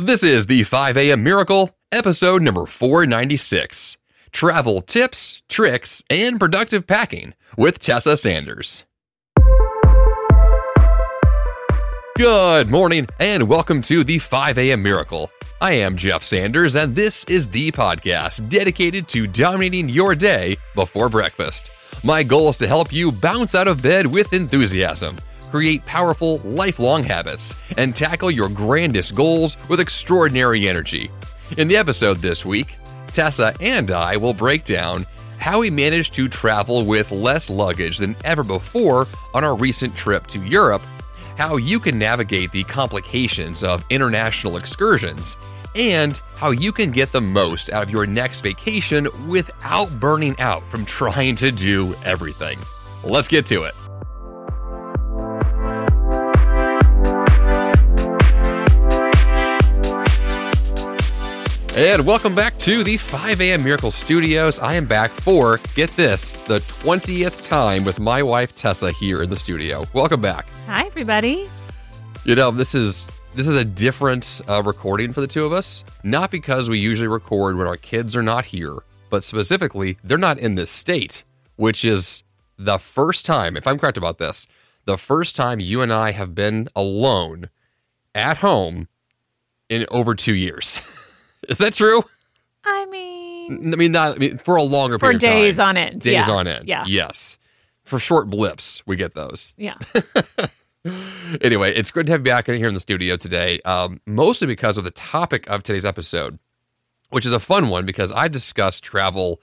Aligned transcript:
This 0.00 0.22
is 0.22 0.46
the 0.46 0.62
5 0.62 0.96
a.m. 0.96 1.24
Miracle, 1.24 1.70
episode 1.90 2.40
number 2.40 2.66
496 2.66 3.96
Travel 4.30 4.80
Tips, 4.80 5.42
Tricks, 5.48 6.04
and 6.08 6.38
Productive 6.38 6.86
Packing 6.86 7.34
with 7.56 7.80
Tessa 7.80 8.16
Sanders. 8.16 8.84
Good 12.16 12.70
morning, 12.70 13.08
and 13.18 13.48
welcome 13.48 13.82
to 13.82 14.04
the 14.04 14.20
5 14.20 14.58
a.m. 14.58 14.84
Miracle. 14.84 15.32
I 15.60 15.72
am 15.72 15.96
Jeff 15.96 16.22
Sanders, 16.22 16.76
and 16.76 16.94
this 16.94 17.24
is 17.24 17.48
the 17.48 17.72
podcast 17.72 18.48
dedicated 18.48 19.08
to 19.08 19.26
dominating 19.26 19.88
your 19.88 20.14
day 20.14 20.56
before 20.76 21.08
breakfast. 21.08 21.72
My 22.04 22.22
goal 22.22 22.50
is 22.50 22.56
to 22.58 22.68
help 22.68 22.92
you 22.92 23.10
bounce 23.10 23.56
out 23.56 23.66
of 23.66 23.82
bed 23.82 24.06
with 24.06 24.32
enthusiasm 24.32 25.16
create 25.50 25.84
powerful, 25.86 26.38
lifelong 26.38 27.02
habits, 27.04 27.54
and 27.76 27.94
tackle 27.94 28.30
your 28.30 28.48
grandest 28.48 29.14
goals 29.14 29.56
with 29.68 29.80
extraordinary 29.80 30.68
energy. 30.68 31.10
In 31.56 31.68
the 31.68 31.76
episode 31.76 32.18
this 32.18 32.44
week, 32.44 32.76
Tessa 33.08 33.54
and 33.60 33.90
I 33.90 34.16
will 34.16 34.34
break 34.34 34.64
down 34.64 35.06
how 35.38 35.60
we 35.60 35.70
managed 35.70 36.14
to 36.14 36.28
travel 36.28 36.84
with 36.84 37.10
less 37.10 37.48
luggage 37.48 37.98
than 37.98 38.16
ever 38.24 38.44
before 38.44 39.06
on 39.34 39.44
our 39.44 39.56
recent 39.56 39.96
trip 39.96 40.26
to 40.28 40.44
Europe, 40.44 40.82
how 41.36 41.56
you 41.56 41.78
can 41.80 41.98
navigate 41.98 42.50
the 42.50 42.64
complications 42.64 43.62
of 43.62 43.84
international 43.90 44.56
excursions, 44.56 45.36
and 45.76 46.20
how 46.34 46.50
you 46.50 46.72
can 46.72 46.90
get 46.90 47.12
the 47.12 47.20
most 47.20 47.70
out 47.70 47.84
of 47.84 47.90
your 47.90 48.06
next 48.06 48.40
vacation 48.40 49.06
without 49.28 50.00
burning 50.00 50.38
out 50.40 50.68
from 50.70 50.84
trying 50.84 51.36
to 51.36 51.52
do 51.52 51.94
everything. 52.04 52.58
Let's 53.04 53.28
get 53.28 53.46
to 53.46 53.62
it. 53.62 53.74
And 61.78 62.04
welcome 62.04 62.34
back 62.34 62.58
to 62.58 62.82
the 62.82 62.96
5 62.96 63.40
a.m. 63.40 63.62
Miracle 63.62 63.92
Studios. 63.92 64.58
I 64.58 64.74
am 64.74 64.84
back 64.84 65.12
for, 65.12 65.60
get 65.76 65.88
this, 65.90 66.32
the 66.32 66.58
20th 66.58 67.48
time 67.48 67.84
with 67.84 68.00
my 68.00 68.20
wife 68.20 68.56
Tessa 68.56 68.90
here 68.90 69.22
in 69.22 69.30
the 69.30 69.36
studio. 69.36 69.84
Welcome 69.94 70.20
back. 70.20 70.48
Hi, 70.66 70.86
everybody. 70.86 71.48
You 72.24 72.34
know, 72.34 72.50
this 72.50 72.74
is 72.74 73.12
this 73.32 73.46
is 73.46 73.56
a 73.56 73.64
different 73.64 74.40
uh, 74.48 74.60
recording 74.66 75.12
for 75.12 75.20
the 75.20 75.28
two 75.28 75.46
of 75.46 75.52
us. 75.52 75.84
Not 76.02 76.32
because 76.32 76.68
we 76.68 76.80
usually 76.80 77.06
record 77.06 77.56
when 77.56 77.68
our 77.68 77.76
kids 77.76 78.16
are 78.16 78.24
not 78.24 78.46
here, 78.46 78.78
but 79.08 79.22
specifically 79.22 79.98
they're 80.02 80.18
not 80.18 80.40
in 80.40 80.56
this 80.56 80.70
state, 80.70 81.22
which 81.54 81.84
is 81.84 82.24
the 82.58 82.78
first 82.78 83.24
time, 83.24 83.56
if 83.56 83.68
I'm 83.68 83.78
correct 83.78 83.96
about 83.96 84.18
this, 84.18 84.48
the 84.84 84.98
first 84.98 85.36
time 85.36 85.60
you 85.60 85.80
and 85.80 85.92
I 85.92 86.10
have 86.10 86.34
been 86.34 86.68
alone 86.74 87.50
at 88.16 88.38
home 88.38 88.88
in 89.68 89.86
over 89.92 90.16
two 90.16 90.34
years. 90.34 90.80
Is 91.48 91.58
that 91.58 91.74
true? 91.74 92.02
I 92.64 92.86
mean, 92.86 93.72
I 93.72 93.76
mean, 93.76 93.92
not 93.92 94.16
I 94.16 94.18
mean, 94.18 94.38
for 94.38 94.56
a 94.56 94.62
longer 94.62 94.98
for 94.98 95.06
period 95.06 95.20
days 95.20 95.54
of 95.54 95.64
time. 95.64 95.68
on 95.68 95.76
end. 95.76 96.00
Days 96.00 96.26
yeah. 96.26 96.34
on 96.34 96.46
end. 96.46 96.68
Yeah. 96.68 96.84
Yes. 96.86 97.38
For 97.84 97.98
short 97.98 98.28
blips, 98.28 98.82
we 98.86 98.96
get 98.96 99.14
those. 99.14 99.54
Yeah. 99.56 99.76
anyway, 101.40 101.72
it's 101.74 101.90
good 101.90 102.06
to 102.06 102.12
have 102.12 102.20
you 102.20 102.24
back 102.24 102.46
here 102.46 102.68
in 102.68 102.74
the 102.74 102.80
studio 102.80 103.16
today, 103.16 103.60
um, 103.64 104.00
mostly 104.06 104.46
because 104.46 104.76
of 104.76 104.84
the 104.84 104.90
topic 104.90 105.48
of 105.48 105.62
today's 105.62 105.86
episode, 105.86 106.38
which 107.10 107.24
is 107.24 107.32
a 107.32 107.40
fun 107.40 107.70
one 107.70 107.86
because 107.86 108.12
I've 108.12 108.32
discussed 108.32 108.84
travel 108.84 109.40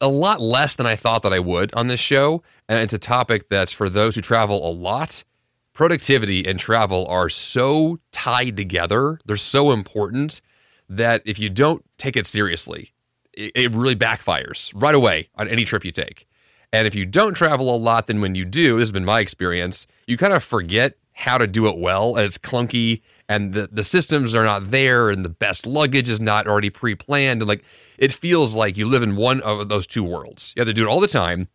a 0.00 0.08
lot 0.08 0.40
less 0.40 0.76
than 0.76 0.86
I 0.86 0.96
thought 0.96 1.22
that 1.22 1.32
I 1.32 1.38
would 1.38 1.72
on 1.74 1.86
this 1.86 2.00
show. 2.00 2.42
And 2.68 2.82
it's 2.82 2.92
a 2.92 2.98
topic 2.98 3.48
that's 3.48 3.72
for 3.72 3.88
those 3.88 4.14
who 4.14 4.20
travel 4.20 4.68
a 4.68 4.72
lot. 4.72 5.24
Productivity 5.72 6.44
and 6.46 6.58
travel 6.58 7.06
are 7.06 7.28
so 7.28 8.00
tied 8.10 8.56
together, 8.56 9.18
they're 9.24 9.36
so 9.36 9.70
important 9.70 10.40
that 10.88 11.22
if 11.24 11.38
you 11.38 11.50
don't 11.50 11.84
take 11.98 12.16
it 12.16 12.26
seriously, 12.26 12.92
it, 13.32 13.52
it 13.54 13.74
really 13.74 13.96
backfires 13.96 14.72
right 14.74 14.94
away 14.94 15.28
on 15.36 15.48
any 15.48 15.64
trip 15.64 15.84
you 15.84 15.92
take. 15.92 16.26
And 16.72 16.86
if 16.86 16.94
you 16.94 17.06
don't 17.06 17.34
travel 17.34 17.74
a 17.74 17.78
lot, 17.78 18.06
then 18.08 18.20
when 18.20 18.34
you 18.34 18.44
do, 18.44 18.74
this 18.74 18.82
has 18.82 18.92
been 18.92 19.04
my 19.04 19.20
experience, 19.20 19.86
you 20.06 20.16
kind 20.18 20.32
of 20.32 20.44
forget 20.44 20.96
how 21.12 21.36
to 21.38 21.46
do 21.48 21.66
it 21.66 21.76
well 21.78 22.14
and 22.14 22.24
it's 22.24 22.38
clunky 22.38 23.00
and 23.28 23.52
the, 23.52 23.68
the 23.72 23.82
systems 23.82 24.36
are 24.36 24.44
not 24.44 24.70
there 24.70 25.10
and 25.10 25.24
the 25.24 25.28
best 25.28 25.66
luggage 25.66 26.08
is 26.08 26.20
not 26.20 26.46
already 26.46 26.70
pre-planned 26.70 27.42
and 27.42 27.48
like 27.48 27.64
it 27.98 28.12
feels 28.12 28.54
like 28.54 28.76
you 28.76 28.86
live 28.86 29.02
in 29.02 29.16
one 29.16 29.40
of 29.40 29.68
those 29.68 29.84
two 29.84 30.04
worlds 30.04 30.52
you 30.54 30.60
have 30.60 30.68
to 30.68 30.72
do 30.72 30.84
it 30.84 30.88
all 30.88 31.00
the 31.00 31.08
time 31.08 31.48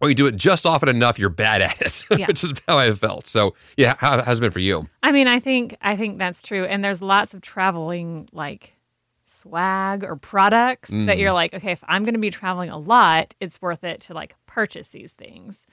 or 0.00 0.08
you 0.08 0.16
do 0.16 0.26
it 0.26 0.34
just 0.34 0.66
often 0.66 0.88
enough 0.88 1.16
you're 1.16 1.28
bad 1.28 1.62
at 1.62 1.80
it 1.80 2.02
Yeah. 2.18 2.26
which 2.26 2.42
is 2.42 2.54
how 2.66 2.76
i 2.76 2.92
felt 2.92 3.28
so 3.28 3.54
yeah 3.76 3.94
how 3.98 4.20
has 4.20 4.38
it 4.38 4.40
been 4.40 4.50
for 4.50 4.58
you 4.58 4.88
I 5.04 5.12
mean, 5.12 5.28
I 5.28 5.38
think 5.38 5.76
I 5.80 5.96
think 5.96 6.18
that's 6.18 6.42
true. 6.42 6.64
And 6.64 6.82
there's 6.82 7.00
lots 7.00 7.34
of 7.34 7.40
traveling 7.40 8.28
like 8.32 8.73
swag 9.44 10.02
or 10.04 10.16
products 10.16 10.90
Mm. 10.90 11.06
that 11.06 11.18
you're 11.18 11.32
like, 11.32 11.54
okay, 11.54 11.72
if 11.72 11.84
I'm 11.86 12.02
going 12.04 12.14
to 12.14 12.20
be 12.20 12.30
traveling 12.30 12.70
a 12.70 12.78
lot, 12.78 13.34
it's 13.40 13.60
worth 13.62 13.84
it 13.84 14.00
to 14.02 14.14
like 14.14 14.34
purchase 14.46 14.88
these 14.88 15.12
things, 15.12 15.64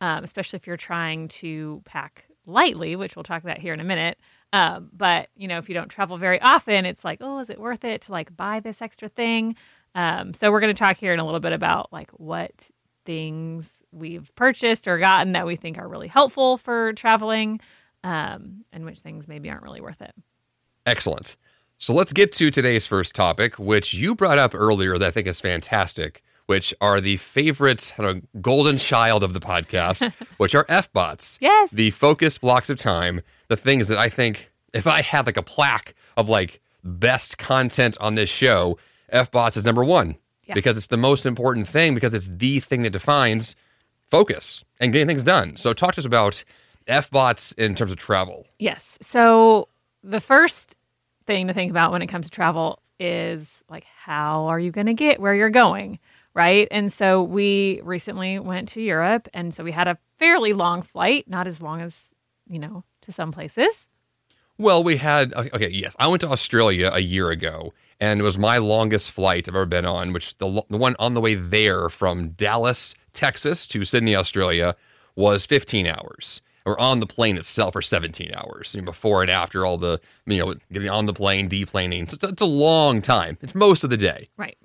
um, 0.00 0.24
especially 0.24 0.56
if 0.58 0.66
you're 0.66 0.76
trying 0.76 1.28
to 1.28 1.80
pack 1.84 2.26
lightly, 2.46 2.96
which 2.96 3.14
we'll 3.16 3.22
talk 3.22 3.42
about 3.42 3.58
here 3.58 3.72
in 3.72 3.80
a 3.80 3.84
minute. 3.84 4.18
Um, 4.52 4.90
but 4.92 5.28
you 5.36 5.46
know, 5.48 5.58
if 5.58 5.68
you 5.68 5.74
don't 5.74 5.88
travel 5.88 6.18
very 6.18 6.40
often, 6.40 6.84
it's 6.84 7.04
like, 7.04 7.18
oh, 7.20 7.38
is 7.38 7.50
it 7.50 7.60
worth 7.60 7.84
it 7.84 8.02
to 8.02 8.12
like 8.12 8.36
buy 8.36 8.60
this 8.60 8.82
extra 8.82 9.08
thing? 9.08 9.54
Um, 9.94 10.34
so 10.34 10.50
we're 10.50 10.60
going 10.60 10.74
to 10.74 10.78
talk 10.78 10.96
here 10.96 11.12
in 11.12 11.20
a 11.20 11.24
little 11.24 11.40
bit 11.40 11.52
about 11.52 11.92
like 11.92 12.10
what 12.12 12.52
things 13.06 13.82
we've 13.92 14.30
purchased 14.36 14.86
or 14.88 14.98
gotten 14.98 15.32
that 15.32 15.46
we 15.46 15.56
think 15.56 15.78
are 15.78 15.88
really 15.88 16.08
helpful 16.08 16.56
for 16.58 16.92
traveling, 16.94 17.60
um, 18.04 18.64
and 18.72 18.84
which 18.84 19.00
things 19.00 19.26
maybe 19.28 19.50
aren't 19.50 19.62
really 19.62 19.80
worth 19.80 20.00
it. 20.02 20.14
Excellent. 20.86 21.36
So 21.82 21.94
let's 21.94 22.12
get 22.12 22.30
to 22.34 22.50
today's 22.50 22.86
first 22.86 23.14
topic, 23.14 23.58
which 23.58 23.94
you 23.94 24.14
brought 24.14 24.36
up 24.36 24.54
earlier 24.54 24.98
that 24.98 25.06
I 25.06 25.10
think 25.10 25.26
is 25.26 25.40
fantastic, 25.40 26.22
which 26.44 26.74
are 26.82 27.00
the 27.00 27.16
favorite 27.16 27.94
I 27.98 28.02
don't 28.02 28.16
know, 28.16 28.40
golden 28.42 28.76
child 28.76 29.24
of 29.24 29.32
the 29.32 29.40
podcast, 29.40 30.12
which 30.36 30.54
are 30.54 30.66
F 30.68 30.92
bots. 30.92 31.38
Yes. 31.40 31.70
The 31.70 31.90
focus 31.92 32.36
blocks 32.36 32.68
of 32.68 32.76
time, 32.76 33.22
the 33.48 33.56
things 33.56 33.88
that 33.88 33.96
I 33.96 34.10
think 34.10 34.50
if 34.74 34.86
I 34.86 35.00
had 35.00 35.24
like 35.24 35.38
a 35.38 35.42
plaque 35.42 35.94
of 36.18 36.28
like 36.28 36.60
best 36.84 37.38
content 37.38 37.96
on 37.98 38.14
this 38.14 38.28
show, 38.28 38.76
F 39.08 39.30
bots 39.30 39.56
is 39.56 39.64
number 39.64 39.82
one 39.82 40.16
Yeah. 40.44 40.52
because 40.52 40.76
it's 40.76 40.88
the 40.88 40.98
most 40.98 41.24
important 41.24 41.66
thing 41.66 41.94
because 41.94 42.12
it's 42.12 42.28
the 42.30 42.60
thing 42.60 42.82
that 42.82 42.90
defines 42.90 43.56
focus 44.10 44.66
and 44.80 44.92
getting 44.92 45.08
things 45.08 45.24
done. 45.24 45.56
So 45.56 45.72
talk 45.72 45.94
to 45.94 46.02
us 46.02 46.04
about 46.04 46.44
F 46.86 47.10
bots 47.10 47.52
in 47.52 47.74
terms 47.74 47.90
of 47.90 47.96
travel. 47.96 48.46
Yes. 48.58 48.98
So 49.00 49.68
the 50.04 50.20
first 50.20 50.76
thing 51.30 51.46
to 51.46 51.54
think 51.54 51.70
about 51.70 51.92
when 51.92 52.02
it 52.02 52.08
comes 52.08 52.26
to 52.26 52.30
travel 52.30 52.82
is 52.98 53.62
like, 53.68 53.84
how 53.84 54.46
are 54.46 54.58
you 54.58 54.72
going 54.72 54.88
to 54.88 54.94
get 54.94 55.20
where 55.20 55.32
you're 55.32 55.48
going? 55.48 56.00
Right. 56.34 56.66
And 56.72 56.92
so 56.92 57.22
we 57.22 57.80
recently 57.84 58.40
went 58.40 58.68
to 58.70 58.82
Europe. 58.82 59.28
And 59.32 59.54
so 59.54 59.62
we 59.62 59.70
had 59.70 59.86
a 59.86 59.96
fairly 60.18 60.52
long 60.52 60.82
flight, 60.82 61.28
not 61.28 61.46
as 61.46 61.62
long 61.62 61.82
as, 61.82 62.08
you 62.48 62.58
know, 62.58 62.82
to 63.02 63.12
some 63.12 63.30
places. 63.30 63.86
Well, 64.58 64.82
we 64.82 64.96
had 64.96 65.32
okay, 65.32 65.68
Yes, 65.68 65.94
I 66.00 66.08
went 66.08 66.20
to 66.20 66.28
Australia 66.28 66.90
a 66.92 67.00
year 67.00 67.30
ago, 67.30 67.72
and 67.98 68.20
it 68.20 68.22
was 68.22 68.36
my 68.36 68.58
longest 68.58 69.10
flight 69.10 69.48
I've 69.48 69.54
ever 69.54 69.64
been 69.64 69.86
on. 69.86 70.12
Which 70.12 70.36
the 70.36 70.62
the 70.68 70.76
one 70.76 70.96
on 70.98 71.14
the 71.14 71.20
way 71.20 71.34
there 71.34 71.88
from 71.88 72.30
Dallas, 72.32 72.94
Texas, 73.14 73.66
to 73.68 73.86
Sydney, 73.86 74.14
Australia, 74.14 74.76
was 75.16 75.46
15 75.46 75.86
hours. 75.86 76.42
Or 76.66 76.78
on 76.78 77.00
the 77.00 77.06
plane 77.06 77.38
itself 77.38 77.72
for 77.72 77.82
17 77.82 78.32
hours. 78.34 78.74
You 78.74 78.82
know, 78.82 78.86
before 78.86 79.22
and 79.22 79.30
after 79.30 79.64
all 79.64 79.78
the 79.78 80.00
you 80.26 80.38
know 80.38 80.54
getting 80.70 80.90
on 80.90 81.06
the 81.06 81.14
plane, 81.14 81.48
deplaning. 81.48 82.12
It's, 82.12 82.22
it's 82.22 82.42
a 82.42 82.46
long 82.46 83.00
time. 83.00 83.38
It's 83.40 83.54
most 83.54 83.82
of 83.84 83.90
the 83.90 83.96
day. 83.96 84.28
Right. 84.36 84.58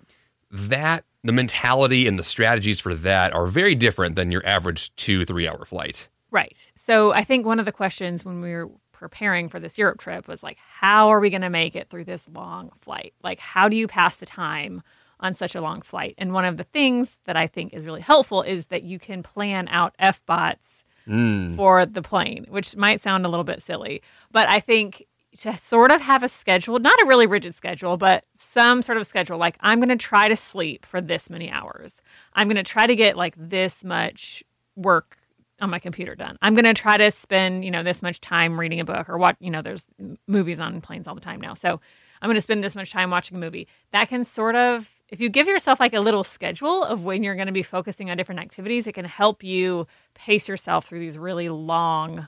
That 0.52 1.06
the 1.24 1.32
mentality 1.32 2.08
and 2.08 2.20
the 2.20 2.24
strategies 2.24 2.80
for 2.80 2.94
that 2.94 3.34
are 3.34 3.48
very 3.48 3.76
different 3.76 4.16
than 4.16 4.30
your 4.30 4.46
average 4.46 4.96
two 4.96 5.26
three 5.26 5.48
hour 5.48 5.66
flight. 5.66 6.08
Right. 6.32 6.72
So 6.76 7.14
I 7.14 7.24
think 7.24 7.46
one 7.46 7.60
of 7.60 7.66
the 7.66 7.72
questions 7.72 8.26
when 8.26 8.42
we 8.42 8.52
were 8.52 8.70
preparing 8.92 9.50
for 9.50 9.60
this 9.60 9.78
Europe 9.78 10.00
trip 10.00 10.28
was 10.28 10.42
like, 10.42 10.58
how 10.58 11.10
are 11.10 11.20
we 11.20 11.30
going 11.30 11.42
to 11.42 11.50
make 11.50 11.76
it 11.76 11.90
through 11.90 12.06
this 12.06 12.28
long 12.30 12.72
flight? 12.82 13.14
Like, 13.24 13.40
how 13.40 13.70
do 13.70 13.78
you 13.78 13.88
pass 13.88 14.16
the 14.16 14.26
time 14.26 14.82
on 15.20 15.34
such 15.34 15.53
a 15.53 15.62
long 15.62 15.82
flight? 15.82 16.16
And 16.18 16.34
one 16.34 16.46
of 16.46 16.58
the 16.58 16.64
things 16.64 17.18
that 17.26 17.36
I 17.36 17.48
think 17.48 17.74
is 17.74 17.86
really 17.86 18.02
helpful 18.02 18.41
is 18.41 18.68
that 18.68 18.84
you 18.84 18.98
can 18.98 19.22
plan 19.22 19.68
out 19.68 19.96
F 20.00 20.26
bots 20.26 20.84
Mm. 21.07 21.55
for 21.55 21.85
the 21.85 22.02
plane, 22.02 22.46
which 22.49 22.75
might 22.75 23.02
sound 23.02 23.25
a 23.25 23.29
little 23.29 23.43
bit 23.43 23.61
silly, 23.61 24.02
but 24.31 24.47
I 24.49 24.59
think 24.59 25.05
to 25.37 25.55
sort 25.57 25.91
of 25.91 26.02
have 26.02 26.23
a 26.23 26.28
schedule, 26.28 26.79
not 26.79 26.99
a 27.02 27.05
really 27.05 27.28
rigid 27.28 27.53
schedule, 27.53 27.97
but 27.97 28.23
some 28.35 28.81
sort 28.81 28.97
of 28.97 29.05
schedule. 29.05 29.37
Like, 29.37 29.57
I'm 29.59 29.79
going 29.79 29.90
to 29.90 29.97
try 29.97 30.28
to 30.28 30.35
sleep 30.35 30.85
for 30.85 31.02
this 31.02 31.29
many 31.29 31.49
hours. 31.49 32.02
I'm 32.34 32.47
going 32.47 32.55
to 32.55 32.63
try 32.63 32.87
to 32.87 32.96
get 32.96 33.17
like 33.17 33.35
this 33.37 33.84
much 33.84 34.43
work 34.75 35.17
on 35.59 35.69
my 35.69 35.79
computer 35.79 36.16
done. 36.16 36.37
I'm 36.41 36.53
going 36.53 36.66
to 36.66 36.73
try 36.73 36.97
to 36.97 37.11
spend, 37.11 37.63
you 37.66 37.72
know, 37.72 37.84
this 37.84 38.02
much 38.02 38.22
time 38.22 38.59
reading 38.59 38.79
a 38.79 38.85
book 38.85 39.09
or 39.09 39.17
what, 39.17 39.35
you 39.40 39.49
know, 39.49 39.61
there's 39.61 39.85
movies 40.28 40.59
on 40.59 40.81
planes 40.81 41.07
all 41.07 41.16
the 41.16 41.22
time 41.22 41.40
now. 41.41 41.53
So 41.53 41.79
I'm 42.22 42.28
going 42.28 42.35
to 42.35 42.41
spend 42.41 42.63
this 42.63 42.75
much 42.75 42.91
time 42.91 43.09
watching 43.09 43.37
a 43.37 43.40
movie. 43.40 43.67
That 43.91 44.09
can 44.09 44.23
sort 44.23 44.55
of, 44.55 44.90
if 45.09 45.19
you 45.19 45.29
give 45.29 45.47
yourself 45.47 45.79
like 45.79 45.93
a 45.93 45.99
little 45.99 46.23
schedule 46.23 46.84
of 46.84 47.03
when 47.03 47.23
you're 47.23 47.35
going 47.35 47.47
to 47.47 47.53
be 47.53 47.63
focusing 47.63 48.09
on 48.09 48.17
different 48.17 48.41
activities, 48.41 48.87
it 48.87 48.93
can 48.93 49.05
help 49.05 49.43
you 49.43 49.87
pace 50.13 50.47
yourself 50.47 50.85
through 50.85 50.99
these 50.99 51.17
really 51.17 51.49
long 51.49 52.28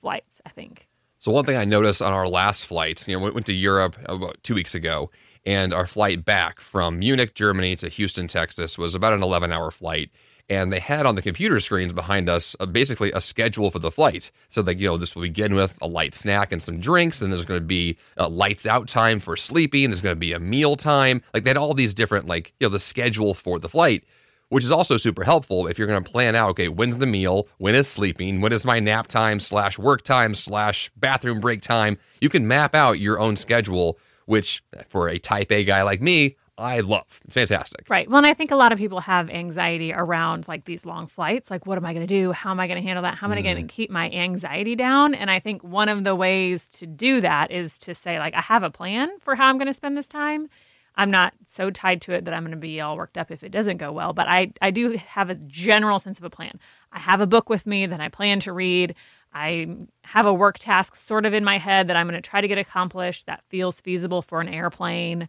flights, 0.00 0.40
I 0.44 0.50
think. 0.50 0.88
So 1.18 1.30
one 1.30 1.44
thing 1.44 1.56
I 1.56 1.64
noticed 1.64 2.00
on 2.00 2.12
our 2.12 2.26
last 2.26 2.66
flight, 2.66 3.06
you 3.06 3.14
know, 3.14 3.24
we 3.24 3.30
went 3.30 3.46
to 3.46 3.52
Europe 3.52 3.96
about 4.06 4.42
two 4.42 4.54
weeks 4.54 4.74
ago, 4.74 5.10
and 5.44 5.72
our 5.72 5.86
flight 5.86 6.24
back 6.24 6.60
from 6.60 6.98
Munich, 6.98 7.34
Germany 7.34 7.76
to 7.76 7.88
Houston, 7.88 8.26
Texas 8.26 8.78
was 8.78 8.94
about 8.94 9.12
an 9.12 9.22
11 9.22 9.52
hour 9.52 9.70
flight. 9.70 10.10
And 10.50 10.72
they 10.72 10.80
had 10.80 11.06
on 11.06 11.14
the 11.14 11.22
computer 11.22 11.60
screens 11.60 11.92
behind 11.92 12.28
us 12.28 12.56
uh, 12.58 12.66
basically 12.66 13.12
a 13.12 13.20
schedule 13.20 13.70
for 13.70 13.78
the 13.78 13.90
flight. 13.90 14.32
So 14.50 14.62
like, 14.62 14.80
you 14.80 14.88
know, 14.88 14.96
this 14.96 15.14
will 15.14 15.22
begin 15.22 15.54
with 15.54 15.78
a 15.80 15.86
light 15.86 16.14
snack 16.14 16.50
and 16.50 16.60
some 16.60 16.80
drinks. 16.80 17.20
Then 17.20 17.30
there's 17.30 17.44
going 17.44 17.60
to 17.60 17.66
be 17.66 17.96
a 18.16 18.28
lights 18.28 18.66
out 18.66 18.88
time 18.88 19.20
for 19.20 19.36
sleeping. 19.36 19.90
There's 19.90 20.00
going 20.00 20.16
to 20.16 20.20
be 20.20 20.32
a 20.32 20.40
meal 20.40 20.74
time. 20.76 21.22
Like 21.32 21.44
they 21.44 21.50
had 21.50 21.56
all 21.56 21.72
these 21.72 21.94
different, 21.94 22.26
like, 22.26 22.52
you 22.58 22.66
know, 22.66 22.70
the 22.70 22.80
schedule 22.80 23.32
for 23.32 23.58
the 23.58 23.68
flight 23.68 24.04
which 24.50 24.64
is 24.64 24.72
also 24.72 24.96
super 24.96 25.22
helpful 25.22 25.68
if 25.68 25.78
you're 25.78 25.86
going 25.86 26.02
to 26.02 26.10
plan 26.10 26.34
out 26.34 26.50
okay 26.50 26.68
when's 26.68 26.98
the 26.98 27.06
meal 27.06 27.48
when 27.58 27.74
is 27.74 27.88
sleeping 27.88 28.40
when 28.40 28.52
is 28.52 28.64
my 28.64 28.78
nap 28.78 29.06
time 29.06 29.40
slash 29.40 29.78
work 29.78 30.02
time 30.02 30.34
slash 30.34 30.90
bathroom 30.96 31.40
break 31.40 31.62
time 31.62 31.96
you 32.20 32.28
can 32.28 32.46
map 32.46 32.74
out 32.74 32.98
your 32.98 33.18
own 33.18 33.36
schedule 33.36 33.98
which 34.26 34.62
for 34.88 35.08
a 35.08 35.18
type 35.18 35.50
a 35.50 35.64
guy 35.64 35.82
like 35.82 36.02
me 36.02 36.36
i 36.60 36.80
love 36.80 37.20
it's 37.24 37.34
fantastic 37.34 37.80
Right. 37.90 38.08
Well, 38.08 38.18
and 38.18 38.26
I 38.26 38.34
think 38.34 38.52
a 38.52 38.56
lot 38.56 38.72
of 38.72 38.78
people 38.78 39.00
have 39.00 39.28
anxiety 39.30 39.92
around 39.92 40.46
like 40.46 40.64
these 40.64 40.86
long 40.86 41.08
flights. 41.08 41.50
Like, 41.50 41.66
what 41.66 41.76
am 41.76 41.84
I 41.84 41.92
going 41.92 42.06
to 42.06 42.14
do? 42.14 42.30
How 42.30 42.52
am 42.52 42.60
I 42.60 42.68
going 42.68 42.80
to 42.80 42.86
handle 42.86 43.02
that? 43.02 43.16
How 43.16 43.26
am 43.26 43.32
I 43.32 43.42
going 43.42 43.56
to 43.56 43.62
mm. 43.64 43.68
keep 43.68 43.90
my 43.90 44.08
anxiety 44.10 44.76
down? 44.76 45.12
And 45.12 45.28
I 45.28 45.40
think 45.40 45.64
one 45.64 45.88
of 45.88 46.04
the 46.04 46.14
ways 46.14 46.68
to 46.68 46.86
do 46.86 47.20
that 47.20 47.50
is 47.50 47.78
to 47.78 47.96
say, 47.96 48.20
like, 48.20 48.34
I 48.34 48.40
have 48.40 48.62
a 48.62 48.70
plan 48.70 49.10
for 49.18 49.34
how 49.34 49.48
I'm 49.48 49.58
going 49.58 49.66
to 49.66 49.74
spend 49.74 49.96
this 49.96 50.08
time. 50.08 50.48
I'm 50.94 51.10
not 51.10 51.34
so 51.48 51.70
tied 51.70 52.00
to 52.02 52.12
it 52.12 52.26
that 52.26 52.34
I'm 52.34 52.44
going 52.44 52.52
to 52.52 52.56
be 52.56 52.80
all 52.80 52.96
worked 52.96 53.18
up 53.18 53.32
if 53.32 53.42
it 53.42 53.50
doesn't 53.50 53.78
go 53.78 53.90
well, 53.90 54.12
but 54.12 54.28
I, 54.28 54.52
I 54.62 54.70
do 54.70 54.92
have 54.92 55.30
a 55.30 55.34
general 55.34 55.98
sense 55.98 56.18
of 56.18 56.24
a 56.24 56.30
plan. 56.30 56.60
I 56.92 57.00
have 57.00 57.20
a 57.20 57.26
book 57.26 57.48
with 57.48 57.66
me 57.66 57.86
that 57.86 58.00
I 58.00 58.08
plan 58.08 58.38
to 58.40 58.52
read. 58.52 58.94
I 59.34 59.78
have 60.02 60.26
a 60.26 60.34
work 60.34 60.58
task 60.58 60.94
sort 60.94 61.26
of 61.26 61.34
in 61.34 61.42
my 61.42 61.58
head 61.58 61.88
that 61.88 61.96
I'm 61.96 62.06
going 62.08 62.20
to 62.20 62.28
try 62.28 62.40
to 62.40 62.48
get 62.48 62.58
accomplished 62.58 63.26
that 63.26 63.42
feels 63.48 63.80
feasible 63.80 64.22
for 64.22 64.40
an 64.40 64.48
airplane. 64.48 65.28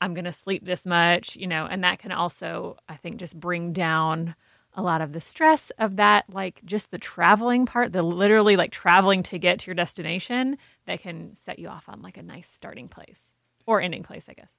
I'm 0.00 0.14
going 0.14 0.24
to 0.24 0.32
sleep 0.32 0.64
this 0.64 0.84
much, 0.84 1.36
you 1.36 1.46
know, 1.46 1.66
and 1.66 1.82
that 1.84 1.98
can 1.98 2.12
also, 2.12 2.76
I 2.88 2.96
think, 2.96 3.16
just 3.16 3.38
bring 3.38 3.72
down 3.72 4.34
a 4.74 4.82
lot 4.82 5.00
of 5.00 5.12
the 5.12 5.20
stress 5.20 5.70
of 5.78 5.96
that, 5.96 6.24
like 6.30 6.60
just 6.64 6.90
the 6.90 6.98
traveling 6.98 7.64
part, 7.64 7.92
the 7.92 8.02
literally 8.02 8.56
like 8.56 8.70
traveling 8.70 9.22
to 9.24 9.38
get 9.38 9.58
to 9.60 9.66
your 9.66 9.74
destination 9.74 10.58
that 10.84 11.00
can 11.00 11.34
set 11.34 11.58
you 11.58 11.68
off 11.68 11.88
on 11.88 12.02
like 12.02 12.18
a 12.18 12.22
nice 12.22 12.48
starting 12.50 12.88
place 12.88 13.32
or 13.64 13.80
ending 13.80 14.02
place, 14.02 14.26
I 14.28 14.34
guess. 14.34 14.58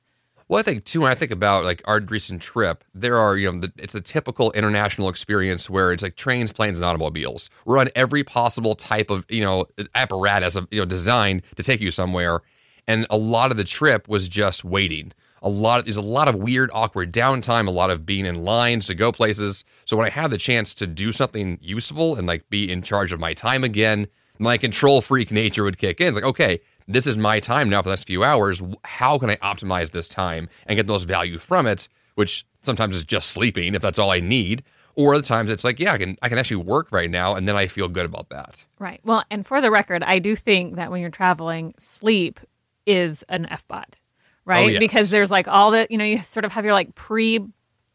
Well, 0.50 0.60
I 0.60 0.63
think 0.63 0.86
too 0.86 1.01
when 1.01 1.12
I 1.12 1.16
think 1.16 1.31
about 1.31 1.66
like 1.66 1.81
our 1.86 2.00
recent 2.00 2.42
trip, 2.42 2.83
there 2.95 3.18
are 3.18 3.36
you 3.36 3.51
know 3.51 3.60
the, 3.60 3.72
it's 3.78 3.95
a 3.95 4.01
typical 4.01 4.51
international 4.54 5.10
experience 5.10 5.69
where 5.69 5.92
it's 5.92 6.01
like 6.01 6.16
trains, 6.16 6.54
planes, 6.54 6.78
and 6.78 6.86
automobiles. 6.86 7.50
We're 7.66 7.80
on 7.80 7.90
every 7.95 8.24
possible 8.24 8.75
type 8.75 9.10
of 9.10 9.25
you 9.30 9.42
know 9.42 9.66
apparatus 9.94 10.56
of 10.56 10.68
you 10.72 10.80
know 10.80 10.86
designed 10.86 11.42
to 11.57 11.63
take 11.63 11.81
you 11.81 11.92
somewhere, 11.92 12.42
and 12.88 13.06
a 13.10 13.18
lot 13.18 13.51
of 13.51 13.57
the 13.57 13.66
trip 13.66 14.07
was 14.07 14.28
just 14.30 14.63
waiting. 14.63 15.12
A 15.42 15.50
lot 15.50 15.80
of, 15.80 15.86
there's 15.86 15.98
a 15.98 16.01
lot 16.01 16.28
of 16.28 16.36
weird, 16.36 16.69
awkward 16.74 17.13
downtime, 17.13 17.68
a 17.68 17.72
lot 17.72 17.89
of 17.89 18.06
being 18.06 18.25
in 18.25 18.44
lines 18.44 18.88
to 18.88 18.95
go 18.95 19.12
places. 19.12 19.63
So 19.86 19.95
when 19.95 20.06
I 20.06 20.10
had 20.10 20.31
the 20.31 20.38
chance 20.38 20.74
to 20.75 20.88
do 20.88 21.12
something 21.12 21.60
useful 21.62 22.16
and 22.16 22.28
like 22.28 22.50
be 22.50 22.72
in 22.72 22.81
charge 22.81 23.12
of 23.12 23.19
my 23.19 23.34
time 23.34 23.63
again, 23.63 24.07
my 24.39 24.57
control 24.57 25.01
freak 25.01 25.31
nature 25.31 25.63
would 25.63 25.78
kick 25.78 26.01
in. 26.01 26.07
It's 26.07 26.16
like, 26.16 26.24
okay, 26.24 26.60
this 26.88 27.07
is 27.07 27.18
my 27.18 27.39
time 27.39 27.69
now 27.69 27.81
for 27.81 27.89
the 27.89 27.92
next 27.92 28.06
few 28.06 28.24
hours. 28.24 28.62
How 28.84 29.18
can 29.18 29.30
I 29.30 29.36
optimize 29.38 29.92
this 29.92 30.07
time 30.07 30.50
and 30.66 30.78
get 30.78 30.88
the 30.88 30.94
most 30.94 31.06
value 31.06 31.38
from 31.38 31.68
it? 31.68 31.88
Which 32.16 32.45
sometimes 32.62 32.95
is 32.95 33.04
just 33.04 33.30
sleeping 33.31 33.75
if 33.75 33.81
that's 33.81 34.00
all 34.00 34.12
I 34.12 34.19
need. 34.19 34.63
Or 34.95 35.13
other 35.13 35.24
times 35.24 35.51
it's 35.51 35.63
like, 35.63 35.80
yeah, 35.80 35.94
I 35.94 36.00
can 36.00 36.18
I 36.24 36.30
can 36.30 36.40
actually 36.40 36.63
work 36.63 36.92
right 36.92 37.10
now 37.10 37.36
and 37.36 37.48
then 37.48 37.56
I 37.56 37.68
feel 37.68 37.88
good 37.88 38.06
about 38.06 38.30
that. 38.30 38.63
Right. 38.80 39.00
Well, 39.04 39.24
and 39.30 39.45
for 39.45 39.62
the 39.62 39.69
record, 39.69 40.01
I 40.01 40.18
do 40.18 40.36
think 40.36 40.75
that 40.75 40.90
when 40.90 41.01
you're 41.01 41.12
traveling, 41.12 41.75
sleep 41.78 42.40
is 42.88 43.24
an 43.30 43.45
FBOT, 43.51 44.00
Oh, 44.48 44.52
right? 44.52 44.72
yes. 44.72 44.80
Because 44.80 45.10
there's 45.10 45.32
like 45.32 45.48
all 45.48 45.72
the, 45.72 45.88
you 45.90 45.98
know, 45.98 46.06
you 46.06 46.24
sort 46.24 46.46
of 46.46 46.54
have 46.54 46.64
your 46.64 46.74
like 46.74 46.96
pre 46.96 47.40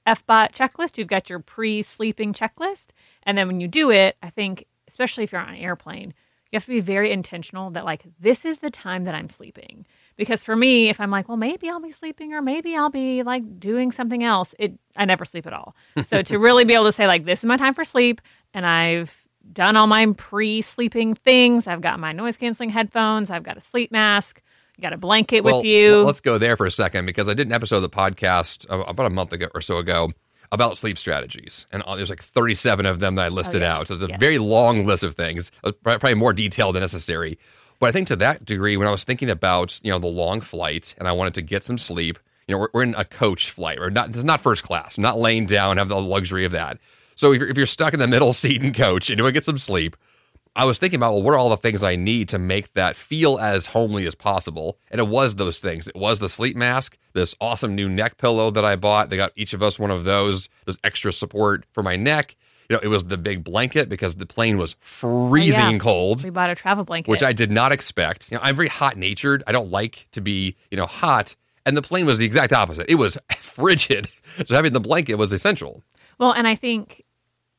FBOT 0.07 0.53
checklist, 0.53 0.99
you've 0.99 1.09
got 1.09 1.31
your 1.31 1.39
pre 1.39 1.83
sleeping 1.83 2.33
checklist. 2.33 2.89
And 3.23 3.39
then 3.39 3.47
when 3.47 3.61
you 3.61 3.69
do 3.69 3.91
it, 3.91 4.17
I 4.23 4.31
think, 4.31 4.67
especially 4.89 5.25
if 5.25 5.33
you're 5.33 5.41
on 5.41 5.51
an 5.51 5.57
airplane, 5.57 6.15
you 6.51 6.57
have 6.57 6.65
to 6.65 6.71
be 6.71 6.81
very 6.81 7.11
intentional 7.11 7.71
that 7.71 7.85
like 7.87 8.05
this 8.21 8.45
is 8.45 8.59
the 8.59 8.71
time 8.71 9.05
that 9.05 9.15
I'm 9.15 9.31
sleeping. 9.31 9.87
Because 10.17 10.45
for 10.45 10.55
me, 10.55 10.91
if 10.91 11.01
I'm 11.01 11.11
like, 11.11 11.27
well, 11.29 11.39
maybe 11.39 11.71
I'll 11.71 11.81
be 11.81 11.93
sleeping 11.93 12.35
or 12.35 12.43
maybe 12.43 12.77
I'll 12.77 12.91
be 12.91 13.23
like 13.23 13.59
doing 13.59 13.91
something 13.91 14.23
else, 14.23 14.55
it 14.59 14.79
I 14.95 15.07
never 15.07 15.25
sleep 15.25 15.47
at 15.47 15.55
all. 15.55 15.75
So 16.05 16.21
to 16.21 16.39
really 16.39 16.65
be 16.65 16.75
able 16.75 16.85
to 16.85 16.93
say 16.93 17.07
like 17.07 17.25
this 17.25 17.41
is 17.41 17.47
my 17.47 17.57
time 17.57 17.73
for 17.73 17.85
sleep 17.85 18.21
and 18.53 18.67
I've 18.67 19.25
done 19.51 19.77
all 19.77 19.87
my 19.87 20.07
pre-sleeping 20.13 21.15
things. 21.15 21.67
I've 21.67 21.81
got 21.81 21.99
my 21.99 22.13
noise 22.13 22.37
canceling 22.37 22.71
headphones, 22.71 23.31
I've 23.31 23.43
got 23.43 23.57
a 23.57 23.63
sleep 23.63 23.91
mask, 23.91 24.43
you 24.83 24.89
got 24.89 24.93
a 24.93 24.99
blanket 24.99 25.45
Well, 25.45 25.59
with 25.59 25.65
you. 25.65 26.03
Let's 26.03 26.21
go 26.21 26.39
there 26.39 26.57
for 26.57 26.67
a 26.67 26.71
second 26.71 27.07
because 27.07 27.29
I 27.29 27.35
did 27.35 27.47
an 27.47 27.53
episode 27.53 27.77
of 27.77 27.83
the 27.83 27.89
podcast 27.89 28.67
about 28.69 29.07
a 29.07 29.11
month 29.11 29.33
ago 29.33 29.47
or 29.55 29.61
so 29.61 29.79
ago 29.79 30.11
about 30.51 30.77
sleep 30.77 30.99
strategies, 30.99 31.67
and 31.73 31.83
uh, 31.85 31.95
there's 31.97 32.11
like 32.11 32.23
37 32.23 32.85
of 32.85 32.99
them 33.01 33.15
that 33.15 33.25
I 33.25 33.29
listed 33.29 33.63
Oh, 33.63 33.67
yes, 33.67 33.79
out. 33.81 33.87
So 33.87 33.95
it's 33.95 34.03
a 34.03 34.09
yes. 34.09 34.19
very 34.21 34.39
long 34.39 34.85
list 34.85 35.03
of 35.05 35.15
things, 35.15 35.51
uh, 35.65 35.71
probably 35.83 36.15
more 36.15 36.33
detailed 36.33 36.75
than 36.75 36.81
necessary. 36.83 37.39
But 37.79 37.89
I 37.89 37.93
think 37.93 38.09
to 38.09 38.17
that 38.17 38.45
degree, 38.45 38.77
when 38.77 38.87
I 38.89 38.91
was 38.91 39.05
thinking 39.05 39.31
about 39.31 39.79
you 39.85 39.91
know 39.91 39.99
the 40.01 40.09
long 40.09 40.41
flight 40.41 40.95
and 40.99 41.07
I 41.09 41.13
wanted 41.13 41.35
to 41.35 41.43
get 41.43 41.63
some 41.63 41.79
sleep, 41.79 42.19
you 42.49 42.55
know, 42.55 42.59
we're, 42.59 42.69
we're 42.75 42.83
in 42.83 42.95
a 42.97 43.05
coach 43.05 43.51
flight. 43.51 43.79
We're 43.79 43.91
not. 43.91 44.09
This 44.09 44.19
is 44.19 44.25
not 44.25 44.41
first 44.41 44.65
class. 44.65 44.99
I'm 44.99 45.03
not 45.03 45.17
laying 45.17 45.47
down. 45.47 45.77
Have 45.79 45.89
the 45.89 46.01
luxury 46.01 46.45
of 46.45 46.53
that. 46.53 46.79
So 47.15 47.33
if 47.33 47.41
you're, 47.41 47.49
if 47.49 47.57
you're 47.57 47.67
stuck 47.67 47.95
in 47.95 48.01
the 48.01 48.09
middle 48.09 48.33
seat 48.33 48.63
in 48.63 48.73
coach 48.73 49.11
and 49.11 49.19
you 49.19 49.23
want 49.25 49.33
to 49.33 49.37
get 49.37 49.45
some 49.45 49.59
sleep, 49.59 49.97
I 50.55 50.65
was 50.65 50.79
thinking 50.79 50.99
about, 50.99 51.13
well, 51.15 51.23
what 51.23 51.33
are 51.33 51.39
all 51.39 51.49
the 51.49 51.57
things 51.57 51.83
I 51.83 51.97
need 51.97 52.29
to 52.29 52.39
make 52.39 52.75
that 52.75 52.95
feel 52.95 53.39
as 53.39 53.67
homely 53.67 54.07
as 54.07 54.15
possible? 54.15 54.79
And 54.91 55.01
it 55.01 55.09
was 55.09 55.37
those 55.37 55.61
things. 55.61 55.89
It 55.89 55.97
was 55.97 56.19
the 56.19 56.29
sleep 56.29 56.57
mask, 56.57 56.99
this 57.15 57.35
awesome 57.41 57.75
new 57.75 57.89
neck 57.89 58.19
pillow 58.19 58.51
that 58.51 58.65
I 58.65 58.77
bought. 58.77 59.09
They 59.09 59.17
got 59.17 59.33
each 59.35 59.55
of 59.55 59.63
us 59.63 59.79
one 59.79 59.91
of 59.91 60.05
those, 60.05 60.51
there's 60.67 60.79
extra 60.85 61.13
support 61.13 61.65
for 61.73 61.83
my 61.83 61.97
neck. 61.97 62.37
You 62.69 62.77
know, 62.77 62.81
it 62.83 62.89
was 62.89 63.05
the 63.05 63.19
big 63.19 63.45
blanket 63.45 63.89
because 63.89 64.17
the 64.17 64.27
plane 64.27 64.57
was 64.59 64.77
freezing 64.81 65.79
cold, 65.79 66.23
we 66.23 66.31
bought 66.31 66.51
a 66.51 66.55
travel 66.55 66.85
blanket. 66.85 67.11
which 67.11 67.23
I 67.23 67.33
did 67.33 67.51
not 67.51 67.73
expect. 67.73 68.31
You 68.31 68.37
know, 68.37 68.43
I'm 68.43 68.55
very 68.57 68.69
hot 68.69 68.97
natured. 68.97 69.43
I 69.47 69.53
don't 69.53 69.71
like 69.71 70.07
to 70.13 70.21
be, 70.21 70.57
you 70.71 70.77
know, 70.77 70.87
hot. 70.87 71.35
And 71.67 71.77
the 71.77 71.83
plane 71.83 72.07
was 72.07 72.19
the 72.19 72.27
exact 72.27 72.53
opposite. 72.53 72.89
It 72.89 72.97
was 72.97 73.19
frigid. 73.37 74.09
So 74.45 74.55
having 74.55 74.73
the 74.73 74.81
blanket 74.81 75.15
was 75.17 75.33
essential. 75.33 75.83
Well, 76.19 76.33
and 76.33 76.47
I 76.47 76.55
think 76.55 77.03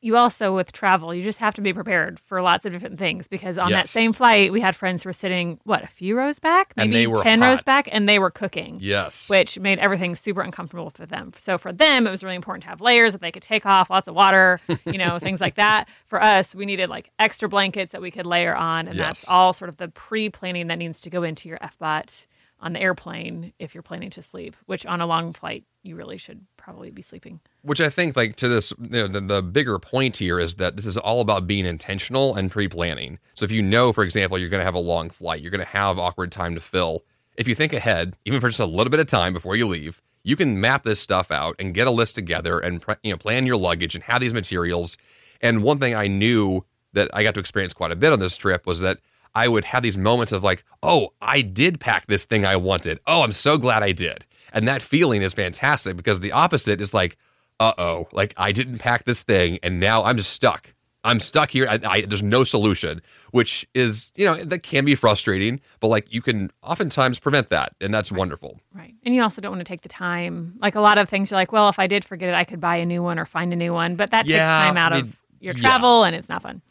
you 0.04 0.18
also 0.18 0.54
with 0.54 0.70
travel, 0.70 1.14
you 1.14 1.22
just 1.22 1.40
have 1.40 1.54
to 1.54 1.62
be 1.62 1.72
prepared 1.72 2.20
for 2.20 2.42
lots 2.42 2.66
of 2.66 2.72
different 2.74 2.98
things 2.98 3.26
because 3.26 3.56
on 3.56 3.70
that 3.70 3.88
same 3.88 4.12
flight, 4.12 4.52
we 4.52 4.60
had 4.60 4.76
friends 4.76 5.02
who 5.02 5.08
were 5.08 5.14
sitting 5.14 5.58
what 5.64 5.82
a 5.82 5.86
few 5.86 6.14
rows 6.14 6.38
back, 6.38 6.74
maybe 6.76 7.06
ten 7.22 7.40
rows 7.40 7.62
back, 7.62 7.88
and 7.90 8.06
they 8.06 8.18
were 8.18 8.30
cooking. 8.30 8.76
Yes. 8.82 9.30
Which 9.30 9.58
made 9.58 9.78
everything 9.78 10.14
super 10.14 10.42
uncomfortable 10.42 10.90
for 10.90 11.06
them. 11.06 11.32
So 11.38 11.56
for 11.56 11.72
them, 11.72 12.06
it 12.06 12.10
was 12.10 12.22
really 12.22 12.36
important 12.36 12.64
to 12.64 12.68
have 12.68 12.82
layers 12.82 13.12
that 13.12 13.22
they 13.22 13.32
could 13.32 13.42
take 13.42 13.64
off, 13.64 13.88
lots 13.88 14.06
of 14.06 14.14
water, 14.14 14.60
you 14.84 14.98
know, 14.98 15.18
things 15.18 15.40
like 15.40 15.54
that. 15.54 15.88
For 16.06 16.22
us, 16.22 16.54
we 16.54 16.66
needed 16.66 16.90
like 16.90 17.10
extra 17.18 17.48
blankets 17.48 17.92
that 17.92 18.02
we 18.02 18.10
could 18.10 18.26
layer 18.26 18.54
on, 18.54 18.88
and 18.88 18.98
that's 18.98 19.26
all 19.26 19.54
sort 19.54 19.70
of 19.70 19.78
the 19.78 19.88
pre-planning 19.88 20.66
that 20.66 20.76
needs 20.76 21.00
to 21.00 21.08
go 21.08 21.22
into 21.22 21.48
your 21.48 21.58
FBOT 21.58 22.26
on 22.60 22.74
the 22.74 22.80
airplane 22.80 23.54
if 23.58 23.74
you're 23.74 23.82
planning 23.82 24.10
to 24.10 24.22
sleep. 24.22 24.54
Which 24.66 24.84
on 24.84 25.00
a 25.00 25.06
long 25.06 25.32
flight, 25.32 25.64
you 25.82 25.96
really 25.96 26.18
should 26.18 26.44
probably 26.64 26.90
be 26.90 27.02
sleeping. 27.02 27.40
which 27.60 27.80
I 27.80 27.90
think 27.90 28.16
like 28.16 28.36
to 28.36 28.48
this 28.48 28.72
you 28.80 28.88
know, 28.88 29.06
the, 29.06 29.20
the 29.20 29.42
bigger 29.42 29.78
point 29.78 30.16
here 30.16 30.40
is 30.40 30.54
that 30.54 30.76
this 30.76 30.86
is 30.86 30.96
all 30.96 31.20
about 31.20 31.46
being 31.46 31.66
intentional 31.66 32.34
and 32.34 32.50
pre-planning. 32.50 33.18
So 33.34 33.44
if 33.44 33.50
you 33.50 33.60
know, 33.60 33.92
for 33.92 34.02
example, 34.02 34.38
you're 34.38 34.48
going 34.48 34.62
to 34.62 34.64
have 34.64 34.74
a 34.74 34.78
long 34.78 35.10
flight, 35.10 35.42
you're 35.42 35.50
going 35.50 35.60
to 35.60 35.66
have 35.66 35.98
awkward 35.98 36.32
time 36.32 36.54
to 36.54 36.62
fill. 36.62 37.04
If 37.36 37.46
you 37.48 37.54
think 37.54 37.74
ahead, 37.74 38.16
even 38.24 38.40
for 38.40 38.48
just 38.48 38.60
a 38.60 38.64
little 38.64 38.90
bit 38.90 38.98
of 39.00 39.06
time 39.06 39.34
before 39.34 39.56
you 39.56 39.66
leave, 39.66 40.00
you 40.22 40.36
can 40.36 40.58
map 40.58 40.84
this 40.84 41.00
stuff 41.00 41.30
out 41.30 41.54
and 41.58 41.74
get 41.74 41.86
a 41.86 41.90
list 41.90 42.14
together 42.14 42.58
and 42.58 42.80
pre- 42.80 42.96
you 43.02 43.10
know 43.10 43.18
plan 43.18 43.44
your 43.44 43.58
luggage 43.58 43.94
and 43.94 44.04
have 44.04 44.22
these 44.22 44.32
materials. 44.32 44.96
And 45.42 45.62
one 45.62 45.78
thing 45.78 45.94
I 45.94 46.06
knew 46.06 46.64
that 46.94 47.10
I 47.12 47.24
got 47.24 47.34
to 47.34 47.40
experience 47.40 47.74
quite 47.74 47.92
a 47.92 47.96
bit 47.96 48.12
on 48.12 48.20
this 48.20 48.38
trip 48.38 48.66
was 48.66 48.80
that 48.80 49.00
I 49.34 49.48
would 49.48 49.66
have 49.66 49.82
these 49.82 49.98
moments 49.98 50.32
of 50.32 50.42
like, 50.42 50.64
oh, 50.82 51.12
I 51.20 51.42
did 51.42 51.78
pack 51.78 52.06
this 52.06 52.24
thing 52.24 52.46
I 52.46 52.56
wanted. 52.56 53.00
Oh, 53.06 53.20
I'm 53.20 53.32
so 53.32 53.58
glad 53.58 53.82
I 53.82 53.92
did. 53.92 54.24
And 54.54 54.66
that 54.68 54.80
feeling 54.80 55.20
is 55.20 55.34
fantastic 55.34 55.96
because 55.96 56.20
the 56.20 56.32
opposite 56.32 56.80
is 56.80 56.94
like, 56.94 57.18
uh 57.60 57.74
oh, 57.76 58.08
like 58.12 58.32
I 58.38 58.52
didn't 58.52 58.78
pack 58.78 59.04
this 59.04 59.22
thing 59.22 59.58
and 59.62 59.78
now 59.78 60.04
I'm 60.04 60.16
just 60.16 60.30
stuck. 60.30 60.72
I'm 61.06 61.20
stuck 61.20 61.50
here. 61.50 61.66
I, 61.68 61.78
I, 61.84 62.00
there's 62.00 62.22
no 62.22 62.44
solution, 62.44 63.02
which 63.30 63.68
is, 63.74 64.10
you 64.16 64.24
know, 64.24 64.42
that 64.42 64.62
can 64.62 64.86
be 64.86 64.94
frustrating, 64.94 65.60
but 65.80 65.88
like 65.88 66.10
you 66.10 66.22
can 66.22 66.50
oftentimes 66.62 67.20
prevent 67.20 67.48
that. 67.50 67.74
And 67.78 67.92
that's 67.92 68.10
wonderful. 68.10 68.58
Right. 68.72 68.94
And 69.04 69.14
you 69.14 69.22
also 69.22 69.42
don't 69.42 69.52
want 69.52 69.60
to 69.60 69.66
take 69.66 69.82
the 69.82 69.88
time. 69.90 70.54
Like 70.60 70.76
a 70.76 70.80
lot 70.80 70.96
of 70.96 71.10
things, 71.10 71.30
you're 71.30 71.36
like, 71.36 71.52
well, 71.52 71.68
if 71.68 71.78
I 71.78 71.86
did 71.86 72.06
forget 72.06 72.30
it, 72.30 72.34
I 72.34 72.44
could 72.44 72.58
buy 72.58 72.76
a 72.76 72.86
new 72.86 73.02
one 73.02 73.18
or 73.18 73.26
find 73.26 73.52
a 73.52 73.56
new 73.56 73.74
one. 73.74 73.96
But 73.96 74.12
that 74.12 74.24
takes 74.24 74.38
time 74.38 74.78
out 74.78 74.94
I 74.94 75.00
of 75.00 75.04
mean, 75.04 75.16
your 75.40 75.52
yeah. 75.54 75.60
travel 75.60 76.04
and 76.04 76.16
it's 76.16 76.30
not 76.30 76.40
fun. 76.40 76.62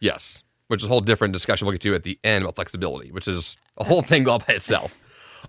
Yes, 0.00 0.42
which 0.66 0.82
is 0.82 0.86
a 0.86 0.88
whole 0.88 1.00
different 1.00 1.32
discussion 1.32 1.66
we'll 1.66 1.72
get 1.72 1.82
to 1.82 1.94
at 1.94 2.02
the 2.02 2.18
end 2.24 2.42
about 2.42 2.56
flexibility, 2.56 3.12
which 3.12 3.28
is 3.28 3.56
a 3.76 3.84
whole 3.84 4.02
thing 4.02 4.28
all 4.28 4.40
by 4.40 4.54
itself. 4.54 4.92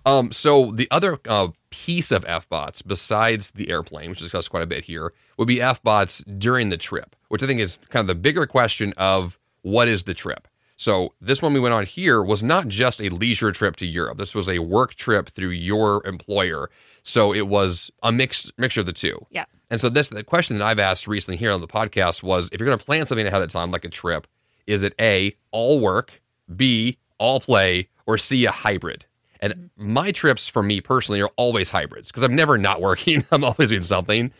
Um, 0.06 0.32
so 0.32 0.70
the 0.72 0.88
other 0.90 1.18
uh, 1.28 1.48
piece 1.70 2.10
of 2.10 2.24
FBOTs 2.24 2.86
besides 2.86 3.50
the 3.50 3.70
airplane, 3.70 4.10
which 4.10 4.18
is 4.18 4.24
discussed 4.24 4.50
quite 4.50 4.62
a 4.62 4.66
bit 4.66 4.84
here, 4.84 5.12
would 5.36 5.48
be 5.48 5.56
FBOTs 5.56 6.38
during 6.38 6.70
the 6.70 6.76
trip, 6.76 7.16
which 7.28 7.42
I 7.42 7.46
think 7.46 7.60
is 7.60 7.78
kind 7.88 8.00
of 8.00 8.06
the 8.06 8.14
bigger 8.14 8.46
question 8.46 8.94
of 8.96 9.38
what 9.62 9.88
is 9.88 10.04
the 10.04 10.14
trip. 10.14 10.48
So 10.76 11.12
this 11.20 11.42
one 11.42 11.52
we 11.52 11.60
went 11.60 11.74
on 11.74 11.84
here 11.84 12.22
was 12.22 12.42
not 12.42 12.66
just 12.68 13.02
a 13.02 13.10
leisure 13.10 13.52
trip 13.52 13.76
to 13.76 13.86
Europe. 13.86 14.16
This 14.16 14.34
was 14.34 14.48
a 14.48 14.60
work 14.60 14.94
trip 14.94 15.28
through 15.28 15.50
your 15.50 16.06
employer. 16.06 16.70
So 17.02 17.34
it 17.34 17.48
was 17.48 17.90
a 18.02 18.10
mix 18.10 18.50
mixture 18.56 18.80
of 18.80 18.86
the 18.86 18.94
two. 18.94 19.26
Yeah. 19.30 19.44
And 19.68 19.78
so 19.78 19.90
this 19.90 20.08
the 20.08 20.24
question 20.24 20.56
that 20.56 20.64
I've 20.64 20.80
asked 20.80 21.06
recently 21.06 21.36
here 21.36 21.52
on 21.52 21.60
the 21.60 21.68
podcast 21.68 22.22
was 22.22 22.48
if 22.50 22.58
you're 22.58 22.66
going 22.66 22.78
to 22.78 22.84
plan 22.84 23.04
something 23.04 23.26
ahead 23.26 23.42
of 23.42 23.50
time 23.50 23.70
like 23.70 23.84
a 23.84 23.90
trip, 23.90 24.26
is 24.66 24.82
it 24.82 24.94
A, 24.98 25.36
all 25.50 25.80
work, 25.80 26.22
B, 26.56 26.96
all 27.18 27.40
play, 27.40 27.90
or 28.06 28.16
C, 28.16 28.46
a 28.46 28.50
hybrid? 28.50 29.04
And 29.40 29.70
my 29.76 30.12
trips 30.12 30.48
for 30.48 30.62
me 30.62 30.80
personally 30.80 31.22
are 31.22 31.30
always 31.36 31.70
hybrids 31.70 32.10
because 32.10 32.22
I'm 32.22 32.36
never 32.36 32.58
not 32.58 32.80
working. 32.80 33.24
I'm 33.32 33.44
always 33.44 33.70
doing 33.70 33.82
something. 33.82 34.32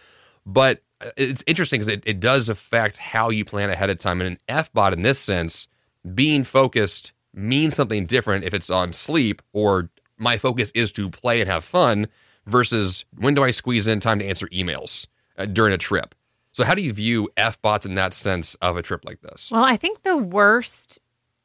But 0.46 0.82
it's 1.16 1.42
interesting 1.46 1.80
because 1.80 1.88
it, 1.88 2.02
it 2.06 2.20
does 2.20 2.48
affect 2.48 2.98
how 2.98 3.30
you 3.30 3.44
plan 3.44 3.70
ahead 3.70 3.90
of 3.90 3.98
time. 3.98 4.20
And 4.20 4.32
an 4.32 4.38
F 4.48 4.72
bot 4.72 4.92
in 4.92 5.02
this 5.02 5.18
sense 5.18 5.68
being 6.14 6.44
focused 6.44 7.12
means 7.32 7.74
something 7.74 8.04
different 8.04 8.44
if 8.44 8.54
it's 8.54 8.70
on 8.70 8.92
sleep 8.92 9.42
or 9.52 9.90
my 10.18 10.36
focus 10.36 10.70
is 10.74 10.92
to 10.92 11.08
play 11.08 11.40
and 11.40 11.48
have 11.48 11.64
fun 11.64 12.08
versus 12.46 13.04
when 13.16 13.34
do 13.34 13.42
I 13.42 13.50
squeeze 13.50 13.86
in 13.86 14.00
time 14.00 14.18
to 14.18 14.26
answer 14.26 14.48
emails 14.48 15.06
uh, 15.38 15.46
during 15.46 15.72
a 15.72 15.78
trip. 15.78 16.14
So 16.52 16.64
how 16.64 16.74
do 16.74 16.82
you 16.82 16.92
view 16.92 17.30
F 17.36 17.60
bots 17.62 17.86
in 17.86 17.94
that 17.94 18.12
sense 18.12 18.54
of 18.56 18.76
a 18.76 18.82
trip 18.82 19.04
like 19.04 19.20
this? 19.20 19.50
Well, 19.52 19.64
I 19.64 19.76
think 19.76 20.02
the 20.02 20.16
worst 20.16 20.98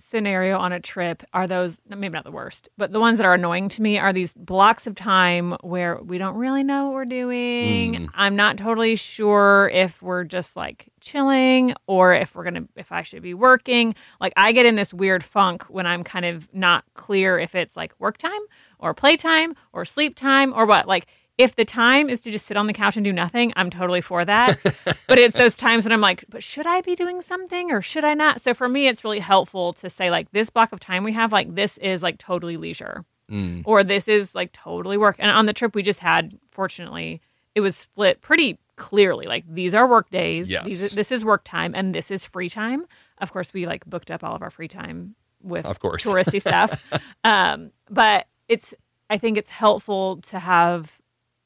scenario 0.06 0.60
on 0.60 0.72
a 0.72 0.80
trip 0.80 1.24
are 1.34 1.48
those 1.48 1.80
maybe 1.90 2.10
not 2.10 2.24
the 2.24 2.32
worst, 2.32 2.70
but 2.78 2.92
the 2.92 3.00
ones 3.00 3.18
that 3.18 3.26
are 3.26 3.34
annoying 3.34 3.70
to 3.70 3.82
me 3.82 3.98
are 3.98 4.14
these 4.14 4.34
blocks 4.34 4.86
of 4.86 4.94
time 4.94 5.58
where 5.62 5.98
we 6.02 6.18
don't 6.18 6.36
really 6.36 6.64
know 6.64 6.86
what 6.86 6.94
we're 6.94 7.06
doing. 7.06 7.94
Mm. 7.96 8.10
I'm 8.14 8.36
not 8.36 8.58
totally 8.58 8.96
sure 8.96 9.70
if 9.74 10.02
we're 10.02 10.24
just 10.24 10.56
like 10.56 10.90
chilling 11.02 11.74
or 11.88 12.14
if 12.14 12.36
we're 12.36 12.44
going 12.44 12.54
to 12.56 12.68
if 12.76 12.92
I 12.92 13.02
should 13.02 13.24
be 13.24 13.34
working. 13.34 13.96
Like 14.22 14.34
I 14.38 14.52
get 14.52 14.66
in 14.66 14.76
this 14.76 14.94
weird 14.94 15.24
funk 15.24 15.64
when 15.64 15.88
I'm 15.88 16.04
kind 16.04 16.26
of 16.26 16.54
not 16.54 16.86
clear 16.94 17.40
if 17.40 17.56
it's 17.56 17.76
like 17.76 17.94
work 18.00 18.18
time 18.18 18.42
or 18.78 18.94
playtime 18.94 19.56
or 19.74 19.86
sleep 19.86 20.16
time 20.16 20.54
or 20.54 20.66
what. 20.66 20.88
Like 20.88 21.08
if 21.38 21.56
the 21.56 21.66
time 21.66 22.10
is 22.10 22.20
to 22.22 22.32
just 22.32 22.46
sit 22.46 22.56
on 22.58 22.68
the 22.68 22.74
couch 22.74 22.96
and 22.96 23.04
do 23.04 23.12
nothing, 23.12 23.52
I'm 23.56 23.70
totally 23.70 24.02
for 24.02 24.24
that. 24.24 24.58
but 25.08 25.18
it's 25.18 25.38
those 25.38 25.58
times 25.58 25.84
when 25.84 25.92
I'm 25.92 26.00
like, 26.02 26.24
but 26.30 26.42
should 26.44 26.66
I 26.66 26.82
be 26.82 26.96
doing 26.96 27.22
something 27.22 27.72
or 27.72 27.82
should 27.82 28.06
I 28.06 28.14
not? 28.14 28.42
So 28.42 28.54
for 28.54 28.70
me, 28.70 28.88
it's 28.88 29.04
really 29.04 29.20
helpful 29.20 29.74
to 29.74 29.90
say, 29.90 30.10
like, 30.10 30.32
this 30.32 30.50
block 30.50 30.72
of 30.72 30.80
time 30.80 31.04
we 31.04 31.12
have, 31.14 31.34
like, 31.34 31.54
this 31.56 31.78
is 31.80 32.02
like 32.04 32.18
totally 32.18 32.58
leisure 32.58 33.04
Mm. 33.30 33.64
or 33.66 33.84
this 33.84 34.08
is 34.08 34.36
like 34.36 34.52
totally 34.52 34.98
work. 34.98 35.16
And 35.18 35.32
on 35.32 35.48
the 35.48 35.54
trip 35.54 35.74
we 35.74 35.82
just 35.82 35.98
had, 36.00 36.38
fortunately, 36.52 37.22
it 37.56 37.62
was 37.62 37.76
split 37.76 38.22
pretty 38.22 38.60
clearly. 38.76 39.26
Like, 39.26 39.44
these 39.52 39.74
are 39.74 39.88
work 39.88 40.12
days, 40.12 40.48
Yes. 40.48 40.66
these, 40.66 40.92
this 40.92 41.12
is 41.12 41.26
work 41.26 41.44
time, 41.44 41.74
and 41.74 41.96
this 41.96 42.12
is 42.12 42.24
free 42.24 42.50
time. 42.50 42.86
Of 43.18 43.32
course, 43.34 43.52
we 43.52 43.66
like 43.66 43.84
booked 43.86 44.12
up 44.12 44.24
all 44.24 44.36
of 44.36 44.44
our 44.44 44.52
free 44.52 44.68
time 44.68 45.16
with 45.42 45.66
Of 45.66 45.80
course. 45.80 46.06
touristy 46.06 46.40
stuff. 46.40 46.88
um, 47.24 47.72
but 47.90 48.28
it's 48.48 48.76
I 49.10 49.18
think 49.18 49.38
it's 49.40 49.50
helpful 49.50 50.18
to 50.28 50.38
have 50.38 51.00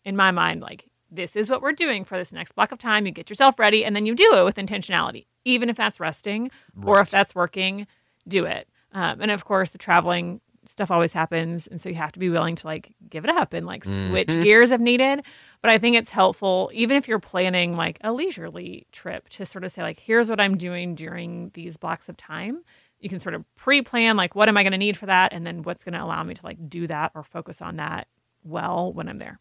in 0.10 0.16
my 0.18 0.32
mind 0.32 0.62
like 0.62 0.89
this 1.12 1.36
is 1.36 1.50
what 1.50 1.62
we're 1.62 1.72
doing 1.72 2.04
for 2.04 2.18
this 2.18 2.32
next 2.34 2.51
block 2.51 2.72
of 2.72 2.78
time. 2.78 3.06
You 3.06 3.12
get 3.12 3.30
yourself 3.30 3.58
ready 3.58 3.84
and 3.86 3.96
then 3.96 4.06
you 4.06 4.13
do 4.13 4.36
it 4.36 4.44
with 4.44 4.58
intentionality, 4.58 5.25
even 5.46 5.70
if 5.70 5.75
that's 5.78 6.00
resting 6.00 6.51
or 6.84 7.00
if 7.00 7.10
that's 7.10 7.34
working. 7.34 7.88
Do 8.28 8.46
it. 8.46 8.68
Um, 8.92 9.22
and 9.22 9.32
of 9.32 9.44
course, 9.46 9.72
the 9.72 9.78
traveling 9.80 10.39
stuff 10.66 10.92
always 10.92 11.13
happens, 11.13 11.66
and 11.68 11.80
so 11.82 11.89
you 11.89 11.96
have 11.96 12.12
to 12.12 12.20
be 12.20 12.30
willing 12.30 12.56
to 12.58 12.68
like 12.68 12.94
give 13.10 13.24
it 13.24 13.32
up 13.32 13.54
and 13.54 13.66
like 13.66 13.84
switch 13.86 14.28
Mhm. 14.28 14.44
gears 14.44 14.72
if 14.72 14.80
needed. 14.82 15.24
But 15.63 15.72
I 15.72 15.80
think 15.80 15.96
it's 15.96 16.12
helpful, 16.12 16.70
even 16.74 16.96
if 16.98 17.08
you're 17.08 17.18
planning 17.20 17.75
like 17.75 17.98
a 18.04 18.12
leisurely 18.12 18.86
trip, 18.92 19.30
to 19.30 19.46
sort 19.48 19.63
of 19.63 19.72
say 19.72 19.82
like, 19.82 20.00
here's 20.00 20.30
what 20.30 20.39
I'm 20.39 20.58
doing 20.58 20.94
during 20.96 21.50
these 21.56 21.75
blocks 21.78 22.08
of 22.10 22.18
time 22.18 22.63
you 23.01 23.08
can 23.10 23.18
sort 23.18 23.34
of 23.34 23.46
pre-plan 23.56 24.18
like 24.18 24.36
what 24.36 24.50
am 24.50 24.58
i 24.58 24.62
going 24.63 24.74
to 24.74 24.78
need 24.78 24.98
for 24.98 25.06
that 25.06 25.32
and 25.32 25.48
then 25.48 25.63
what's 25.63 25.86
going 25.86 25.94
to 25.94 26.04
allow 26.04 26.22
me 26.22 26.34
to 26.34 26.46
like 26.46 26.58
do 26.70 26.86
that 26.86 27.10
or 27.16 27.24
focus 27.24 27.62
on 27.62 27.78
that 27.78 28.10
well 28.44 28.92
when 28.92 29.08
i'm 29.08 29.16
there 29.16 29.39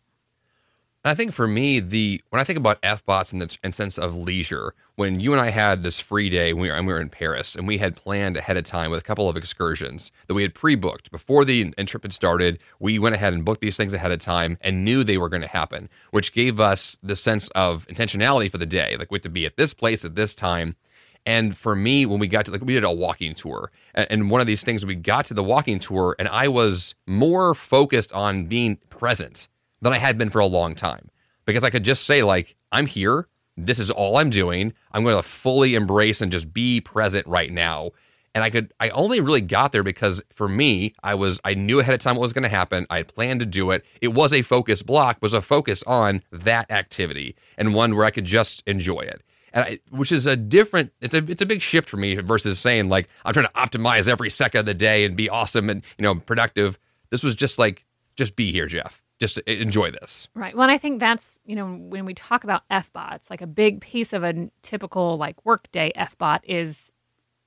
And 1.08 1.14
I 1.14 1.16
think 1.16 1.32
for 1.32 1.48
me, 1.48 1.80
the 1.80 2.22
when 2.28 2.38
I 2.38 2.44
think 2.44 2.58
about 2.58 2.78
F 2.82 3.02
bots 3.06 3.32
in 3.32 3.38
the 3.38 3.56
in 3.64 3.72
sense 3.72 3.96
of 3.96 4.14
leisure, 4.14 4.74
when 4.96 5.20
you 5.20 5.32
and 5.32 5.40
I 5.40 5.48
had 5.48 5.82
this 5.82 5.98
free 5.98 6.28
day 6.28 6.52
when 6.52 6.60
we 6.60 6.68
were, 6.68 6.74
and 6.74 6.86
we 6.86 6.92
were 6.92 7.00
in 7.00 7.08
Paris, 7.08 7.54
and 7.54 7.66
we 7.66 7.78
had 7.78 7.96
planned 7.96 8.36
ahead 8.36 8.58
of 8.58 8.64
time 8.64 8.90
with 8.90 9.00
a 9.00 9.04
couple 9.04 9.26
of 9.26 9.34
excursions 9.34 10.12
that 10.26 10.34
we 10.34 10.42
had 10.42 10.54
pre-booked 10.54 11.10
before 11.10 11.46
the 11.46 11.72
trip 11.86 12.02
had 12.02 12.12
started. 12.12 12.58
We 12.78 12.98
went 12.98 13.14
ahead 13.14 13.32
and 13.32 13.42
booked 13.42 13.62
these 13.62 13.78
things 13.78 13.94
ahead 13.94 14.12
of 14.12 14.20
time 14.20 14.58
and 14.60 14.84
knew 14.84 15.02
they 15.02 15.16
were 15.16 15.30
going 15.30 15.40
to 15.40 15.48
happen, 15.48 15.88
which 16.10 16.34
gave 16.34 16.60
us 16.60 16.98
the 17.02 17.16
sense 17.16 17.48
of 17.54 17.86
intentionality 17.86 18.50
for 18.50 18.58
the 18.58 18.66
day. 18.66 18.94
Like 18.98 19.10
we 19.10 19.16
had 19.16 19.22
to 19.22 19.30
be 19.30 19.46
at 19.46 19.56
this 19.56 19.72
place 19.72 20.04
at 20.04 20.14
this 20.14 20.34
time. 20.34 20.76
And 21.24 21.56
for 21.56 21.74
me, 21.74 22.04
when 22.04 22.18
we 22.18 22.28
got 22.28 22.44
to 22.44 22.50
like 22.50 22.60
we 22.60 22.74
did 22.74 22.84
a 22.84 22.92
walking 22.92 23.34
tour, 23.34 23.72
and 23.94 24.30
one 24.30 24.42
of 24.42 24.46
these 24.46 24.62
things 24.62 24.84
we 24.84 24.94
got 24.94 25.24
to 25.28 25.34
the 25.34 25.42
walking 25.42 25.80
tour, 25.80 26.16
and 26.18 26.28
I 26.28 26.48
was 26.48 26.94
more 27.06 27.54
focused 27.54 28.12
on 28.12 28.44
being 28.44 28.76
present 28.90 29.48
than 29.80 29.92
I 29.92 29.98
had 29.98 30.18
been 30.18 30.30
for 30.30 30.40
a 30.40 30.46
long 30.46 30.74
time 30.74 31.10
because 31.44 31.64
I 31.64 31.70
could 31.70 31.84
just 31.84 32.04
say 32.04 32.22
like 32.22 32.56
I'm 32.72 32.86
here, 32.86 33.28
this 33.56 33.78
is 33.78 33.90
all 33.90 34.16
I'm 34.16 34.30
doing. 34.30 34.72
I'm 34.92 35.04
going 35.04 35.16
to 35.16 35.22
fully 35.22 35.74
embrace 35.74 36.20
and 36.20 36.30
just 36.30 36.52
be 36.52 36.80
present 36.80 37.26
right 37.26 37.52
now. 37.52 37.90
And 38.34 38.44
I 38.44 38.50
could 38.50 38.72
I 38.78 38.90
only 38.90 39.20
really 39.20 39.40
got 39.40 39.72
there 39.72 39.82
because 39.82 40.22
for 40.34 40.48
me, 40.48 40.94
I 41.02 41.14
was 41.14 41.40
I 41.44 41.54
knew 41.54 41.80
ahead 41.80 41.94
of 41.94 42.00
time 42.00 42.16
what 42.16 42.22
was 42.22 42.32
going 42.32 42.42
to 42.42 42.48
happen. 42.48 42.86
I 42.90 42.98
had 42.98 43.08
planned 43.08 43.40
to 43.40 43.46
do 43.46 43.70
it. 43.70 43.84
It 44.00 44.08
was 44.08 44.32
a 44.32 44.42
focus 44.42 44.82
block, 44.82 45.18
was 45.20 45.34
a 45.34 45.42
focus 45.42 45.82
on 45.84 46.22
that 46.30 46.70
activity 46.70 47.34
and 47.56 47.74
one 47.74 47.96
where 47.96 48.04
I 48.04 48.10
could 48.10 48.26
just 48.26 48.62
enjoy 48.66 49.00
it 49.00 49.22
and 49.52 49.64
I, 49.64 49.78
which 49.90 50.12
is 50.12 50.26
a 50.26 50.36
different 50.36 50.92
it's 51.00 51.14
a 51.14 51.18
it's 51.18 51.42
a 51.42 51.46
big 51.46 51.62
shift 51.62 51.88
for 51.88 51.96
me 51.96 52.14
versus 52.16 52.58
saying 52.58 52.88
like 52.88 53.08
I'm 53.24 53.32
trying 53.32 53.46
to 53.46 53.52
optimize 53.52 54.08
every 54.08 54.30
second 54.30 54.60
of 54.60 54.66
the 54.66 54.74
day 54.74 55.04
and 55.04 55.16
be 55.16 55.28
awesome 55.28 55.70
and 55.70 55.82
you 55.96 56.02
know 56.02 56.16
productive. 56.16 56.78
This 57.10 57.22
was 57.22 57.34
just 57.34 57.58
like 57.58 57.84
just 58.16 58.36
be 58.36 58.52
here, 58.52 58.66
Jeff. 58.66 59.02
Just 59.20 59.38
enjoy 59.38 59.90
this. 59.90 60.28
right 60.34 60.54
well 60.54 60.62
and 60.62 60.70
i 60.72 60.78
think 60.78 61.00
that's 61.00 61.38
you 61.44 61.56
know 61.56 61.66
when 61.74 62.04
we 62.04 62.14
talk 62.14 62.44
about 62.44 62.62
f 62.70 62.92
bots 62.92 63.30
like 63.30 63.40
a 63.42 63.46
big 63.46 63.80
piece 63.80 64.12
of 64.12 64.22
a 64.22 64.48
typical 64.62 65.16
like 65.16 65.44
workday 65.44 65.90
f 65.96 66.16
bot 66.18 66.42
is 66.46 66.92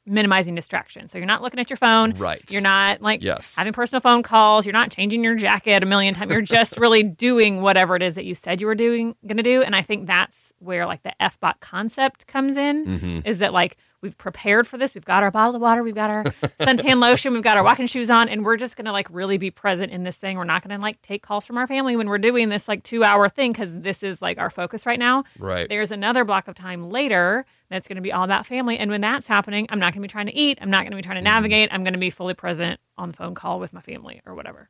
minimizing 0.05 0.55
distraction 0.55 1.07
so 1.07 1.17
you're 1.19 1.27
not 1.27 1.43
looking 1.43 1.59
at 1.59 1.69
your 1.69 1.77
phone 1.77 2.11
Right. 2.17 2.41
you're 2.49 2.59
not 2.61 3.01
like 3.03 3.21
Yes. 3.21 3.55
having 3.55 3.71
personal 3.71 4.01
phone 4.01 4.23
calls 4.23 4.65
you're 4.65 4.73
not 4.73 4.89
changing 4.91 5.23
your 5.23 5.35
jacket 5.35 5.83
a 5.83 5.85
million 5.85 6.15
times 6.15 6.31
you're 6.31 6.41
just 6.41 6.77
really 6.79 7.03
doing 7.03 7.61
whatever 7.61 7.95
it 7.95 8.01
is 8.01 8.15
that 8.15 8.25
you 8.25 8.33
said 8.33 8.59
you 8.59 8.65
were 8.67 8.73
doing 8.75 9.15
going 9.27 9.37
to 9.37 9.43
do 9.43 9.61
and 9.61 9.75
i 9.75 9.81
think 9.83 10.07
that's 10.07 10.51
where 10.57 10.87
like 10.87 11.03
the 11.03 11.21
f 11.21 11.39
bot 11.39 11.59
concept 11.59 12.25
comes 12.27 12.57
in 12.57 12.85
Mm-hmm. 12.85 13.19
is 13.25 13.39
that 13.39 13.53
like 13.53 13.77
we've 14.01 14.17
prepared 14.17 14.67
for 14.67 14.77
this 14.77 14.93
we've 14.93 15.05
got 15.05 15.23
our 15.23 15.31
bottle 15.31 15.55
of 15.55 15.61
water 15.61 15.83
we've 15.83 15.95
got 15.95 16.09
our 16.09 16.23
suntan 16.59 16.99
lotion 16.99 17.33
we've 17.33 17.43
got 17.43 17.57
our 17.57 17.63
walking 17.63 17.87
shoes 17.87 18.09
on 18.09 18.27
and 18.27 18.43
we're 18.43 18.57
just 18.57 18.75
going 18.75 18.85
to 18.85 18.91
like 18.91 19.07
really 19.09 19.37
be 19.37 19.51
present 19.51 19.91
in 19.91 20.03
this 20.03 20.17
thing 20.17 20.37
we're 20.37 20.43
not 20.43 20.65
going 20.65 20.77
to 20.77 20.81
like 20.81 21.01
take 21.01 21.21
calls 21.21 21.45
from 21.45 21.57
our 21.57 21.67
family 21.67 21.95
when 21.95 22.07
we're 22.07 22.17
doing 22.17 22.49
this 22.49 22.67
like 22.67 22.83
two 22.83 23.03
hour 23.03 23.29
thing 23.29 23.51
because 23.51 23.73
this 23.79 24.03
is 24.03 24.21
like 24.21 24.37
our 24.37 24.49
focus 24.49 24.85
right 24.85 24.99
now 24.99 25.23
Right. 25.39 25.69
there's 25.69 25.91
another 25.91 26.25
block 26.25 26.47
of 26.47 26.55
time 26.55 26.81
later 26.81 27.45
that's 27.71 27.87
going 27.87 27.95
to 27.95 28.01
be 28.01 28.11
all 28.11 28.25
about 28.25 28.45
family. 28.45 28.77
And 28.77 28.91
when 28.91 28.99
that's 29.01 29.25
happening, 29.27 29.65
I'm 29.69 29.79
not 29.79 29.93
going 29.93 30.01
to 30.01 30.07
be 30.07 30.11
trying 30.11 30.25
to 30.25 30.35
eat. 30.35 30.59
I'm 30.61 30.69
not 30.69 30.79
going 30.79 30.91
to 30.91 30.97
be 30.97 31.01
trying 31.01 31.15
to 31.15 31.19
mm-hmm. 31.19 31.35
navigate. 31.35 31.69
I'm 31.71 31.83
going 31.83 31.93
to 31.93 31.99
be 31.99 32.09
fully 32.09 32.33
present 32.33 32.79
on 32.97 33.11
the 33.11 33.15
phone 33.15 33.33
call 33.33 33.59
with 33.59 33.71
my 33.71 33.79
family 33.79 34.21
or 34.25 34.35
whatever. 34.35 34.69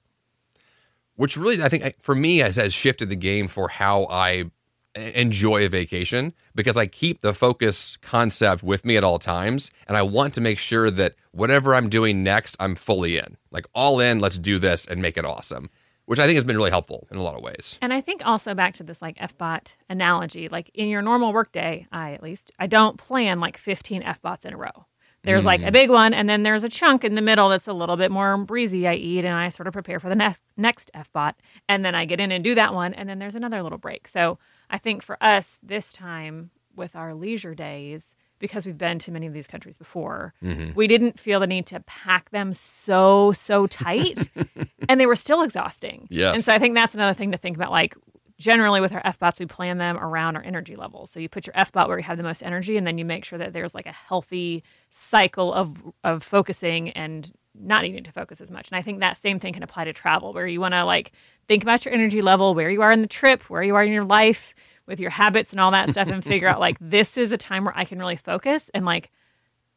which 1.15 1.35
really 1.35 1.61
I 1.61 1.67
think 1.67 2.01
for 2.01 2.15
me 2.15 2.37
has, 2.37 2.55
has 2.57 2.73
shifted 2.73 3.09
the 3.09 3.15
game 3.15 3.47
for 3.47 3.69
how 3.69 4.05
I 4.05 4.51
enjoy 4.95 5.65
a 5.65 5.69
vacation 5.69 6.33
because 6.55 6.77
I 6.77 6.85
keep 6.85 7.21
the 7.21 7.33
focus 7.33 7.97
concept 8.01 8.63
with 8.63 8.85
me 8.85 8.97
at 8.97 9.03
all 9.03 9.19
times 9.19 9.71
and 9.87 9.97
I 9.97 10.01
want 10.01 10.33
to 10.35 10.41
make 10.41 10.59
sure 10.59 10.91
that 10.91 11.15
whatever 11.31 11.75
I'm 11.75 11.89
doing 11.89 12.23
next 12.23 12.55
I'm 12.59 12.75
fully 12.75 13.17
in. 13.17 13.37
Like 13.51 13.65
all 13.73 13.99
in, 13.99 14.19
let's 14.19 14.37
do 14.37 14.59
this 14.59 14.85
and 14.85 15.01
make 15.01 15.17
it 15.17 15.25
awesome, 15.25 15.69
which 16.05 16.19
I 16.19 16.25
think 16.25 16.35
has 16.35 16.43
been 16.43 16.57
really 16.57 16.71
helpful 16.71 17.07
in 17.11 17.17
a 17.17 17.23
lot 17.23 17.35
of 17.35 17.43
ways. 17.43 17.77
And 17.81 17.93
I 17.93 18.01
think 18.01 18.25
also 18.25 18.53
back 18.53 18.75
to 18.75 18.83
this 18.83 19.01
like 19.01 19.17
FBot 19.17 19.75
analogy, 19.89 20.49
like 20.49 20.69
in 20.73 20.89
your 20.89 21.01
normal 21.01 21.33
workday, 21.33 21.87
I 21.91 22.11
at 22.11 22.23
least, 22.23 22.51
I 22.59 22.67
don't 22.67 22.97
plan 22.97 23.39
like 23.39 23.57
15 23.57 24.03
FBots 24.03 24.45
in 24.45 24.53
a 24.53 24.57
row. 24.57 24.85
There's 25.23 25.45
like 25.45 25.61
a 25.61 25.65
mm. 25.65 25.73
big 25.73 25.89
one, 25.91 26.13
and 26.13 26.27
then 26.27 26.43
there's 26.43 26.63
a 26.63 26.69
chunk 26.69 27.03
in 27.03 27.13
the 27.13 27.21
middle 27.21 27.49
that's 27.49 27.67
a 27.67 27.73
little 27.73 27.95
bit 27.95 28.09
more 28.11 28.35
breezy. 28.37 28.87
I 28.87 28.95
eat 28.95 29.23
and 29.23 29.35
I 29.35 29.49
sort 29.49 29.67
of 29.67 29.73
prepare 29.73 29.99
for 29.99 30.09
the 30.09 30.15
next 30.15 30.43
next 30.57 30.89
FBot, 30.95 31.33
and 31.69 31.85
then 31.85 31.93
I 31.93 32.05
get 32.05 32.19
in 32.19 32.31
and 32.31 32.43
do 32.43 32.55
that 32.55 32.73
one, 32.73 32.93
and 32.95 33.07
then 33.07 33.19
there's 33.19 33.35
another 33.35 33.61
little 33.61 33.77
break. 33.77 34.07
So 34.07 34.39
I 34.71 34.77
think 34.77 35.03
for 35.03 35.17
us 35.21 35.59
this 35.61 35.93
time 35.93 36.49
with 36.75 36.95
our 36.95 37.13
leisure 37.13 37.53
days, 37.53 38.15
because 38.39 38.65
we've 38.65 38.77
been 38.77 38.97
to 38.99 39.11
many 39.11 39.27
of 39.27 39.33
these 39.33 39.45
countries 39.45 39.77
before, 39.77 40.33
mm-hmm. 40.41 40.73
we 40.73 40.87
didn't 40.87 41.19
feel 41.19 41.39
the 41.39 41.47
need 41.47 41.67
to 41.67 41.81
pack 41.81 42.31
them 42.31 42.53
so 42.53 43.33
so 43.33 43.67
tight, 43.67 44.29
and 44.89 44.99
they 44.99 45.05
were 45.05 45.15
still 45.15 45.43
exhausting. 45.43 46.07
Yes. 46.09 46.33
And 46.33 46.43
so 46.43 46.53
I 46.53 46.57
think 46.59 46.73
that's 46.73 46.95
another 46.95 47.13
thing 47.13 47.31
to 47.33 47.37
think 47.37 47.55
about. 47.55 47.71
Like 47.71 47.95
generally 48.39 48.81
with 48.81 48.93
our 48.93 49.03
FBOTs, 49.03 49.39
we 49.39 49.45
plan 49.45 49.77
them 49.77 49.97
around 49.97 50.35
our 50.35 50.43
energy 50.43 50.75
levels. 50.75 51.11
So 51.11 51.19
you 51.19 51.29
put 51.29 51.45
your 51.45 51.53
FBOT 51.53 51.87
where 51.87 51.97
you 51.99 52.03
have 52.03 52.17
the 52.17 52.23
most 52.23 52.41
energy, 52.41 52.77
and 52.77 52.87
then 52.87 52.97
you 52.97 53.05
make 53.05 53.25
sure 53.25 53.37
that 53.37 53.53
there's 53.53 53.75
like 53.75 53.85
a 53.85 53.91
healthy 53.91 54.63
cycle 54.89 55.53
of 55.53 55.77
of 56.03 56.23
focusing 56.23 56.89
and 56.91 57.31
not 57.53 57.83
needing 57.83 58.03
to 58.03 58.11
focus 58.11 58.41
as 58.41 58.49
much. 58.49 58.69
And 58.69 58.77
I 58.77 58.81
think 58.81 58.99
that 58.99 59.17
same 59.17 59.37
thing 59.37 59.53
can 59.53 59.63
apply 59.63 59.83
to 59.85 59.93
travel, 59.93 60.33
where 60.33 60.47
you 60.47 60.61
want 60.61 60.73
to 60.73 60.83
like 60.83 61.11
think 61.51 61.63
about 61.63 61.83
your 61.83 61.93
energy 61.93 62.21
level, 62.21 62.55
where 62.55 62.69
you 62.69 62.81
are 62.81 62.93
in 62.93 63.01
the 63.01 63.07
trip, 63.07 63.43
where 63.49 63.61
you 63.61 63.75
are 63.75 63.83
in 63.83 63.91
your 63.91 64.05
life 64.05 64.55
with 64.85 65.01
your 65.01 65.09
habits 65.09 65.51
and 65.51 65.59
all 65.59 65.71
that 65.71 65.89
stuff, 65.89 66.07
and 66.07 66.23
figure 66.23 66.47
out 66.47 66.61
like 66.61 66.77
this 66.81 67.17
is 67.17 67.33
a 67.33 67.37
time 67.37 67.65
where 67.65 67.77
I 67.77 67.83
can 67.83 67.99
really 67.99 68.15
focus 68.15 68.71
and 68.73 68.85
like 68.85 69.11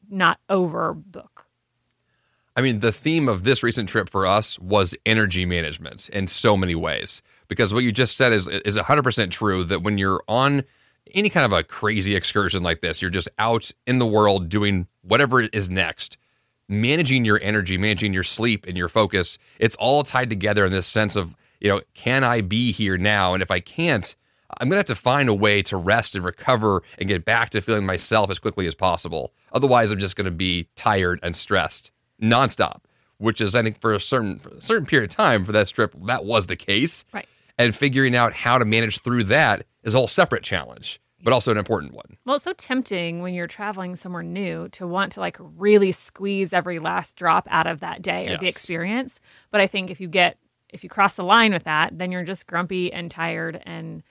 not 0.09 0.39
overbook. 0.49 1.43
I 2.55 2.63
mean, 2.63 2.79
the 2.79 2.93
theme 2.93 3.29
of 3.29 3.43
this 3.43 3.65
recent 3.65 3.89
trip 3.89 4.09
for 4.09 4.25
us 4.25 4.57
was 4.61 4.95
energy 5.05 5.45
management 5.45 6.09
in 6.11 6.29
so 6.29 6.57
many 6.57 6.77
ways. 6.77 7.23
Because 7.49 7.75
what 7.75 7.83
you 7.83 7.91
just 7.91 8.17
said 8.17 8.33
is 8.33 8.47
is 8.47 8.77
100% 8.77 9.31
true 9.33 9.65
that 9.65 9.83
when 9.83 9.99
you're 9.99 10.23
on 10.29 10.63
any 11.13 11.29
kind 11.29 11.45
of 11.45 11.53
a 11.53 11.65
crazy 11.65 12.15
excursion 12.15 12.63
like 12.63 12.83
this, 12.83 13.03
you're 13.03 13.11
just 13.11 13.29
out 13.37 13.73
in 13.85 13.99
the 13.99 14.07
world 14.07 14.49
doing 14.49 14.87
whatever 15.03 15.41
is 15.41 15.69
next, 15.69 16.19
managing 16.69 17.25
your 17.25 17.41
energy, 17.43 17.77
managing 17.77 18.15
your 18.15 18.23
sleep 18.23 18.65
and 18.65 18.77
your 18.77 18.89
focus. 18.89 19.39
It's 19.59 19.75
all 19.75 20.05
tied 20.05 20.31
together 20.31 20.65
in 20.65 20.71
this 20.71 20.87
sense 20.87 21.17
of, 21.17 21.35
you 21.65 21.71
know, 21.71 21.81
can 21.95 22.25
I 22.25 22.43
be 22.43 22.73
here 22.73 22.99
now? 22.99 23.33
And 23.33 23.43
if 23.43 23.51
I 23.51 23.59
can't, 23.59 24.15
I'm 24.61 24.69
going 24.69 24.77
to 24.77 24.81
have 24.81 24.99
to 24.99 25.03
find 25.03 25.31
a 25.31 25.35
way 25.35 25.63
to 25.63 25.79
rest 25.79 26.15
and 26.15 26.23
recover 26.23 26.83
and 26.99 27.09
get 27.09 27.25
back 27.25 27.49
to 27.51 27.63
feeling 27.63 27.87
myself 27.87 28.31
as 28.31 28.39
quickly 28.39 28.67
as 28.67 28.75
possible. 28.75 29.33
Otherwise, 29.51 29.91
I'm 29.91 29.99
just 29.99 30.15
going 30.15 30.27
to 30.27 30.31
be 30.31 30.69
tired 30.77 31.21
and 31.23 31.35
stressed 31.35 31.91
nonstop, 32.23 32.83
which 33.17 33.41
is, 33.41 33.57
I 33.57 33.63
think, 33.63 33.81
for 33.81 33.95
a 33.95 34.01
certain 34.01 34.39
for 34.39 34.51
a 34.51 34.61
certain 34.61 34.85
period 34.85 35.11
of 35.11 35.17
time 35.17 35.43
for 35.47 35.53
that 35.53 35.67
strip, 35.67 35.95
that 36.05 36.27
was 36.27 36.49
the 36.49 36.55
case. 36.55 37.07
Right. 37.15 37.27
And 37.57 37.75
figuring 37.75 38.15
out 38.15 38.35
how 38.35 38.59
to 38.59 38.67
manage 38.67 39.01
through 39.01 39.25
that 39.25 39.65
is 39.85 39.95
a 39.95 39.97
whole 39.97 40.07
separate 40.07 40.43
challenge, 40.43 41.01
but 41.23 41.33
also 41.33 41.51
an 41.51 41.57
important 41.57 41.95
one. 41.95 42.19
Well, 42.27 42.37
it's 42.37 42.45
so 42.45 42.53
tempting 42.53 43.23
when 43.23 43.33
you're 43.33 43.47
traveling 43.47 43.97
somewhere 43.97 44.23
new 44.23 44.69
to 44.71 44.87
want 44.87 45.13
to 45.13 45.21
like 45.21 45.39
really 45.41 45.93
squeeze 45.93 46.53
every 46.53 46.79
last 46.79 47.17
drop 47.17 47.49
out 47.51 47.67
of 47.67 47.81
that 47.81 48.03
day 48.03 48.29
or 48.29 48.37
the 48.37 48.49
experience. 48.49 49.19
But 49.51 49.63
I 49.63 49.67
think 49.67 49.91
if 49.91 49.99
you 49.99 50.09
get 50.09 50.37
if 50.75 50.83
you 50.83 50.91
cross 50.91 51.15
the 51.15 51.25
line 51.25 51.53
with 51.53 51.65
that, 51.65 51.97
then 51.97 52.11
you're 52.11 52.25
just 52.25 52.47
grumpy 52.47 52.93
and 52.93 53.11
tired 53.11 53.63
and 53.65 54.03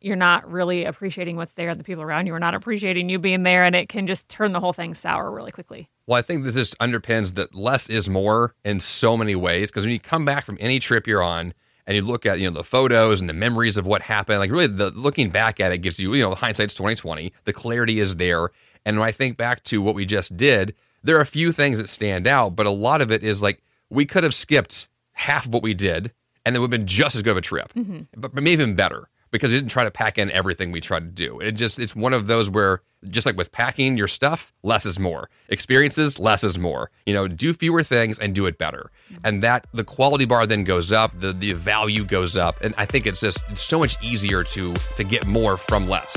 you're 0.00 0.16
not 0.16 0.50
really 0.50 0.84
appreciating 0.84 1.36
what's 1.36 1.52
there 1.54 1.70
and 1.70 1.78
the 1.78 1.84
people 1.84 2.02
around 2.02 2.26
you 2.26 2.34
are 2.34 2.40
not 2.40 2.54
appreciating 2.54 3.08
you 3.08 3.18
being 3.18 3.42
there 3.42 3.64
and 3.64 3.76
it 3.76 3.88
can 3.88 4.06
just 4.06 4.28
turn 4.28 4.52
the 4.52 4.60
whole 4.60 4.72
thing 4.72 4.94
sour 4.94 5.30
really 5.30 5.52
quickly. 5.52 5.88
Well, 6.06 6.18
I 6.18 6.22
think 6.22 6.44
this 6.44 6.54
just 6.54 6.78
underpins 6.78 7.34
that 7.34 7.54
less 7.54 7.90
is 7.90 8.08
more 8.08 8.54
in 8.64 8.80
so 8.80 9.16
many 9.16 9.34
ways. 9.34 9.70
Because 9.70 9.84
when 9.84 9.92
you 9.92 10.00
come 10.00 10.24
back 10.24 10.46
from 10.46 10.58
any 10.60 10.78
trip 10.78 11.06
you're 11.06 11.22
on 11.22 11.54
and 11.86 11.96
you 11.96 12.02
look 12.02 12.24
at 12.24 12.38
you 12.38 12.46
know 12.46 12.54
the 12.54 12.64
photos 12.64 13.20
and 13.20 13.28
the 13.28 13.34
memories 13.34 13.76
of 13.76 13.86
what 13.86 14.02
happened, 14.02 14.38
like 14.38 14.50
really 14.50 14.68
the 14.68 14.90
looking 14.90 15.30
back 15.30 15.58
at 15.58 15.72
it 15.72 15.78
gives 15.78 15.98
you 15.98 16.14
you 16.14 16.22
know 16.22 16.30
the 16.30 16.36
hindsight's 16.36 16.74
twenty 16.74 16.94
twenty. 16.94 17.32
The 17.44 17.52
clarity 17.52 17.98
is 17.98 18.16
there, 18.16 18.50
and 18.84 18.98
when 18.98 19.08
I 19.08 19.12
think 19.12 19.36
back 19.36 19.64
to 19.64 19.82
what 19.82 19.96
we 19.96 20.06
just 20.06 20.36
did, 20.36 20.74
there 21.02 21.16
are 21.16 21.20
a 21.20 21.26
few 21.26 21.50
things 21.52 21.78
that 21.78 21.88
stand 21.88 22.26
out, 22.26 22.54
but 22.54 22.66
a 22.66 22.70
lot 22.70 23.00
of 23.00 23.10
it 23.10 23.24
is 23.24 23.42
like 23.42 23.62
we 23.90 24.06
could 24.06 24.24
have 24.24 24.34
skipped 24.34 24.88
half 25.22 25.46
of 25.46 25.54
what 25.54 25.62
we 25.62 25.74
did, 25.74 26.12
and 26.44 26.54
it 26.54 26.58
would 26.58 26.66
have 26.72 26.78
been 26.78 26.86
just 26.86 27.16
as 27.16 27.22
good 27.22 27.32
of 27.32 27.36
a 27.36 27.42
trip, 27.42 27.72
mm-hmm. 27.74 28.00
but, 28.16 28.34
but 28.34 28.42
maybe 28.42 28.62
even 28.62 28.74
better 28.74 29.08
because 29.30 29.50
we 29.50 29.56
didn't 29.56 29.70
try 29.70 29.84
to 29.84 29.90
pack 29.90 30.18
in 30.18 30.30
everything 30.30 30.70
we 30.70 30.80
tried 30.80 31.00
to 31.00 31.06
do. 31.06 31.40
It 31.40 31.52
just 31.52 31.78
it's 31.78 31.96
one 31.96 32.12
of 32.12 32.26
those 32.26 32.50
where 32.50 32.82
just 33.08 33.26
like 33.26 33.36
with 33.36 33.50
packing 33.50 33.96
your 33.96 34.06
stuff, 34.06 34.52
less 34.62 34.86
is 34.86 34.98
more. 35.00 35.28
Experiences, 35.48 36.18
less 36.20 36.44
is 36.44 36.58
more. 36.58 36.90
You 37.06 37.14
know, 37.14 37.26
do 37.26 37.52
fewer 37.52 37.82
things 37.82 38.18
and 38.18 38.34
do 38.34 38.46
it 38.46 38.58
better. 38.58 38.90
Mm-hmm. 39.10 39.26
And 39.26 39.42
that 39.42 39.66
the 39.74 39.82
quality 39.84 40.24
bar 40.24 40.46
then 40.46 40.62
goes 40.64 40.92
up, 40.92 41.18
the 41.18 41.32
the 41.32 41.54
value 41.54 42.04
goes 42.04 42.36
up, 42.36 42.60
and 42.60 42.74
I 42.78 42.86
think 42.86 43.06
it's 43.06 43.20
just 43.20 43.42
it's 43.50 43.62
so 43.62 43.78
much 43.78 43.96
easier 44.02 44.44
to 44.44 44.74
to 44.96 45.04
get 45.04 45.26
more 45.26 45.56
from 45.56 45.88
less. 45.88 46.14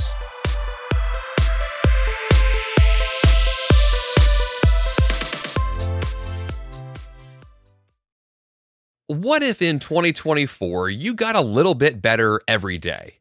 What 9.07 9.43
if 9.43 9.61
in 9.61 9.77
2024 9.77 10.89
you 10.89 11.13
got 11.13 11.35
a 11.35 11.41
little 11.41 11.75
bit 11.75 12.01
better 12.01 12.41
every 12.47 12.79
day? 12.79 13.19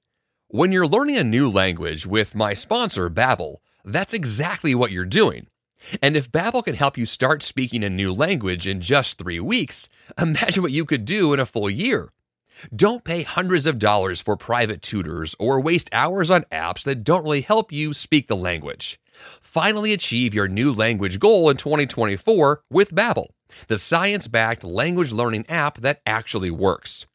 When 0.49 0.73
you're 0.73 0.87
learning 0.87 1.19
a 1.19 1.25
new 1.25 1.47
language 1.51 2.07
with 2.07 2.35
my 2.35 2.55
sponsor 2.55 3.11
Babbel, 3.11 3.57
that's 3.85 4.15
exactly 4.15 4.75
what 4.75 4.93
you're 4.93 5.05
doing. 5.05 5.49
And 6.01 6.17
if 6.17 6.33
Babbel 6.33 6.65
can 6.65 6.75
help 6.75 6.97
you 6.97 7.05
start 7.05 7.43
speaking 7.43 7.85
a 7.85 7.91
new 7.91 8.15
language 8.15 8.67
in 8.67 8.81
just 8.81 9.19
3 9.19 9.41
weeks, 9.41 9.91
imagine 10.19 10.63
what 10.63 10.73
you 10.73 10.87
could 10.87 11.05
do 11.05 11.35
in 11.35 11.39
a 11.39 11.45
full 11.45 11.69
year. 11.69 12.15
Don't 12.75 13.05
pay 13.05 13.23
hundreds 13.23 13.67
of 13.67 13.79
dollars 13.79 14.23
for 14.23 14.39
private 14.39 14.81
tutors 14.81 15.37
or 15.39 15.61
waste 15.61 15.91
hours 15.93 16.31
on 16.31 16.47
apps 16.51 16.83
that 16.85 17.05
don't 17.05 17.25
really 17.25 17.43
help 17.43 17.71
you 17.71 17.93
speak 17.93 18.27
the 18.27 18.37
language. 18.37 18.99
Finally 19.43 19.93
achieve 19.93 20.33
your 20.33 20.49
new 20.49 20.73
language 20.73 21.21
goal 21.21 21.51
in 21.51 21.59
2024 21.59 22.63
with 22.71 22.95
Babbel, 22.95 23.34
the 23.69 23.79
science-backed 23.79 24.65
language 24.65 25.13
learning 25.13 25.45
app 25.49 25.79
that 25.79 26.01
actually 26.07 26.51
works. 26.51 27.07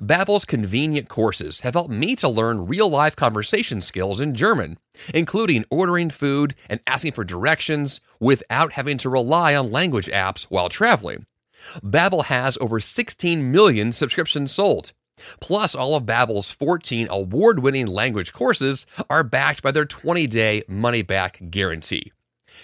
Babbel's 0.00 0.46
convenient 0.46 1.08
courses 1.08 1.60
have 1.60 1.74
helped 1.74 1.90
me 1.90 2.16
to 2.16 2.28
learn 2.28 2.66
real-life 2.66 3.14
conversation 3.14 3.80
skills 3.80 4.20
in 4.20 4.34
German, 4.34 4.78
including 5.12 5.66
ordering 5.70 6.08
food 6.08 6.54
and 6.68 6.80
asking 6.86 7.12
for 7.12 7.24
directions 7.24 8.00
without 8.18 8.72
having 8.72 8.96
to 8.98 9.10
rely 9.10 9.54
on 9.54 9.70
language 9.70 10.06
apps 10.06 10.44
while 10.44 10.70
traveling. 10.70 11.26
Babbel 11.82 12.24
has 12.24 12.56
over 12.58 12.80
16 12.80 13.50
million 13.50 13.92
subscriptions 13.92 14.52
sold. 14.52 14.92
Plus, 15.40 15.74
all 15.74 15.94
of 15.94 16.04
Babbel's 16.04 16.50
14 16.50 17.08
award-winning 17.10 17.86
language 17.86 18.32
courses 18.32 18.86
are 19.08 19.24
backed 19.24 19.62
by 19.62 19.70
their 19.70 19.86
20-day 19.86 20.62
money-back 20.68 21.50
guarantee. 21.50 22.12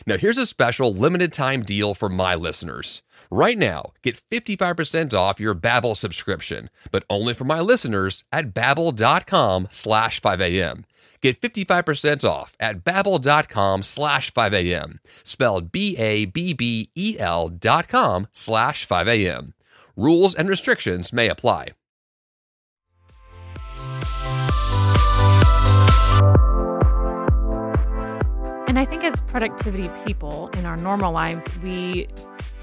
Now, 0.06 0.16
here's 0.16 0.38
a 0.38 0.46
special 0.46 0.92
limited-time 0.92 1.62
deal 1.62 1.94
for 1.94 2.08
my 2.08 2.34
listeners. 2.34 3.02
Right 3.34 3.56
now, 3.56 3.92
get 4.02 4.20
55% 4.30 5.14
off 5.14 5.40
your 5.40 5.54
Babbel 5.54 5.96
subscription, 5.96 6.68
but 6.90 7.02
only 7.08 7.32
for 7.32 7.44
my 7.44 7.60
listeners 7.60 8.24
at 8.30 8.52
babbel.com 8.52 9.68
slash 9.70 10.20
5am. 10.20 10.84
Get 11.22 11.40
55% 11.40 12.24
off 12.28 12.54
at 12.60 12.84
babbel.com 12.84 13.84
slash 13.84 14.34
5am, 14.34 14.98
spelled 15.22 15.72
B-A-B-B-E-L 15.72 17.48
dot 17.48 17.88
com 17.88 18.28
slash 18.34 18.86
5am. 18.86 19.54
Rules 19.96 20.34
and 20.34 20.50
restrictions 20.50 21.10
may 21.10 21.30
apply. 21.30 21.68
And 28.68 28.78
I 28.78 28.84
think 28.84 29.04
as 29.04 29.20
productivity 29.20 29.90
people 30.04 30.50
in 30.54 30.66
our 30.66 30.76
normal 30.76 31.12
lives, 31.12 31.46
we 31.62 32.08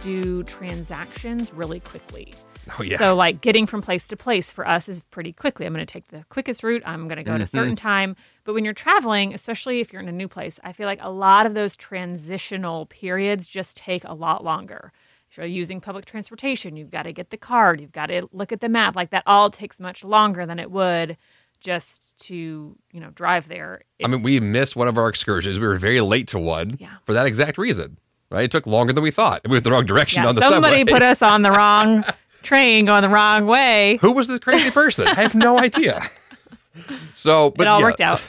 do 0.01 0.43
transactions 0.43 1.53
really 1.53 1.79
quickly. 1.79 2.33
Oh, 2.77 2.83
yeah. 2.83 2.97
So, 2.97 3.15
like 3.15 3.41
getting 3.41 3.65
from 3.65 3.81
place 3.81 4.07
to 4.09 4.15
place 4.17 4.51
for 4.51 4.67
us 4.67 4.87
is 4.87 5.01
pretty 5.09 5.33
quickly. 5.33 5.65
I'm 5.65 5.73
going 5.73 5.85
to 5.85 5.91
take 5.91 6.09
the 6.09 6.23
quickest 6.29 6.63
route. 6.63 6.83
I'm 6.85 7.07
going 7.07 7.17
to 7.17 7.23
go 7.23 7.33
at 7.33 7.41
a 7.41 7.45
Mm-hmm. 7.45 7.57
certain 7.57 7.75
time. 7.75 8.15
But 8.43 8.53
when 8.53 8.63
you're 8.63 8.73
traveling, 8.75 9.33
especially 9.33 9.79
if 9.79 9.91
you're 9.91 10.01
in 10.01 10.07
a 10.09 10.11
new 10.13 10.27
place, 10.27 10.59
I 10.63 10.73
feel 10.73 10.85
like 10.85 10.99
a 11.01 11.09
lot 11.09 11.45
of 11.45 11.53
those 11.55 11.75
transitional 11.75 12.85
periods 12.87 13.47
just 13.47 13.77
take 13.77 14.03
a 14.03 14.13
lot 14.13 14.43
longer. 14.43 14.91
If 15.31 15.37
you're 15.37 15.45
using 15.45 15.79
public 15.81 16.05
transportation, 16.05 16.75
you've 16.75 16.91
got 16.91 17.03
to 17.03 17.13
get 17.13 17.29
the 17.29 17.37
card, 17.37 17.79
you've 17.81 17.91
got 17.91 18.07
to 18.07 18.27
look 18.31 18.51
at 18.51 18.61
the 18.61 18.69
map. 18.69 18.95
Like 18.95 19.11
that 19.11 19.23
all 19.25 19.49
takes 19.49 19.79
much 19.79 20.03
longer 20.03 20.45
than 20.45 20.59
it 20.59 20.69
would 20.71 21.17
just 21.59 22.01
to, 22.27 22.75
you 22.91 22.99
know, 22.99 23.09
drive 23.11 23.47
there. 23.47 23.81
I 24.03 24.07
mean, 24.07 24.21
we 24.23 24.39
missed 24.39 24.75
one 24.75 24.87
of 24.87 24.97
our 24.97 25.07
excursions. 25.09 25.59
We 25.59 25.67
were 25.67 25.77
very 25.77 26.01
late 26.01 26.27
to 26.29 26.39
one 26.39 26.77
Yeah. 26.79 26.93
for 27.05 27.13
that 27.13 27.25
exact 27.25 27.57
reason. 27.57 27.97
Right? 28.29 28.43
It 28.43 28.51
took 28.51 28.67
longer 28.67 28.93
than 28.93 29.03
we 29.03 29.11
thought. 29.11 29.41
We 29.45 29.51
went 29.53 29.63
the 29.63 29.71
wrong 29.71 29.85
direction 29.85 30.23
yeah, 30.23 30.29
on 30.29 30.35
the 30.35 30.41
somebody 30.41 30.79
subway. 30.81 30.93
put 30.93 31.01
us 31.01 31.21
on 31.21 31.41
the 31.41 31.51
wrong 31.51 32.05
train 32.43 32.85
going 32.85 33.01
the 33.01 33.09
wrong 33.09 33.47
way. 33.47 33.97
Who 34.01 34.11
was 34.13 34.27
this 34.27 34.39
crazy 34.39 34.69
person? 34.71 35.07
I 35.07 35.15
have 35.15 35.35
no 35.35 35.57
idea. 35.59 36.01
So, 37.13 37.49
but 37.49 37.63
it 37.63 37.67
all 37.67 37.79
yeah, 37.79 37.85
worked 37.85 37.99
out. 37.99 38.21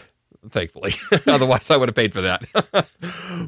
thankfully. 0.51 0.95
Otherwise, 1.27 1.71
I 1.71 1.77
would 1.77 1.89
have 1.89 1.95
paid 1.95 2.13
for 2.13 2.21
that. 2.23 2.45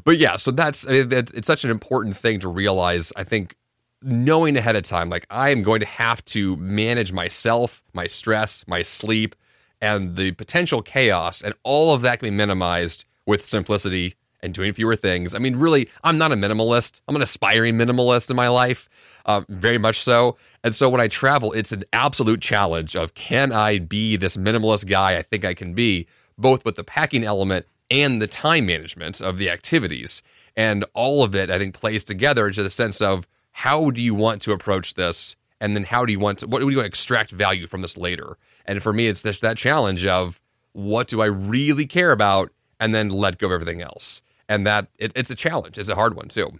but 0.05 0.17
yeah, 0.17 0.37
so 0.37 0.51
that's 0.51 0.87
I 0.87 0.91
mean, 0.91 1.09
that's- 1.09 1.33
it's 1.35 1.47
such 1.47 1.65
an 1.65 1.71
important 1.71 2.15
thing 2.15 2.39
to 2.39 2.47
realize. 2.47 3.11
I 3.17 3.25
think 3.25 3.55
knowing 4.01 4.55
ahead 4.55 4.75
of 4.77 4.83
time, 4.83 5.09
like 5.09 5.25
I 5.29 5.49
am 5.49 5.61
going 5.63 5.81
to 5.81 5.85
have 5.85 6.23
to 6.25 6.55
manage 6.57 7.11
myself, 7.11 7.83
my 7.93 8.07
stress, 8.07 8.63
my 8.67 8.81
sleep, 8.81 9.35
and 9.81 10.15
the 10.15 10.31
potential 10.31 10.81
chaos, 10.81 11.41
and 11.41 11.53
all 11.63 11.93
of 11.93 12.01
that 12.01 12.19
can 12.19 12.27
be 12.27 12.31
minimized 12.35 13.03
with 13.25 13.45
simplicity 13.45 14.15
and 14.43 14.53
doing 14.53 14.73
fewer 14.73 14.95
things. 14.95 15.33
I 15.33 15.39
mean, 15.39 15.55
really, 15.55 15.89
I'm 16.03 16.19
not 16.19 16.31
a 16.31 16.35
minimalist. 16.35 17.01
I'm 17.07 17.15
an 17.15 17.21
aspiring 17.21 17.75
minimalist 17.75 18.29
in 18.29 18.35
my 18.35 18.49
life, 18.49 18.89
uh, 19.25 19.41
very 19.49 19.77
much 19.77 20.01
so. 20.01 20.37
And 20.63 20.75
so 20.75 20.89
when 20.89 21.01
I 21.01 21.07
travel, 21.07 21.53
it's 21.53 21.71
an 21.71 21.85
absolute 21.93 22.41
challenge 22.41 22.95
of 22.95 23.13
can 23.15 23.51
I 23.51 23.79
be 23.79 24.17
this 24.17 24.37
minimalist 24.37 24.87
guy 24.87 25.17
I 25.17 25.21
think 25.21 25.45
I 25.45 25.53
can 25.53 25.73
be, 25.73 26.07
both 26.37 26.65
with 26.65 26.75
the 26.75 26.83
packing 26.83 27.23
element 27.23 27.65
and 27.89 28.21
the 28.21 28.27
time 28.27 28.65
management 28.65 29.21
of 29.21 29.37
the 29.37 29.49
activities. 29.49 30.21
And 30.55 30.85
all 30.93 31.23
of 31.23 31.33
it, 31.33 31.49
I 31.49 31.57
think, 31.57 31.73
plays 31.73 32.03
together 32.03 32.51
to 32.51 32.61
the 32.61 32.69
sense 32.69 33.01
of 33.01 33.27
how 33.51 33.91
do 33.91 34.01
you 34.01 34.13
want 34.13 34.41
to 34.43 34.51
approach 34.51 34.95
this? 34.95 35.35
And 35.61 35.75
then 35.75 35.85
how 35.85 36.05
do 36.05 36.11
you 36.11 36.19
want 36.19 36.39
to, 36.39 36.47
what 36.47 36.59
do 36.59 36.69
you 36.69 36.75
want 36.75 36.85
to 36.85 36.89
extract 36.89 37.31
value 37.31 37.67
from 37.67 37.81
this 37.81 37.97
later? 37.97 38.37
And 38.65 38.83
for 38.83 38.91
me, 38.91 39.07
it's 39.07 39.23
just 39.23 39.41
that 39.41 39.57
challenge 39.57 40.05
of 40.05 40.41
what 40.73 41.07
do 41.07 41.21
I 41.21 41.27
really 41.27 41.85
care 41.85 42.11
about? 42.11 42.51
And 42.79 42.93
then 42.93 43.07
let 43.09 43.37
go 43.37 43.45
of 43.47 43.53
everything 43.53 43.81
else. 43.81 44.21
And 44.49 44.67
that 44.67 44.87
it, 44.97 45.11
it's 45.15 45.29
a 45.31 45.35
challenge. 45.35 45.77
It's 45.77 45.89
a 45.89 45.95
hard 45.95 46.15
one 46.15 46.27
too. 46.27 46.59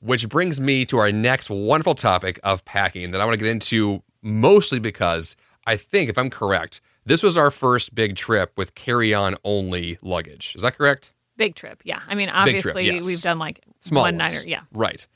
Which 0.00 0.28
brings 0.28 0.60
me 0.60 0.84
to 0.86 0.98
our 0.98 1.10
next 1.10 1.48
wonderful 1.50 1.94
topic 1.94 2.38
of 2.44 2.64
packing 2.64 3.12
that 3.12 3.20
I 3.20 3.24
want 3.24 3.38
to 3.38 3.42
get 3.44 3.50
into 3.50 4.02
mostly 4.22 4.78
because 4.78 5.36
I 5.66 5.76
think, 5.76 6.10
if 6.10 6.18
I'm 6.18 6.30
correct, 6.30 6.80
this 7.04 7.22
was 7.22 7.38
our 7.38 7.50
first 7.50 7.94
big 7.94 8.16
trip 8.16 8.52
with 8.56 8.74
carry 8.74 9.14
on 9.14 9.36
only 9.44 9.98
luggage. 10.02 10.54
Is 10.56 10.62
that 10.62 10.76
correct? 10.76 11.12
Big 11.36 11.54
trip. 11.54 11.80
Yeah. 11.84 12.00
I 12.08 12.14
mean, 12.14 12.28
Big 12.44 12.60
trip, 12.60 12.76
obviously, 12.76 12.86
yes. 12.86 13.06
we've 13.06 13.20
done 13.22 13.38
like 13.38 13.64
Small 13.82 14.02
one 14.04 14.18
ones. 14.18 14.34
niner. 14.34 14.46
Yeah. 14.46 14.60
Right. 14.72 15.06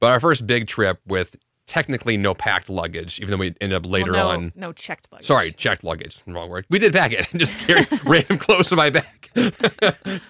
But 0.00 0.08
our 0.08 0.20
first 0.20 0.46
big 0.46 0.66
trip 0.66 1.00
with 1.06 1.36
technically 1.66 2.16
no 2.16 2.34
packed 2.34 2.68
luggage, 2.68 3.18
even 3.18 3.30
though 3.30 3.36
we 3.38 3.54
ended 3.60 3.74
up 3.74 3.86
later 3.86 4.12
Well, 4.12 4.28
no, 4.28 4.34
on. 4.34 4.52
no 4.54 4.72
checked 4.72 5.08
luggage. 5.10 5.26
Sorry, 5.26 5.52
checked 5.52 5.82
luggage. 5.84 6.20
Wrong 6.26 6.48
word. 6.48 6.66
We 6.70 6.78
did 6.78 6.92
pack 6.92 7.12
it 7.12 7.30
and 7.32 7.40
just 7.40 7.58
carry 7.58 7.86
random 8.04 8.38
clothes 8.38 8.68
to 8.68 8.76
my 8.76 8.90
back. 8.90 9.30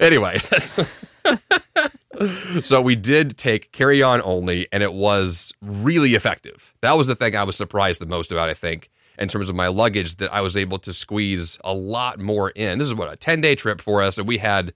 anyway, 0.00 0.38
so 2.62 2.80
we 2.80 2.96
did 2.96 3.36
take 3.36 3.72
carry 3.72 4.02
on 4.02 4.22
only, 4.22 4.66
and 4.72 4.82
it 4.82 4.92
was 4.92 5.52
really 5.60 6.14
effective. 6.14 6.74
That 6.80 6.96
was 6.96 7.06
the 7.06 7.14
thing 7.14 7.36
I 7.36 7.44
was 7.44 7.56
surprised 7.56 8.00
the 8.00 8.06
most 8.06 8.32
about, 8.32 8.48
I 8.48 8.54
think, 8.54 8.90
in 9.18 9.28
terms 9.28 9.48
of 9.48 9.56
my 9.56 9.68
luggage, 9.68 10.16
that 10.16 10.32
I 10.32 10.40
was 10.40 10.56
able 10.56 10.78
to 10.80 10.92
squeeze 10.92 11.58
a 11.64 11.74
lot 11.74 12.18
more 12.18 12.50
in. 12.50 12.78
This 12.78 12.88
is 12.88 12.94
what 12.94 13.12
a 13.12 13.16
10 13.16 13.40
day 13.40 13.54
trip 13.54 13.80
for 13.80 14.02
us, 14.02 14.18
and 14.18 14.26
we 14.26 14.38
had, 14.38 14.74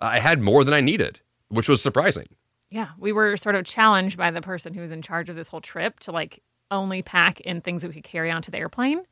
I 0.00 0.18
had 0.18 0.40
more 0.40 0.64
than 0.64 0.74
I 0.74 0.80
needed, 0.80 1.20
which 1.48 1.68
was 1.68 1.82
surprising. 1.82 2.26
Yeah, 2.70 2.88
we 2.98 3.12
were 3.12 3.36
sort 3.36 3.54
of 3.54 3.64
challenged 3.64 4.18
by 4.18 4.30
the 4.30 4.42
person 4.42 4.74
who 4.74 4.82
was 4.82 4.90
in 4.90 5.00
charge 5.00 5.30
of 5.30 5.36
this 5.36 5.48
whole 5.48 5.62
trip 5.62 6.00
to 6.00 6.12
like 6.12 6.42
only 6.70 7.02
pack 7.02 7.40
in 7.40 7.60
things 7.60 7.82
that 7.82 7.88
we 7.88 7.94
could 7.94 8.04
carry 8.04 8.30
onto 8.30 8.50
the 8.50 8.58
airplane. 8.58 9.02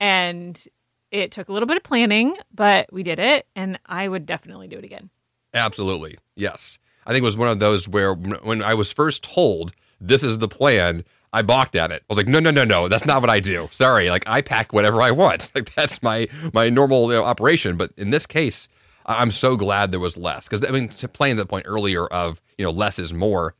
And 0.00 0.62
it 1.10 1.32
took 1.32 1.48
a 1.48 1.52
little 1.52 1.66
bit 1.66 1.76
of 1.76 1.82
planning, 1.82 2.36
but 2.54 2.92
we 2.92 3.02
did 3.02 3.18
it. 3.18 3.46
And 3.56 3.78
I 3.86 4.08
would 4.08 4.26
definitely 4.26 4.68
do 4.68 4.78
it 4.78 4.84
again. 4.84 5.10
Absolutely. 5.54 6.18
Yes. 6.36 6.78
I 7.06 7.10
think 7.10 7.22
it 7.22 7.24
was 7.24 7.36
one 7.36 7.48
of 7.48 7.58
those 7.58 7.88
where 7.88 8.14
when 8.14 8.62
I 8.62 8.74
was 8.74 8.92
first 8.92 9.22
told 9.24 9.72
this 10.00 10.22
is 10.22 10.38
the 10.38 10.48
plan, 10.48 11.04
I 11.32 11.42
balked 11.42 11.76
at 11.76 11.90
it. 11.90 12.02
I 12.02 12.04
was 12.08 12.16
like, 12.18 12.28
no, 12.28 12.38
no, 12.38 12.50
no, 12.50 12.64
no, 12.64 12.88
that's 12.88 13.06
not 13.06 13.20
what 13.20 13.30
I 13.30 13.40
do. 13.40 13.68
Sorry. 13.70 14.10
Like 14.10 14.24
I 14.26 14.42
pack 14.42 14.72
whatever 14.72 15.02
I 15.02 15.10
want. 15.10 15.50
Like 15.54 15.74
that's 15.74 16.02
my 16.02 16.28
my 16.52 16.68
normal 16.68 17.10
you 17.10 17.18
know, 17.18 17.24
operation. 17.24 17.76
But 17.76 17.92
in 17.96 18.10
this 18.10 18.26
case, 18.26 18.68
I'm 19.06 19.30
so 19.30 19.56
glad 19.56 19.90
there 19.90 20.00
was 20.00 20.16
less 20.16 20.46
because 20.46 20.64
I 20.64 20.70
mean, 20.70 20.88
to 20.88 21.08
playing 21.08 21.36
the 21.36 21.46
point 21.46 21.64
earlier 21.66 22.06
of 22.06 22.40
you 22.56 22.64
know 22.64 22.70
less 22.70 22.98
is 22.98 23.12
more. 23.14 23.54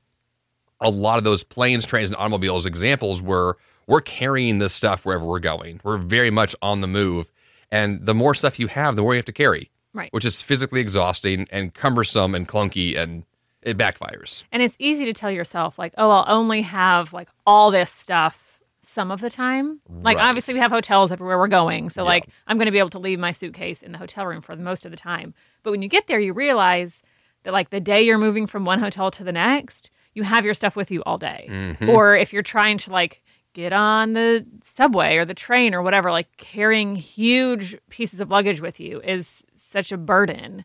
A 0.81 0.91
lot 0.91 1.19
of 1.19 1.25
those 1.25 1.43
planes, 1.43 1.85
trains, 1.85 2.11
and 2.11 2.17
automobiles 2.17 2.67
examples 2.67 3.21
were 3.21 3.57
we're 3.89 4.03
carrying 4.03 4.59
this 4.59 4.75
stuff 4.75 5.05
wherever 5.05 5.25
we're 5.25 5.41
going. 5.41 5.81
We're 5.83 5.99
very 5.99 6.31
much 6.31 6.55
on 6.63 6.81
the 6.81 6.87
move, 6.87 7.33
and 7.71 8.05
the 8.07 8.15
more 8.15 8.35
stuff 8.35 8.59
you 8.59 8.67
have, 8.69 8.97
the 8.97 9.03
more 9.03 9.15
you 9.15 9.19
have 9.19 9.25
to 9.27 9.33
carry 9.33 9.71
Right. 9.95 10.13
which 10.13 10.25
is 10.25 10.43
physically 10.43 10.81
exhausting 10.81 11.47
and 11.51 11.75
cumbersome 11.75 12.35
and 12.35 12.47
clunky 12.49 12.97
and 12.97 13.25
it 13.63 13.77
backfires. 13.77 14.45
And 14.53 14.63
it's 14.63 14.77
easy 14.79 15.05
to 15.07 15.13
tell 15.13 15.31
yourself, 15.31 15.79
like, 15.79 15.93
oh, 15.99 16.11
I'll 16.11 16.25
only 16.37 16.63
have 16.63 17.13
like 17.13 17.29
all 17.47 17.71
this 17.71 17.91
stuff 17.91 18.61
some 18.81 19.11
of 19.11 19.21
the 19.21 19.29
time. 19.31 19.81
Like, 19.89 20.17
Right. 20.17 20.25
obviously, 20.29 20.55
we 20.55 20.61
have 20.61 20.71
hotels 20.71 21.11
everywhere 21.13 21.37
we're 21.39 21.49
going. 21.49 21.91
So, 21.91 22.03
Yeah. 22.03 22.09
like, 22.09 22.27
I'm 22.47 22.57
going 22.57 22.67
to 22.67 22.73
be 22.73 22.79
able 22.79 22.89
to 22.91 22.99
leave 22.99 23.19
my 23.19 23.33
suitcase 23.33 23.83
in 23.83 23.93
the 23.93 23.99
hotel 23.99 24.25
room 24.27 24.41
for 24.41 24.55
the 24.57 24.63
most 24.63 24.85
of 24.87 24.91
the 24.91 24.97
time. 24.97 25.35
But 25.63 25.73
when 25.73 25.83
you 25.83 25.89
get 25.89 26.07
there, 26.07 26.19
you 26.21 26.33
realize 26.33 27.03
that, 27.43 27.53
like, 27.53 27.69
the 27.71 27.81
day 27.81 28.01
you're 28.03 28.17
moving 28.19 28.47
from 28.47 28.65
one 28.65 28.79
hotel 28.79 29.11
to 29.11 29.25
the 29.25 29.33
next, 29.33 29.91
you 30.15 30.23
have 30.23 30.45
your 30.45 30.55
stuff 30.55 30.75
with 30.75 30.91
you 30.91 31.03
all 31.05 31.19
day. 31.19 31.47
Mhm. 31.51 31.89
Or 31.89 32.17
if 32.17 32.33
you're 32.33 32.43
trying 32.43 32.79
to, 32.79 32.91
like, 32.91 33.21
get 33.55 33.73
on 33.73 34.13
the 34.13 34.47
subway 34.63 35.17
or 35.17 35.25
the 35.25 35.35
train 35.35 35.75
or 35.75 35.83
whatever, 35.83 36.11
like, 36.11 36.37
carrying 36.37 36.95
huge 36.95 37.77
pieces 37.91 38.21
of 38.21 38.31
luggage 38.31 38.61
with 38.61 38.79
you 38.81 39.01
is 39.01 39.43
such 39.55 39.93
a 39.93 39.97
burden 39.97 40.65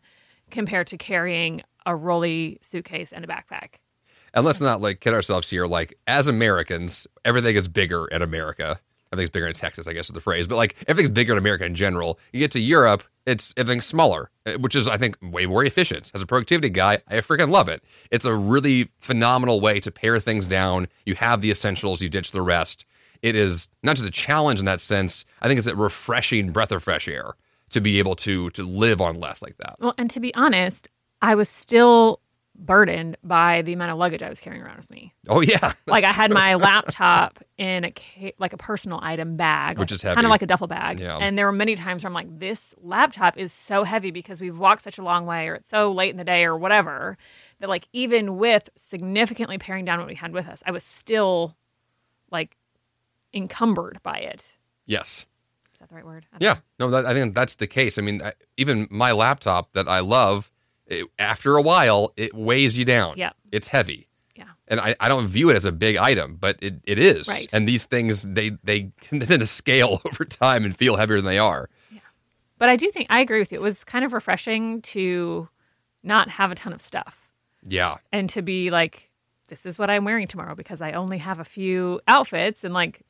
compared 0.50 0.86
to 0.88 0.96
carrying 0.96 1.62
a 1.86 1.94
rolly 1.94 2.58
suitcase 2.62 3.12
and 3.12 3.24
a 3.24 3.28
backpack. 3.28 3.74
And 4.32 4.44
let's 4.44 4.60
not 4.60 4.80
like 4.80 5.00
kid 5.00 5.14
ourselves 5.14 5.48
here. 5.48 5.64
Like 5.66 5.94
as 6.06 6.26
Americans, 6.26 7.06
everything 7.24 7.56
is 7.56 7.68
bigger 7.68 8.06
in 8.08 8.20
America. 8.20 8.80
Everything's 9.14 9.30
bigger 9.30 9.46
in 9.46 9.54
Texas, 9.54 9.88
I 9.88 9.92
guess 9.92 10.06
is 10.06 10.12
the 10.12 10.20
phrase. 10.20 10.46
But 10.46 10.56
like 10.56 10.76
everything's 10.86 11.14
bigger 11.14 11.32
in 11.32 11.38
America 11.38 11.64
in 11.64 11.74
general. 11.74 12.18
You 12.32 12.40
get 12.40 12.50
to 12.52 12.60
Europe, 12.60 13.04
it's 13.26 13.54
everything's 13.56 13.86
smaller, 13.86 14.30
eh, 14.46 14.56
which 14.56 14.74
is 14.74 14.86
I 14.86 14.98
think 14.98 15.16
way 15.22 15.46
more 15.46 15.64
efficient. 15.64 16.10
As 16.14 16.22
a 16.22 16.26
productivity 16.26 16.70
guy, 16.70 16.98
I 17.08 17.16
freaking 17.16 17.50
love 17.50 17.68
it. 17.68 17.82
It's 18.10 18.24
a 18.24 18.34
really 18.34 18.90
phenomenal 18.98 19.60
way 19.60 19.80
to 19.80 19.90
pare 19.90 20.20
things 20.20 20.46
down. 20.46 20.88
You 21.06 21.14
have 21.14 21.40
the 21.40 21.50
essentials, 21.50 22.02
you 22.02 22.08
ditch 22.08 22.32
the 22.32 22.42
rest. 22.42 22.84
It 23.22 23.36
is 23.36 23.68
not 23.82 23.96
just 23.96 24.06
a 24.06 24.10
challenge 24.10 24.58
in 24.58 24.66
that 24.66 24.80
sense. 24.80 25.24
I 25.40 25.48
think 25.48 25.58
it's 25.58 25.66
a 25.66 25.74
refreshing 25.74 26.50
breath 26.50 26.72
of 26.72 26.82
fresh 26.82 27.08
air 27.08 27.32
to 27.70 27.80
be 27.80 27.98
able 27.98 28.16
to 28.16 28.50
to 28.50 28.62
live 28.62 29.00
on 29.00 29.20
less 29.20 29.40
like 29.40 29.56
that. 29.58 29.76
Well, 29.80 29.94
and 29.96 30.10
to 30.10 30.20
be 30.20 30.34
honest, 30.34 30.88
I 31.22 31.34
was 31.34 31.48
still 31.48 32.20
burdened 32.56 33.16
by 33.24 33.62
the 33.62 33.72
amount 33.72 33.90
of 33.90 33.98
luggage 33.98 34.22
I 34.22 34.28
was 34.28 34.38
carrying 34.40 34.62
around 34.62 34.76
with 34.76 34.90
me. 34.90 35.12
Oh 35.28 35.40
yeah, 35.40 35.72
like 35.86 36.04
I 36.04 36.12
had 36.12 36.32
my 36.32 36.54
laptop 36.68 37.38
in 37.58 37.84
a 37.84 37.90
ca- 37.90 38.34
like 38.38 38.52
a 38.52 38.56
personal 38.56 39.00
item 39.02 39.36
bag, 39.36 39.78
Which 39.78 39.92
is 39.92 40.02
kind 40.02 40.20
of 40.20 40.30
like 40.30 40.42
a 40.42 40.46
duffel 40.46 40.66
bag. 40.66 41.00
Yeah. 41.00 41.18
And 41.18 41.36
there 41.36 41.46
were 41.46 41.52
many 41.52 41.74
times 41.74 42.04
where 42.04 42.08
I'm 42.08 42.14
like, 42.14 42.38
this 42.38 42.74
laptop 42.80 43.36
is 43.36 43.52
so 43.52 43.84
heavy 43.84 44.10
because 44.10 44.40
we've 44.40 44.56
walked 44.58 44.82
such 44.82 44.98
a 44.98 45.02
long 45.02 45.26
way, 45.26 45.48
or 45.48 45.54
it's 45.56 45.68
so 45.68 45.90
late 45.90 46.10
in 46.10 46.16
the 46.16 46.24
day, 46.24 46.44
or 46.44 46.56
whatever. 46.56 47.18
That 47.60 47.68
like 47.68 47.88
even 47.92 48.36
with 48.38 48.68
significantly 48.76 49.58
paring 49.58 49.84
down 49.84 49.98
what 49.98 50.08
we 50.08 50.14
had 50.14 50.32
with 50.32 50.46
us, 50.46 50.62
I 50.66 50.70
was 50.70 50.84
still 50.84 51.56
like 52.30 52.56
encumbered 53.32 53.98
by 54.02 54.18
it. 54.18 54.56
yes. 54.86 55.26
Is 55.72 55.80
that 55.80 55.88
the 55.88 55.96
right 55.96 56.06
word? 56.06 56.24
Yeah, 56.38 56.58
know. 56.78 56.86
no, 56.86 56.90
that, 56.90 57.04
I 57.04 57.12
think 57.14 57.34
that's 57.34 57.56
the 57.56 57.66
case. 57.66 57.98
I 57.98 58.02
mean, 58.02 58.22
I, 58.22 58.34
even 58.56 58.86
my 58.92 59.10
laptop 59.10 59.72
that 59.72 59.88
I 59.88 59.98
love, 59.98 60.52
it, 60.86 61.06
after 61.18 61.56
a 61.56 61.62
while, 61.62 62.12
it 62.16 62.34
weighs 62.34 62.76
you 62.78 62.84
down. 62.84 63.14
Yeah. 63.16 63.30
it's 63.52 63.68
heavy. 63.68 64.08
Yeah. 64.36 64.44
and 64.68 64.80
I, 64.80 64.96
I 65.00 65.08
don't 65.08 65.26
view 65.26 65.48
it 65.50 65.56
as 65.56 65.64
a 65.64 65.72
big 65.72 65.96
item, 65.96 66.36
but 66.40 66.58
it, 66.60 66.74
it 66.84 66.98
is. 66.98 67.28
Right. 67.28 67.48
And 67.52 67.66
these 67.68 67.84
things 67.84 68.22
they 68.22 68.50
they 68.64 68.90
tend 69.02 69.22
to 69.22 69.46
scale 69.46 70.00
over 70.06 70.24
time 70.24 70.64
and 70.64 70.76
feel 70.76 70.96
heavier 70.96 71.16
than 71.16 71.26
they 71.26 71.38
are. 71.38 71.68
Yeah. 71.90 72.00
But 72.58 72.68
I 72.68 72.76
do 72.76 72.90
think 72.90 73.06
I 73.10 73.20
agree 73.20 73.38
with 73.38 73.52
you. 73.52 73.58
It 73.58 73.62
was 73.62 73.84
kind 73.84 74.04
of 74.04 74.12
refreshing 74.12 74.82
to 74.82 75.48
not 76.02 76.28
have 76.30 76.50
a 76.50 76.54
ton 76.54 76.72
of 76.72 76.80
stuff. 76.80 77.30
Yeah, 77.66 77.96
and 78.12 78.28
to 78.30 78.42
be 78.42 78.70
like 78.70 79.10
this 79.48 79.64
is 79.64 79.78
what 79.78 79.88
i'm 79.88 80.04
wearing 80.04 80.26
tomorrow 80.26 80.54
because 80.54 80.80
i 80.80 80.92
only 80.92 81.18
have 81.18 81.38
a 81.38 81.44
few 81.44 82.00
outfits 82.08 82.64
and 82.64 82.72
like 82.74 83.02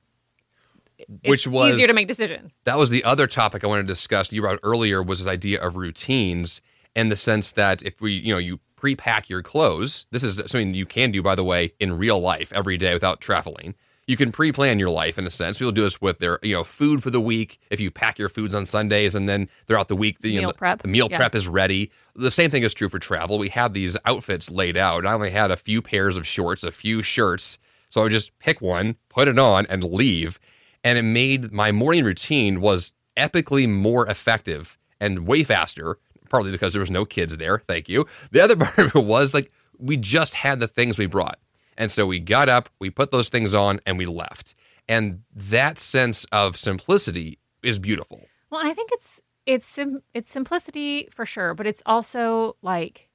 it's 0.99 1.29
Which 1.29 1.47
was- 1.49 1.75
easier 1.75 1.87
to 1.89 1.93
make 1.93 2.07
decisions 2.09 2.57
that 2.65 2.79
was 2.79 2.91
the 2.91 3.03
other 3.05 3.27
topic 3.27 3.65
I 3.65 3.67
wanted 3.67 3.83
to 3.83 3.89
discuss. 3.89 4.33
You 4.33 4.43
brought 4.43 4.61
earlier 4.63 5.03
was 5.03 5.19
this 5.21 5.29
idea 5.29 5.61
of 5.61 5.77
routines 5.77 6.61
and 6.97 7.11
the 7.11 7.17
sense 7.17 7.53
that 7.53 7.83
if 7.83 8.01
we, 8.01 8.13
you 8.13 8.33
know, 8.33 8.39
you 8.39 8.61
pre-pack 8.77 9.31
your 9.31 9.43
clothes. 9.43 10.05
This 10.11 10.23
is 10.23 10.37
something 10.37 10.75
you 10.75 10.85
can 10.85 11.11
do, 11.11 11.23
by 11.23 11.35
the 11.35 11.45
way, 11.45 11.73
in 11.81 11.97
real 11.97 12.21
life 12.21 12.53
every 12.53 12.77
day 12.77 12.93
without 12.93 13.21
traveling. 13.23 13.75
You 14.07 14.19
can 14.19 14.31
pre-plan 14.31 14.79
your 14.79 14.91
life 14.91 15.17
in 15.17 15.27
a 15.27 15.31
sense. 15.31 15.57
People 15.57 15.73
do 15.73 15.81
this 15.85 16.03
with 16.03 16.19
their, 16.19 16.39
you 16.43 16.53
know, 16.53 16.65
food 16.65 17.03
for 17.03 17.09
the 17.09 17.21
week. 17.21 17.59
If 17.71 17.81
you 17.81 17.91
pack 17.91 18.19
your 18.19 18.29
foods 18.29 18.53
on 18.53 18.67
Sundays 18.67 19.15
and 19.15 19.27
then 19.27 19.49
throughout 19.67 19.89
the 19.89 19.97
week, 19.97 20.19
the, 20.21 20.29
you 20.29 20.35
know, 20.35 20.49
Meal 20.49 20.49
the- 20.53 20.59
prep. 20.59 20.83
the 20.83 20.89
meal 20.89 21.09
Yeah. 21.11 21.17
prep 21.17 21.35
is 21.35 21.49
ready. 21.49 21.91
The 22.15 22.31
same 22.31 22.51
thing 22.51 22.63
is 22.63 22.75
true 22.75 22.91
for 22.91 22.99
travel. 22.99 23.39
We 23.39 23.49
had 23.49 23.73
these 23.73 23.97
outfits 24.05 24.51
laid 24.51 24.77
out. 24.77 25.07
I 25.07 25.15
only 25.15 25.31
had 25.31 25.51
a 25.51 25.57
few 25.57 25.81
pairs 25.81 26.19
of 26.19 26.27
shorts, 26.27 26.63
a 26.63 26.71
few 26.71 27.03
shirts. 27.03 27.57
So 27.89 28.03
I 28.03 28.05
would 28.05 28.13
just 28.13 28.39
pick 28.39 28.61
one, 28.61 28.97
put 29.09 29.29
it 29.29 29.39
on, 29.39 29.65
and 29.71 29.83
leave. 29.83 30.39
And 30.83 30.99
it 30.99 31.03
made 31.03 31.51
my 31.53 31.73
morning 31.73 32.05
routine 32.05 32.61
was 32.61 32.93
epically 33.17 33.67
more 33.67 34.07
effective 34.07 34.77
and 35.01 35.27
way 35.27 35.43
faster, 35.45 35.97
partly 36.31 36.51
because 36.51 36.73
there 36.73 36.81
was 36.81 36.91
no 36.91 37.05
kids 37.05 37.37
there. 37.37 37.61
Thank 37.67 37.89
you. 37.89 38.07
The 38.31 38.41
other 38.41 38.57
part 38.65 38.79
of 38.79 38.97
it 38.97 39.05
was 39.05 39.35
like 39.35 39.51
we 39.79 39.97
just 39.97 40.35
had 40.35 40.61
the 40.61 40.69
things 40.69 40.99
we 40.99 41.07
brought. 41.07 41.39
And 41.77 41.91
so 41.91 42.07
we 42.07 42.21
got 42.21 42.49
up, 42.49 42.69
we 42.79 42.91
put 42.91 43.11
those 43.11 43.29
things 43.29 43.55
on, 43.55 43.81
and 43.85 43.99
we 43.99 44.07
left. 44.07 44.55
And 44.89 45.23
that 45.35 45.79
sense 45.79 46.25
of 46.31 46.57
simplicity 46.57 47.39
is 47.63 47.79
beautiful. 47.79 48.27
well 48.51 48.61
i 48.63 48.75
think 48.75 48.91
it's 48.93 49.21
it's 49.47 49.65
sim- 49.67 50.03
it's 50.13 50.31
simplicity 50.31 51.09
for 51.11 51.25
sure 51.27 51.55
but 51.55 51.67
it's 51.67 51.83
also 51.87 52.57
like 52.63 53.09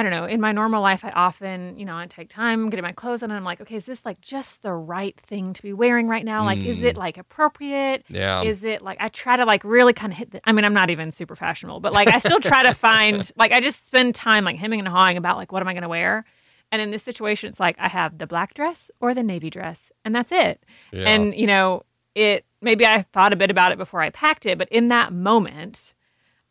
i 0.00 0.02
don't 0.02 0.12
know 0.12 0.24
in 0.24 0.40
my 0.40 0.52
normal 0.52 0.82
life 0.82 1.04
i 1.04 1.10
often 1.10 1.78
you 1.78 1.84
know 1.84 1.96
i 1.96 2.06
take 2.06 2.28
time 2.28 2.70
getting 2.70 2.82
my 2.82 2.92
clothes 2.92 3.22
on 3.22 3.30
and 3.30 3.36
i'm 3.36 3.44
like 3.44 3.60
okay 3.60 3.76
is 3.76 3.86
this 3.86 4.04
like 4.04 4.20
just 4.20 4.62
the 4.62 4.72
right 4.72 5.18
thing 5.26 5.52
to 5.52 5.62
be 5.62 5.72
wearing 5.72 6.08
right 6.08 6.24
now? 6.24 6.44
Like 6.44 6.58
is 6.58 6.82
it 6.82 6.96
mm. 6.96 6.98
like 6.98 7.18
appropriate? 7.18 8.04
Yeah. 8.08 8.42
is 8.42 8.64
it 8.64 8.82
like 8.82 8.98
I 9.00 9.08
try 9.08 9.36
to 9.36 9.44
like 9.44 9.64
really 9.64 9.92
kind 9.92 10.12
of 10.12 10.18
hit 10.18 10.30
the 10.32 10.40
I 10.44 10.52
mean 10.52 10.64
I'm 10.64 10.74
not 10.74 10.90
even 10.90 11.10
super 11.10 11.36
fashionable 11.36 11.80
but 11.80 11.92
like 11.92 12.08
I 12.08 12.18
still 12.18 12.40
try 12.40 12.62
to 12.62 12.74
find 12.74 13.30
like 13.36 13.52
I 13.52 13.60
just 13.60 13.86
spend 13.86 14.14
time 14.14 14.44
like 14.44 14.56
hemming 14.56 14.80
and 14.80 14.88
hawing 14.88 15.16
about 15.16 15.36
like 15.36 15.52
what 15.52 15.62
am 15.62 15.68
I 15.68 15.72
going 15.72 15.82
to 15.82 15.88
wear? 15.88 16.24
And 16.72 16.80
in 16.80 16.90
this 16.90 17.02
situation 17.02 17.50
it's 17.50 17.60
like 17.60 17.76
I 17.78 17.88
have 17.88 18.18
the 18.18 18.26
black 18.26 18.54
dress 18.54 18.90
or 19.00 19.14
the 19.14 19.22
navy 19.22 19.50
dress 19.50 19.90
and 20.04 20.14
that's 20.14 20.32
it. 20.32 20.64
Yeah. 20.92 21.08
and 21.08 21.34
you 21.34 21.46
know 21.46 21.84
it 22.14 22.44
maybe 22.60 22.86
I 22.86 23.02
thought 23.02 23.32
a 23.32 23.36
bit 23.36 23.50
about 23.50 23.72
it 23.72 23.78
before 23.78 24.00
I 24.00 24.10
packed 24.10 24.46
it 24.46 24.58
but 24.58 24.68
in 24.68 24.88
that 24.88 25.12
moment 25.12 25.94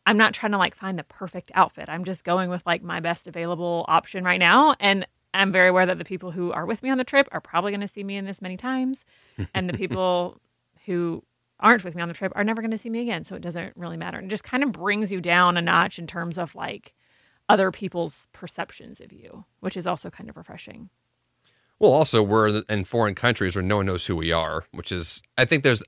I'm 0.09 0.17
not 0.17 0.33
trying 0.33 0.53
to 0.53 0.57
like 0.57 0.75
find 0.75 0.97
the 0.97 1.03
perfect 1.03 1.51
outfit 1.53 1.87
I'm 1.87 2.03
just 2.03 2.23
going 2.23 2.49
with 2.49 2.65
like 2.65 2.81
my 2.81 2.99
best 2.99 3.27
available 3.27 3.85
option 3.87 4.23
right 4.23 4.39
now 4.39 4.75
and 4.79 5.05
I'm 5.35 5.51
very 5.51 5.69
aware 5.69 5.85
that 5.85 5.99
the 5.99 6.05
people 6.05 6.31
who 6.31 6.51
are 6.51 6.65
with 6.65 6.81
me 6.81 6.89
on 6.89 6.97
the 6.97 7.03
trip 7.03 7.27
are 7.31 7.39
probably 7.39 7.71
going 7.71 7.81
to 7.81 7.87
see 7.87 8.03
me 8.03 8.17
in 8.17 8.25
this 8.25 8.41
many 8.41 8.57
times 8.57 9.05
and 9.53 9.69
the 9.69 9.77
people 9.77 10.41
who 10.87 11.23
aren't 11.59 11.83
with 11.83 11.93
me 11.93 12.01
on 12.01 12.07
the 12.07 12.15
trip 12.15 12.31
are 12.35 12.43
never 12.43 12.61
going 12.61 12.71
to 12.71 12.77
see 12.77 12.89
me 12.89 13.01
again. 13.01 13.23
So 13.23 13.35
it 13.35 13.41
doesn't 13.41 13.75
really 13.75 13.97
matter. 13.97 14.17
And 14.17 14.25
it 14.25 14.29
just 14.29 14.43
kind 14.43 14.63
of 14.63 14.71
brings 14.71 15.11
you 15.11 15.21
down 15.21 15.57
a 15.57 15.61
notch 15.61 15.99
in 15.99 16.07
terms 16.07 16.39
of 16.39 16.55
like 16.55 16.95
other 17.47 17.69
people's 17.69 18.27
perceptions 18.33 18.99
of 18.99 19.11
you, 19.11 19.45
which 19.59 19.77
is 19.77 19.85
also 19.85 20.09
kind 20.09 20.29
of 20.29 20.37
refreshing. 20.37 20.89
Well, 21.79 21.91
also 21.93 22.21
we're 22.21 22.61
in 22.69 22.83
foreign 22.83 23.15
countries 23.15 23.55
where 23.55 23.63
no 23.63 23.77
one 23.77 23.85
knows 23.85 24.05
who 24.05 24.15
we 24.15 24.31
are, 24.31 24.65
which 24.71 24.91
is 24.91 25.21
I 25.37 25.45
think 25.45 25.63
there's 25.63 25.81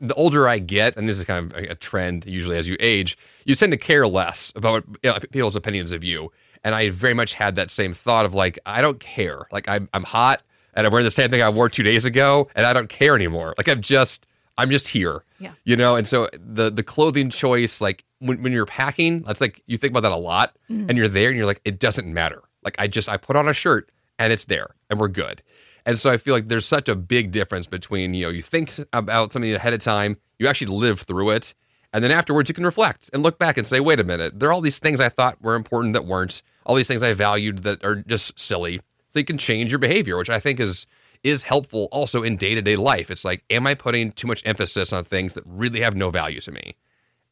the 0.00 0.14
older 0.14 0.48
I 0.48 0.58
get, 0.58 0.96
and 0.96 1.08
this 1.08 1.18
is 1.20 1.24
kind 1.24 1.52
of 1.52 1.56
a 1.58 1.74
trend 1.76 2.26
usually 2.26 2.56
as 2.58 2.68
you 2.68 2.76
age, 2.80 3.16
you 3.44 3.54
tend 3.54 3.70
to 3.72 3.78
care 3.78 4.06
less 4.08 4.52
about 4.56 4.84
people's 5.30 5.54
opinions 5.56 5.92
of 5.92 6.02
you. 6.02 6.32
And 6.64 6.74
I 6.74 6.90
very 6.90 7.14
much 7.14 7.34
had 7.34 7.54
that 7.56 7.70
same 7.70 7.94
thought 7.94 8.26
of 8.26 8.34
like, 8.34 8.58
I 8.66 8.80
don't 8.82 8.98
care. 8.98 9.46
Like 9.52 9.68
I'm 9.68 9.88
I'm 9.94 10.02
hot 10.02 10.42
and 10.74 10.84
I'm 10.86 10.92
wearing 10.92 11.04
the 11.04 11.10
same 11.12 11.30
thing 11.30 11.40
I 11.40 11.48
wore 11.48 11.68
two 11.68 11.84
days 11.84 12.04
ago, 12.04 12.48
and 12.56 12.66
I 12.66 12.72
don't 12.72 12.88
care 12.88 13.14
anymore. 13.14 13.54
Like 13.56 13.68
I'm 13.68 13.80
just 13.80 14.26
I'm 14.58 14.70
just 14.70 14.88
here. 14.88 15.22
Yeah. 15.38 15.52
You 15.64 15.76
know, 15.76 15.94
and 15.94 16.08
so 16.08 16.28
the 16.32 16.70
the 16.70 16.82
clothing 16.82 17.30
choice, 17.30 17.80
like 17.80 18.04
when, 18.18 18.42
when 18.42 18.52
you're 18.52 18.66
packing, 18.66 19.22
that's 19.22 19.40
like 19.40 19.62
you 19.66 19.78
think 19.78 19.92
about 19.92 20.00
that 20.02 20.12
a 20.12 20.16
lot 20.16 20.56
Mm-hmm. 20.68 20.88
and 20.88 20.98
you're 20.98 21.06
there 21.08 21.28
and 21.28 21.36
you're 21.36 21.46
like, 21.46 21.60
it 21.64 21.78
doesn't 21.78 22.12
matter. 22.12 22.42
Like 22.64 22.74
I 22.80 22.88
just 22.88 23.08
I 23.08 23.16
put 23.16 23.36
on 23.36 23.48
a 23.48 23.52
shirt 23.52 23.88
and 24.18 24.32
it's 24.32 24.46
there 24.46 24.74
and 24.90 24.98
we're 24.98 25.08
good. 25.08 25.42
And 25.84 25.98
so 25.98 26.10
I 26.10 26.16
feel 26.16 26.34
like 26.34 26.48
there's 26.48 26.66
such 26.66 26.88
a 26.88 26.96
big 26.96 27.30
difference 27.30 27.66
between, 27.66 28.12
you 28.14 28.24
know, 28.24 28.30
you 28.30 28.42
think 28.42 28.72
about 28.92 29.32
something 29.32 29.52
ahead 29.52 29.72
of 29.72 29.80
time, 29.80 30.16
you 30.38 30.48
actually 30.48 30.74
live 30.74 31.00
through 31.02 31.30
it, 31.30 31.54
and 31.92 32.02
then 32.02 32.10
afterwards 32.10 32.48
you 32.48 32.54
can 32.54 32.64
reflect 32.64 33.08
and 33.12 33.22
look 33.22 33.38
back 33.38 33.56
and 33.56 33.66
say, 33.66 33.78
wait 33.78 34.00
a 34.00 34.04
minute, 34.04 34.38
there 34.38 34.48
are 34.48 34.52
all 34.52 34.60
these 34.60 34.80
things 34.80 35.00
I 35.00 35.08
thought 35.08 35.40
were 35.40 35.54
important 35.54 35.92
that 35.92 36.04
weren't, 36.04 36.42
all 36.64 36.74
these 36.74 36.88
things 36.88 37.02
I 37.02 37.12
valued 37.12 37.62
that 37.62 37.84
are 37.84 37.96
just 37.96 38.38
silly. 38.38 38.80
So 39.08 39.20
you 39.20 39.24
can 39.24 39.38
change 39.38 39.70
your 39.70 39.78
behavior, 39.78 40.18
which 40.18 40.28
I 40.28 40.40
think 40.40 40.60
is 40.60 40.86
is 41.22 41.42
helpful 41.42 41.88
also 41.90 42.22
in 42.22 42.36
day-to-day 42.36 42.76
life. 42.76 43.10
It's 43.10 43.24
like, 43.24 43.42
am 43.50 43.66
I 43.66 43.74
putting 43.74 44.12
too 44.12 44.26
much 44.28 44.42
emphasis 44.44 44.92
on 44.92 45.04
things 45.04 45.34
that 45.34 45.42
really 45.46 45.80
have 45.80 45.96
no 45.96 46.10
value 46.10 46.40
to 46.42 46.52
me? 46.52 46.76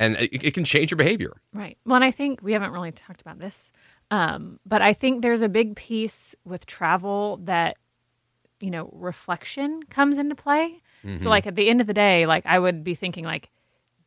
And 0.00 0.16
it, 0.16 0.46
it 0.46 0.54
can 0.54 0.64
change 0.64 0.90
your 0.90 0.96
behavior. 0.96 1.32
Right. 1.52 1.78
Well, 1.84 1.96
and 1.96 2.04
I 2.04 2.10
think 2.10 2.40
we 2.42 2.52
haven't 2.54 2.72
really 2.72 2.90
talked 2.90 3.20
about 3.20 3.38
this, 3.38 3.70
um, 4.10 4.60
but 4.66 4.82
I 4.82 4.92
think 4.92 5.22
there's 5.22 5.42
a 5.42 5.48
big 5.48 5.76
piece 5.76 6.34
with 6.44 6.66
travel 6.66 7.38
that, 7.44 7.76
you 8.60 8.70
know, 8.70 8.90
reflection 8.92 9.82
comes 9.84 10.18
into 10.18 10.34
play. 10.34 10.82
So, 11.18 11.28
like 11.30 11.46
at 11.46 11.54
the 11.56 11.68
end 11.68 11.80
of 11.80 11.86
the 11.86 11.94
day, 11.94 12.26
like 12.26 12.46
I 12.46 12.58
would 12.58 12.82
be 12.84 12.94
thinking, 12.94 13.24
like, 13.24 13.50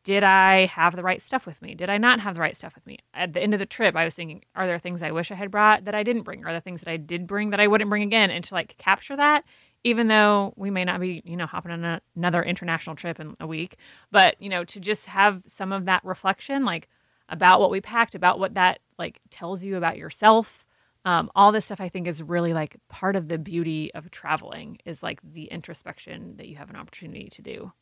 did 0.04 0.24
I 0.24 0.66
have 0.66 0.96
the 0.96 1.02
right 1.02 1.20
stuff 1.20 1.44
with 1.44 1.60
me? 1.60 1.74
Did 1.74 1.90
I 1.90 1.98
not 1.98 2.20
have 2.20 2.34
the 2.34 2.40
right 2.40 2.56
stuff 2.56 2.74
with 2.74 2.86
me? 2.86 2.98
At 3.12 3.34
the 3.34 3.42
end 3.42 3.52
of 3.52 3.60
the 3.60 3.66
trip, 3.66 3.94
I 3.94 4.04
was 4.04 4.14
thinking, 4.14 4.42
are 4.54 4.66
there 4.66 4.78
things 4.78 5.02
I 5.02 5.10
wish 5.12 5.30
I 5.30 5.34
had 5.34 5.50
brought 5.50 5.84
that 5.84 5.94
I 5.94 6.02
didn't 6.02 6.22
bring? 6.22 6.44
Are 6.44 6.52
there 6.52 6.60
things 6.60 6.80
that 6.80 6.90
I 6.90 6.96
did 6.96 7.26
bring 7.26 7.50
that 7.50 7.60
I 7.60 7.66
wouldn't 7.66 7.90
bring 7.90 8.02
again? 8.02 8.30
And 8.30 8.42
to 8.44 8.54
like 8.54 8.76
capture 8.78 9.16
that, 9.16 9.44
even 9.84 10.08
though 10.08 10.54
we 10.56 10.70
may 10.70 10.84
not 10.84 11.00
be, 11.00 11.22
you 11.24 11.36
know, 11.36 11.46
hopping 11.46 11.72
on 11.72 11.84
a, 11.84 12.00
another 12.16 12.42
international 12.42 12.96
trip 12.96 13.20
in 13.20 13.36
a 13.38 13.46
week, 13.46 13.76
but 14.10 14.40
you 14.40 14.48
know, 14.48 14.64
to 14.64 14.80
just 14.80 15.06
have 15.06 15.42
some 15.46 15.72
of 15.72 15.84
that 15.84 16.04
reflection, 16.04 16.64
like 16.64 16.88
about 17.28 17.60
what 17.60 17.70
we 17.70 17.80
packed, 17.80 18.14
about 18.14 18.38
what 18.38 18.54
that 18.54 18.80
like 18.98 19.20
tells 19.30 19.64
you 19.64 19.76
about 19.76 19.96
yourself. 19.96 20.64
Um, 21.04 21.30
all 21.34 21.52
this 21.52 21.64
stuff 21.64 21.80
I 21.80 21.88
think 21.88 22.06
is 22.06 22.22
really 22.22 22.52
like 22.52 22.76
part 22.88 23.16
of 23.16 23.28
the 23.28 23.38
beauty 23.38 23.92
of 23.94 24.10
traveling 24.10 24.78
is 24.84 25.02
like 25.02 25.20
the 25.22 25.44
introspection 25.44 26.36
that 26.36 26.48
you 26.48 26.56
have 26.56 26.70
an 26.70 26.76
opportunity 26.76 27.28
to 27.30 27.42
do. 27.42 27.72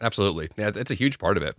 Absolutely. 0.00 0.48
Yeah, 0.56 0.70
it's 0.74 0.90
a 0.90 0.94
huge 0.94 1.18
part 1.18 1.36
of 1.36 1.42
it. 1.42 1.56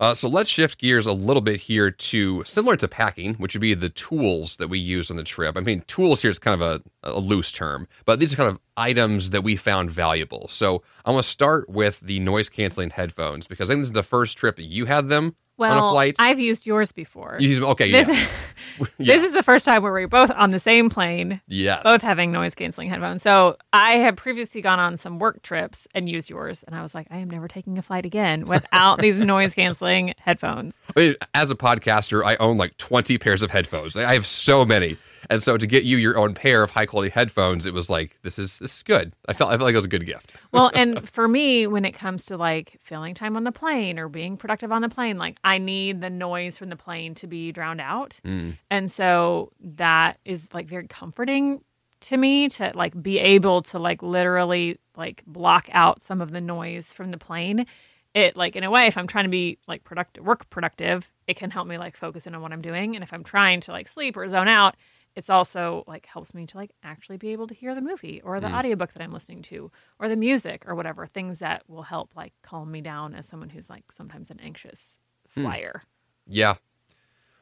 Uh, 0.00 0.12
so 0.12 0.28
let's 0.28 0.50
shift 0.50 0.78
gears 0.78 1.06
a 1.06 1.12
little 1.12 1.40
bit 1.40 1.60
here 1.60 1.90
to 1.90 2.42
similar 2.44 2.76
to 2.76 2.88
packing, 2.88 3.34
which 3.34 3.54
would 3.54 3.60
be 3.60 3.74
the 3.74 3.88
tools 3.88 4.56
that 4.56 4.68
we 4.68 4.78
use 4.78 5.10
on 5.10 5.16
the 5.16 5.22
trip. 5.22 5.56
I 5.56 5.60
mean, 5.60 5.84
tools 5.86 6.20
here 6.20 6.30
is 6.30 6.38
kind 6.38 6.60
of 6.60 6.82
a, 7.04 7.10
a 7.10 7.20
loose 7.20 7.52
term, 7.52 7.86
but 8.04 8.18
these 8.18 8.32
are 8.32 8.36
kind 8.36 8.50
of 8.50 8.58
items 8.76 9.30
that 9.30 9.44
we 9.44 9.54
found 9.54 9.90
valuable. 9.90 10.48
So 10.48 10.82
I'm 11.04 11.14
going 11.14 11.22
to 11.22 11.28
start 11.28 11.68
with 11.68 12.00
the 12.00 12.18
noise 12.20 12.48
canceling 12.48 12.90
headphones 12.90 13.46
because 13.46 13.70
I 13.70 13.74
think 13.74 13.82
this 13.82 13.88
is 13.88 13.92
the 13.92 14.02
first 14.02 14.36
trip 14.36 14.56
you 14.58 14.86
had 14.86 15.08
them 15.08 15.36
on 15.58 15.70
a 15.70 15.80
Well, 15.80 15.92
flight. 15.92 16.16
I've 16.18 16.38
used 16.40 16.66
yours 16.66 16.92
before. 16.92 17.36
You 17.40 17.48
use- 17.48 17.60
okay, 17.60 17.90
this, 17.92 18.08
yeah. 18.78 18.86
this 18.98 19.22
is 19.22 19.32
the 19.32 19.42
first 19.42 19.64
time 19.64 19.82
where 19.82 19.92
we're 19.92 20.08
both 20.08 20.30
on 20.32 20.50
the 20.50 20.58
same 20.58 20.90
plane, 20.90 21.40
yes. 21.46 21.82
both 21.82 22.02
having 22.02 22.32
noise 22.32 22.54
canceling 22.54 22.88
headphones. 22.88 23.22
So 23.22 23.56
I 23.72 23.92
have 23.98 24.16
previously 24.16 24.60
gone 24.60 24.78
on 24.80 24.96
some 24.96 25.18
work 25.18 25.42
trips 25.42 25.86
and 25.94 26.08
used 26.08 26.28
yours, 26.30 26.64
and 26.64 26.74
I 26.74 26.82
was 26.82 26.94
like, 26.94 27.06
I 27.10 27.18
am 27.18 27.30
never 27.30 27.48
taking 27.48 27.78
a 27.78 27.82
flight 27.82 28.04
again 28.04 28.46
without 28.46 28.98
these 28.98 29.18
noise 29.24 29.54
canceling 29.54 30.14
headphones. 30.18 30.80
I 30.96 31.00
mean, 31.00 31.14
as 31.34 31.50
a 31.50 31.54
podcaster, 31.54 32.24
I 32.24 32.36
own 32.36 32.56
like 32.56 32.76
20 32.78 33.18
pairs 33.18 33.42
of 33.42 33.50
headphones. 33.50 33.96
I 33.96 34.14
have 34.14 34.26
so 34.26 34.64
many. 34.64 34.96
And 35.30 35.42
so 35.42 35.56
to 35.56 35.66
get 35.66 35.84
you 35.84 35.96
your 35.96 36.16
own 36.16 36.34
pair 36.34 36.62
of 36.62 36.70
high 36.70 36.86
quality 36.86 37.10
headphones, 37.10 37.66
it 37.66 37.74
was 37.74 37.90
like, 37.90 38.18
this 38.22 38.38
is 38.38 38.58
this 38.58 38.76
is 38.76 38.82
good. 38.82 39.12
I 39.28 39.32
felt 39.32 39.50
I 39.50 39.54
felt 39.54 39.62
like 39.62 39.74
it 39.74 39.78
was 39.78 39.84
a 39.84 39.88
good 39.88 40.06
gift. 40.06 40.34
Well, 40.54 40.70
and 40.72 41.08
for 41.08 41.26
me, 41.26 41.66
when 41.66 41.84
it 41.84 41.92
comes 41.92 42.26
to 42.26 42.36
like 42.36 42.78
filling 42.80 43.12
time 43.12 43.36
on 43.36 43.42
the 43.42 43.50
plane 43.50 43.98
or 43.98 44.08
being 44.08 44.36
productive 44.36 44.70
on 44.70 44.82
the 44.82 44.88
plane, 44.88 45.18
like 45.18 45.36
I 45.42 45.58
need 45.58 46.00
the 46.00 46.10
noise 46.10 46.58
from 46.58 46.68
the 46.68 46.76
plane 46.76 47.16
to 47.16 47.26
be 47.26 47.50
drowned 47.50 47.80
out. 47.80 48.20
Mm. 48.24 48.56
And 48.70 48.88
so 48.88 49.50
that 49.58 50.20
is 50.24 50.54
like 50.54 50.68
very 50.68 50.86
comforting 50.86 51.60
to 52.02 52.16
me 52.16 52.48
to 52.50 52.70
like 52.74 53.00
be 53.02 53.18
able 53.18 53.62
to 53.62 53.78
like 53.78 54.02
literally 54.02 54.78
like 54.96 55.24
block 55.26 55.68
out 55.72 56.04
some 56.04 56.20
of 56.20 56.30
the 56.30 56.40
noise 56.40 56.92
from 56.92 57.10
the 57.10 57.18
plane. 57.18 57.66
It 58.14 58.36
like 58.36 58.54
in 58.54 58.62
a 58.62 58.70
way, 58.70 58.86
if 58.86 58.96
I'm 58.96 59.06
trying 59.06 59.24
to 59.24 59.30
be 59.30 59.58
like 59.66 59.82
productive, 59.84 60.24
work 60.24 60.48
productive, 60.50 61.10
it 61.26 61.36
can 61.36 61.50
help 61.50 61.66
me 61.66 61.78
like 61.78 61.96
focus 61.96 62.26
in 62.26 62.34
on 62.34 62.42
what 62.42 62.52
I'm 62.52 62.62
doing. 62.62 62.94
And 62.94 63.02
if 63.02 63.12
I'm 63.12 63.24
trying 63.24 63.60
to 63.62 63.72
like 63.72 63.88
sleep 63.88 64.16
or 64.16 64.28
zone 64.28 64.48
out, 64.48 64.76
it's 65.16 65.30
also 65.30 65.84
like 65.86 66.06
helps 66.06 66.34
me 66.34 66.46
to 66.46 66.56
like 66.56 66.72
actually 66.82 67.16
be 67.16 67.30
able 67.30 67.46
to 67.46 67.54
hear 67.54 67.74
the 67.74 67.80
movie 67.80 68.20
or 68.24 68.40
the 68.40 68.48
mm. 68.48 68.54
audiobook 68.54 68.92
that 68.92 69.02
I'm 69.02 69.12
listening 69.12 69.42
to 69.42 69.70
or 69.98 70.08
the 70.08 70.16
music 70.16 70.64
or 70.66 70.74
whatever 70.74 71.06
things 71.06 71.38
that 71.38 71.62
will 71.68 71.82
help 71.82 72.10
like 72.16 72.32
calm 72.42 72.70
me 72.70 72.80
down 72.80 73.14
as 73.14 73.26
someone 73.26 73.48
who's 73.48 73.70
like 73.70 73.84
sometimes 73.96 74.30
an 74.30 74.40
anxious 74.42 74.98
hmm. 75.34 75.42
flyer. 75.42 75.82
Yeah. 76.26 76.54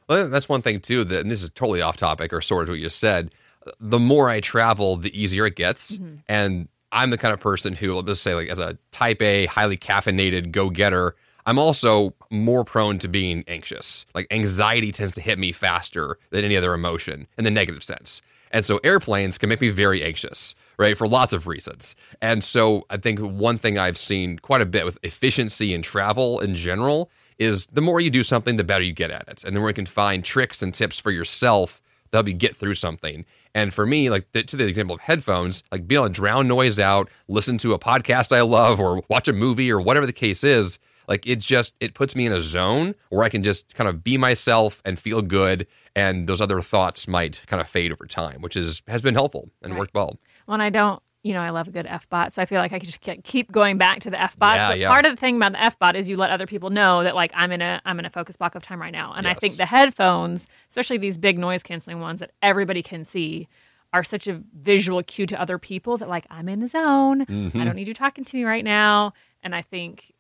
Well, 0.09 0.29
that's 0.29 0.49
one 0.49 0.63
thing 0.63 0.81
too. 0.81 1.05
That 1.05 1.21
and 1.21 1.31
this 1.31 1.43
is 1.43 1.51
totally 1.51 1.81
off 1.81 1.97
topic 1.97 2.33
or 2.33 2.41
sort 2.41 2.65
of 2.65 2.71
what 2.71 2.79
you 2.79 2.89
said. 2.89 3.33
The 3.81 3.99
more 3.99 4.29
I 4.29 4.41
travel, 4.41 4.97
the 4.97 5.19
easier 5.19 5.47
it 5.47 5.55
gets, 5.55 5.93
mm-hmm. 5.93 6.17
and 6.29 6.69
I'm 6.91 7.11
the 7.11 7.19
kind 7.19 7.33
of 7.33 7.41
person 7.41 7.75
who, 7.75 7.95
let's 7.95 8.09
just 8.09 8.23
say, 8.23 8.35
like 8.35 8.49
as 8.49 8.59
a 8.59 8.77
Type 8.91 9.23
A, 9.23 9.47
highly 9.47 9.77
caffeinated 9.77 10.51
go 10.51 10.69
getter, 10.69 11.15
I'm 11.47 11.59
also 11.59 12.15
more 12.31 12.65
prone 12.65 12.99
to 13.01 13.09
being 13.09 13.45
anxious. 13.49 14.07
Like 14.15 14.27
anxiety 14.31 14.93
tends 14.93 15.13
to 15.15 15.21
hit 15.21 15.39
me 15.39 15.53
faster 15.53 16.19
than 16.31 16.45
any 16.45 16.57
other 16.57 16.75
emotion 16.75 17.27
in 17.37 17.45
the 17.45 17.51
negative 17.51 17.83
sense. 17.83 18.23
And 18.53 18.65
so 18.65 18.79
airplanes 18.85 19.39
can 19.39 19.49
make 19.49 19.61
me 19.61 19.71
very 19.71 20.05
anxious, 20.05 20.55
right? 20.79 20.97
For 20.97 21.09
lots 21.09 21.33
of 21.33 21.47
reasons. 21.47 21.97
And 22.21 22.45
so 22.45 22.85
I 22.91 22.99
think 22.99 23.19
one 23.19 23.57
thing 23.57 23.79
I've 23.79 23.99
seen 23.99 24.39
quite 24.39 24.61
a 24.61 24.67
bit 24.67 24.85
with 24.85 24.99
efficiency 25.03 25.73
in 25.73 25.83
travel 25.83 26.39
in 26.41 26.55
general 26.55 27.11
is 27.39 27.67
the 27.69 27.81
more 27.81 27.99
you 27.99 28.11
do 28.11 28.23
something, 28.23 28.57
the 28.57 28.65
better 28.65 28.85
you 28.85 28.93
get 28.93 29.11
at 29.11 29.27
it. 29.29 29.43
And 29.43 29.57
the 29.57 29.61
more 29.61 29.71
you 29.71 29.75
can 29.75 29.87
find 29.87 30.23
tricks 30.23 30.63
and 30.63 30.73
tips 30.73 30.99
for 30.99 31.11
yourself 31.11 31.81
that 32.11 32.19
help 32.19 32.29
you 32.29 32.35
get 32.35 32.55
through 32.55 32.75
something. 32.75 33.25
And 33.55 33.73
for 33.73 33.87
me, 33.87 34.11
like 34.11 34.31
the, 34.33 34.43
to 34.45 34.57
the 34.57 34.67
example 34.67 34.95
of 34.95 35.01
headphones, 35.01 35.65
like 35.73 35.89
being 35.89 36.01
able 36.01 36.09
to 36.09 36.15
drown 36.15 36.47
noise 36.47 36.79
out, 36.79 37.09
listen 37.29 37.59
to 37.59 37.73
a 37.73 37.79
podcast 37.79 38.37
I 38.37 38.43
love, 38.43 38.81
or 38.81 39.03
watch 39.09 39.29
a 39.29 39.33
movie, 39.33 39.71
or 39.73 39.81
whatever 39.81 40.07
the 40.07 40.13
case 40.13 40.45
is, 40.45 40.79
like 41.09 41.27
it 41.27 41.39
just 41.41 41.75
it 41.81 41.95
puts 41.95 42.15
me 42.15 42.27
in 42.27 42.33
a 42.33 42.41
zone 42.41 42.95
where 43.11 43.25
I 43.25 43.29
can 43.29 43.43
just 43.43 43.75
kind 43.75 43.89
of 43.89 44.03
be 44.05 44.17
myself 44.17 44.81
and 44.85 44.99
feel 44.99 45.23
good, 45.23 45.67
and 45.97 46.29
those 46.29 46.41
other 46.41 46.61
thoughts 46.61 47.07
might 47.09 47.43
kind 47.47 47.61
of 47.61 47.69
fade 47.69 47.93
over 47.93 48.07
time, 48.07 48.41
which 48.43 48.57
is 48.57 48.83
has 48.89 49.03
been 49.03 49.15
helpful 49.15 49.51
and 49.63 49.73
Right. 49.73 49.81
worked 49.81 49.95
well. 49.95 50.19
Well, 50.47 50.55
and 50.55 50.63
I 50.63 50.71
don't, 50.71 51.03
you 51.23 51.33
know, 51.33 51.41
I 51.41 51.51
love 51.51 51.69
a 51.69 51.71
good 51.71 51.87
F 51.87 52.09
bot. 52.09 52.33
So 52.33 52.43
I 52.43 52.47
feel 52.47 52.61
like 52.61 52.73
I 52.73 52.79
could 52.79 52.89
just 52.89 53.01
keep 53.25 53.53
going 53.53 53.79
back 53.79 54.01
to 54.01 54.11
the 54.11 54.21
F 54.21 54.37
bot. 54.39 54.57
Yeah, 54.57 54.69
so 54.71 54.75
yeah. 54.75 54.89
part 54.89 55.05
of 55.07 55.13
the 55.13 55.17
thing 55.17 55.37
about 55.37 55.53
the 55.53 55.63
F 55.63 55.79
bot 55.79 55.95
is 55.97 56.09
you 56.09 56.17
let 56.17 56.31
other 56.31 56.47
people 56.47 56.71
know 56.71 57.03
that 57.05 57.15
like 57.15 57.31
I'm 57.35 57.53
in 57.53 57.63
a 57.63 57.81
I'm 57.85 57.99
in 57.99 58.05
a 58.05 58.11
focus 58.11 58.37
block 58.37 58.55
of 58.55 58.63
time 58.63 58.81
right 58.81 58.93
now. 58.93 59.13
And 59.17 59.27
I 59.29 59.35
think 59.35 59.57
the 59.57 59.67
headphones, 59.67 60.47
especially 60.69 60.99
these 60.99 61.17
big 61.17 61.39
noise 61.39 61.63
canceling 61.63 62.01
ones 62.01 62.21
that 62.21 62.33
everybody 62.43 62.83
can 62.83 63.05
see, 63.05 63.49
are 63.93 64.03
such 64.03 64.27
a 64.27 64.43
visual 64.59 65.03
cue 65.03 65.27
to 65.27 65.41
other 65.41 65.59
people 65.59 65.97
that 65.99 66.09
like 66.09 66.27
I'm 66.31 66.49
in 66.49 66.61
the 66.61 66.69
zone. 66.69 67.27
Mm-hmm. 67.27 67.61
I 67.61 67.65
don't 67.65 67.77
need 67.77 67.89
you 67.89 67.95
talking 67.95 68.25
to 68.25 68.37
me 68.37 68.45
right 68.45 68.65
now. 68.65 69.13
And 69.45 69.55
I 69.55 69.63
think 69.63 70.13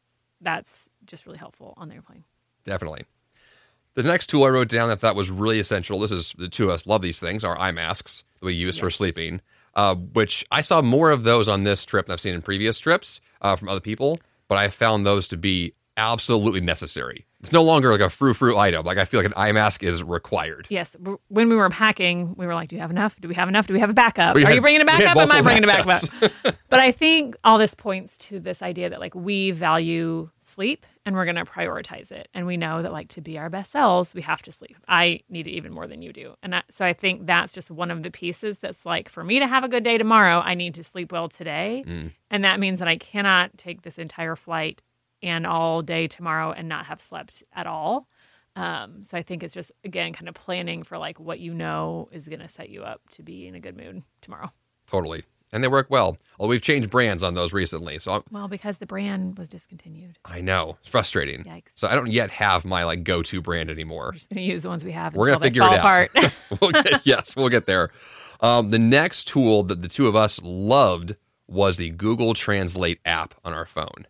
that's 0.43 0.89
just 1.07 1.27
really 1.27 1.39
helpful 1.39 1.75
on 1.77 1.89
the 1.89 1.95
airplane. 1.95 2.25
Definitely. 2.65 3.05
The 3.95 4.03
next 4.03 4.29
tool 4.29 4.45
I 4.45 4.49
wrote 4.49 4.69
down 4.69 4.89
that 4.89 5.01
thought 5.01 5.17
was 5.17 5.31
really 5.31 5.59
essential. 5.59 5.99
This 6.01 6.13
is 6.13 6.35
the 6.39 6.49
two 6.49 6.65
of 6.65 6.71
us 6.71 6.87
love 6.87 7.03
these 7.03 7.21
things. 7.21 7.45
Our 7.45 7.59
eye 7.59 7.73
masks 7.73 8.25
that 8.41 8.47
we 8.47 8.55
use 8.55 8.79
for 8.79 8.91
sleeping, 8.91 9.41
uh, 9.75 9.95
which 9.97 10.45
I 10.51 10.63
saw 10.63 10.81
more 10.81 11.11
of 11.11 11.25
those 11.25 11.47
on 11.47 11.65
this 11.65 11.85
trip 11.85 12.07
than 12.07 12.15
I've 12.15 12.21
seen 12.21 12.35
in 12.35 12.43
previous 12.43 12.79
trips 12.79 13.21
uh, 13.43 13.57
from 13.57 13.69
other 13.69 13.81
people. 13.81 14.19
But 14.49 14.59
I 14.59 14.69
found 14.69 15.05
those 15.05 15.29
to 15.29 15.37
be 15.37 15.75
absolutely 15.97 16.61
necessary. 16.61 17.27
It's 17.41 17.51
no 17.51 17.63
longer 17.65 17.91
like 17.91 18.01
a 18.01 18.09
frou 18.09 18.35
frou 18.35 18.57
item. 18.57 18.87
Like 18.87 18.99
I 18.99 19.05
feel 19.05 19.19
like 19.19 19.27
an 19.27 19.33
eye 19.37 19.51
mask 19.51 19.83
is 19.83 20.01
required. 20.01 20.69
Yes. 20.71 20.97
When 21.27 21.49
we 21.49 21.57
were 21.57 21.69
packing, 21.71 22.35
we 22.37 22.47
were 22.47 22.55
like, 22.55 22.69
do 22.69 22.77
you 22.77 22.81
have 22.81 22.91
enough? 22.91 23.17
Do 23.21 23.27
we 23.27 23.35
have 23.35 23.49
enough? 23.49 23.67
Do 23.67 23.75
we 23.75 23.81
have 23.81 23.91
a 23.91 23.95
backup? 23.95 24.37
We 24.37 24.45
Are 24.45 24.47
had- 24.47 24.55
you 24.55 24.61
bringing 24.61 24.81
a 24.81 24.85
backup? 24.85 25.17
Am 25.17 25.31
I 25.31 25.43
bringing 25.43 25.65
a 25.65 25.67
backup? 25.67 26.03
but 26.69 26.81
I 26.81 26.93
think 26.93 27.35
all 27.43 27.59
this 27.59 27.75
points 27.75 28.17
to 28.29 28.39
this 28.39 28.63
idea 28.63 28.91
that 28.91 29.01
like 29.01 29.17
we 29.17 29.51
value 29.51 30.31
sleep 30.39 30.87
and 31.05 31.17
we're 31.17 31.25
going 31.25 31.37
to 31.37 31.45
prioritize 31.45 32.13
it. 32.13 32.29
And 32.33 32.47
we 32.47 32.57
know 32.57 32.81
that 32.81 32.93
like 32.93 33.09
to 33.09 33.21
be 33.21 33.39
our 33.39 33.51
best 33.51 33.73
selves, 33.73 34.15
we 34.15 34.23
have 34.23 34.41
to 34.43 34.53
sleep. 34.53 34.77
I 34.87 35.21
need 35.29 35.49
it 35.49 35.53
even 35.53 35.73
more 35.73 35.89
than 35.89 36.01
you 36.01 36.13
do. 36.13 36.37
And 36.45 36.53
that, 36.53 36.67
so 36.71 36.85
I 36.85 36.93
think 36.93 37.27
that's 37.27 37.53
just 37.53 37.73
one 37.73 37.91
of 37.91 38.05
the 38.05 38.11
pieces 38.13 38.61
that's 38.61 38.87
like 38.87 39.09
for 39.09 39.25
me 39.25 39.41
to 39.41 39.49
have 39.49 39.65
a 39.65 39.69
good 39.69 39.83
day 39.83 39.99
tomorrow, 39.99 40.41
I 40.45 40.55
need 40.55 40.75
to 40.75 40.85
sleep 40.85 41.11
well 41.11 41.29
today. 41.29 41.83
Mm. 41.85 42.13
And 42.31 42.45
that 42.45 42.61
means 42.61 42.79
that 42.79 42.87
I 42.87 42.99
cannot 42.99 43.59
take 43.59 43.83
this 43.83 43.99
entire 43.99 44.37
flight 44.37 44.81
and 45.23 45.47
all 45.47 45.83
day 45.83 46.07
tomorrow 46.09 46.53
and 46.53 46.69
not 46.69 46.87
have 46.87 47.01
slept 47.01 47.43
at 47.53 47.67
all. 47.67 48.09
Um, 48.55 49.03
so 49.05 49.17
I 49.17 49.23
think 49.23 49.43
it's 49.43 49.55
just 49.55 49.73
again 49.85 50.13
kind 50.13 50.29
of 50.29 50.35
planning 50.35 50.83
for 50.83 50.99
like 50.99 51.19
what 51.19 51.41
you 51.41 51.55
know 51.55 52.09
is 52.13 52.29
going 52.29 52.41
to 52.41 52.49
set 52.49 52.69
you 52.69 52.83
up 52.83 53.01
to 53.13 53.23
be 53.23 53.47
in 53.47 53.55
a 53.55 53.61
good 53.61 53.77
mood 53.77 54.03
tomorrow. 54.21 54.51
Totally. 54.91 55.23
and 55.55 55.63
they 55.65 55.69
work 55.69 55.87
well. 55.89 56.19
Well, 56.39 56.49
we've 56.49 56.61
changed 56.61 56.91
brands 56.91 57.23
on 57.23 57.33
those 57.35 57.53
recently, 57.55 57.99
so 57.99 58.13
I'm, 58.13 58.23
Well, 58.31 58.49
because 58.49 58.77
the 58.79 58.87
brand 58.87 59.39
was 59.39 59.49
discontinued. 59.49 60.19
I 60.25 60.41
know 60.43 60.77
it's 60.81 60.89
frustrating. 60.89 61.45
Yikes. 61.45 61.69
So 61.75 61.89
I 61.89 61.95
don't 61.95 62.13
yet 62.13 62.31
have 62.31 62.65
my 62.67 62.85
like 62.85 63.05
go-to 63.05 63.41
brand 63.41 63.71
anymore. 63.71 64.07
We're 64.07 64.13
just 64.13 64.29
going 64.29 64.43
to 64.43 64.49
use 64.49 64.63
the 64.65 64.69
ones 64.69 64.85
we 64.85 64.93
have. 64.93 65.15
We're 65.15 65.29
gonna 65.29 65.41
figure 65.41 65.63
it 65.63 65.73
out. 65.73 65.79
Apart. 65.79 66.11
we'll 66.61 66.73
get, 66.73 67.01
yes, 67.07 67.35
we'll 67.37 67.49
get 67.49 67.67
there. 67.67 67.91
Um, 68.41 68.69
the 68.71 68.79
next 68.79 69.29
tool 69.29 69.63
that 69.65 69.81
the 69.83 69.89
two 69.89 70.09
of 70.09 70.17
us 70.17 70.41
loved 70.43 71.17
was 71.47 71.77
the 71.77 71.91
Google 71.91 72.35
Translate 72.35 72.99
app 73.05 73.35
on 73.45 73.53
our 73.55 73.67
phone. 73.67 74.07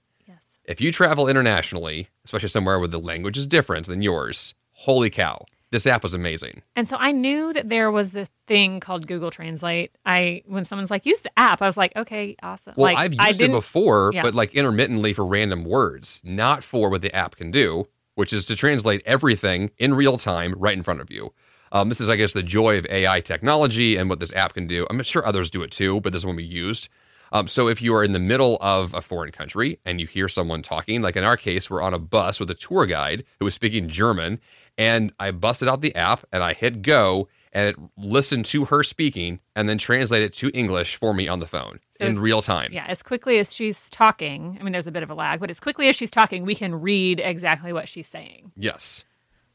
If 0.73 0.81
you 0.81 0.91
travel 0.91 1.29
internationally, 1.29 2.09
especially 2.25 2.49
somewhere 2.49 2.79
where 2.79 2.89
the 2.89 2.99
language 2.99 3.37
is 3.37 3.47
different 3.47 3.87
than 3.87 4.01
yours, 4.01 4.55
holy 4.73 5.11
cow, 5.11 5.45
this 5.71 5.87
app 5.87 6.03
was 6.03 6.15
amazing. 6.15 6.63
And 6.75 6.89
so 6.89 6.97
I 6.99 7.13
knew 7.13 7.53
that 7.53 7.69
there 7.69 7.91
was 7.91 8.13
the 8.13 8.27
thing 8.47 8.81
called 8.81 9.07
Google 9.07 9.31
Translate. 9.31 9.95
I 10.07 10.41
when 10.47 10.65
someone's 10.65 10.91
like, 10.91 11.05
use 11.05 11.21
the 11.21 11.39
app, 11.39 11.61
I 11.61 11.67
was 11.67 11.77
like, 11.77 11.95
okay, 11.95 12.37
awesome. 12.43 12.73
Well, 12.75 12.87
like, 12.87 12.97
I've 12.97 13.21
I 13.21 13.27
used 13.27 13.43
it 13.43 13.51
before, 13.51 14.13
yeah. 14.15 14.23
but 14.23 14.35
like 14.35 14.55
intermittently 14.55 15.13
for 15.13 15.27
random 15.27 15.65
words, 15.65 16.23
not 16.25 16.65
for 16.65 16.89
what 16.89 17.03
the 17.03 17.15
app 17.15 17.37
can 17.37 17.51
do, 17.51 17.87
which 18.15 18.33
is 18.33 18.47
to 18.47 18.57
translate 18.57 19.03
everything 19.05 19.73
in 19.77 19.93
real 19.93 20.17
time 20.17 20.55
right 20.57 20.75
in 20.77 20.83
front 20.83 21.03
of 21.03 21.11
you. 21.11 21.35
Um, 21.71 21.91
this 21.91 22.01
is, 22.01 22.09
I 22.09 22.17
guess, 22.17 22.33
the 22.33 22.43
joy 22.43 22.79
of 22.79 22.87
AI 22.89 23.21
technology 23.21 23.97
and 23.97 24.09
what 24.09 24.21
this 24.21 24.33
app 24.33 24.55
can 24.55 24.67
do. 24.67 24.87
I'm 24.89 25.03
sure 25.03 25.27
others 25.27 25.51
do 25.51 25.63
it 25.63 25.71
too, 25.71 26.01
but 26.01 26.15
this 26.15 26.21
is 26.21 26.27
one 26.27 26.37
we 26.37 26.45
used. 26.45 26.89
Um, 27.33 27.49
so 27.49 27.67
if 27.69 27.81
you 27.81 27.95
are 27.95 28.05
in 28.05 28.13
the 28.13 28.19
middle 28.19 28.59
of 28.61 28.93
a 28.95 29.01
foreign 29.01 29.33
country 29.33 29.79
and 29.85 30.01
you 30.01 30.07
hear 30.07 30.29
someone 30.29 30.61
talking, 30.63 31.01
like 31.01 31.17
in 31.17 31.25
our 31.25 31.37
case, 31.37 31.71
we're 31.71 31.83
on 31.83 31.95
a 31.95 31.99
bus 31.99 32.39
with 32.39 32.51
a 32.51 32.55
tour 32.55 32.85
guide 32.87 33.25
who 33.39 33.47
was 33.47 33.55
speaking 33.55 33.89
German, 33.89 34.39
and 34.77 35.13
I 35.19 35.31
busted 35.31 35.67
out 35.67 35.81
the 35.81 35.95
app 35.97 36.25
and 36.31 36.43
I 36.43 36.53
hit 36.53 36.83
go 36.83 37.29
and 37.53 37.69
it 37.69 37.77
listened 37.97 38.47
to 38.47 38.67
her 38.67 38.83
speaking 38.83 39.41
and 39.55 39.69
then 39.69 39.79
translated 39.79 40.27
it 40.27 40.33
to 40.35 40.51
English 40.51 40.97
for 40.97 41.15
me 41.15 41.29
on 41.29 41.41
the 41.41 41.47
phone 41.47 41.79
So 41.99 42.07
in 42.07 42.19
real 42.19 42.43
time. 42.43 42.71
Yeah, 42.73 42.87
as 42.87 43.03
quickly 43.03 43.39
as 43.39 43.53
she's 43.53 43.91
talking, 43.91 44.57
I 44.59 44.63
mean, 44.63 44.73
there's 44.73 44.87
a 44.87 44.93
bit 44.93 45.03
of 45.03 45.11
a 45.11 45.15
lag, 45.15 45.41
but 45.41 45.51
as 45.51 45.61
quickly 45.61 45.89
as 45.89 45.97
she's 45.97 46.11
talking, 46.11 46.45
we 46.45 46.55
can 46.55 46.81
read 46.81 47.21
exactly 47.21 47.73
what 47.73 47.89
she's 47.89 48.07
saying. 48.07 48.53
Yes. 48.57 49.05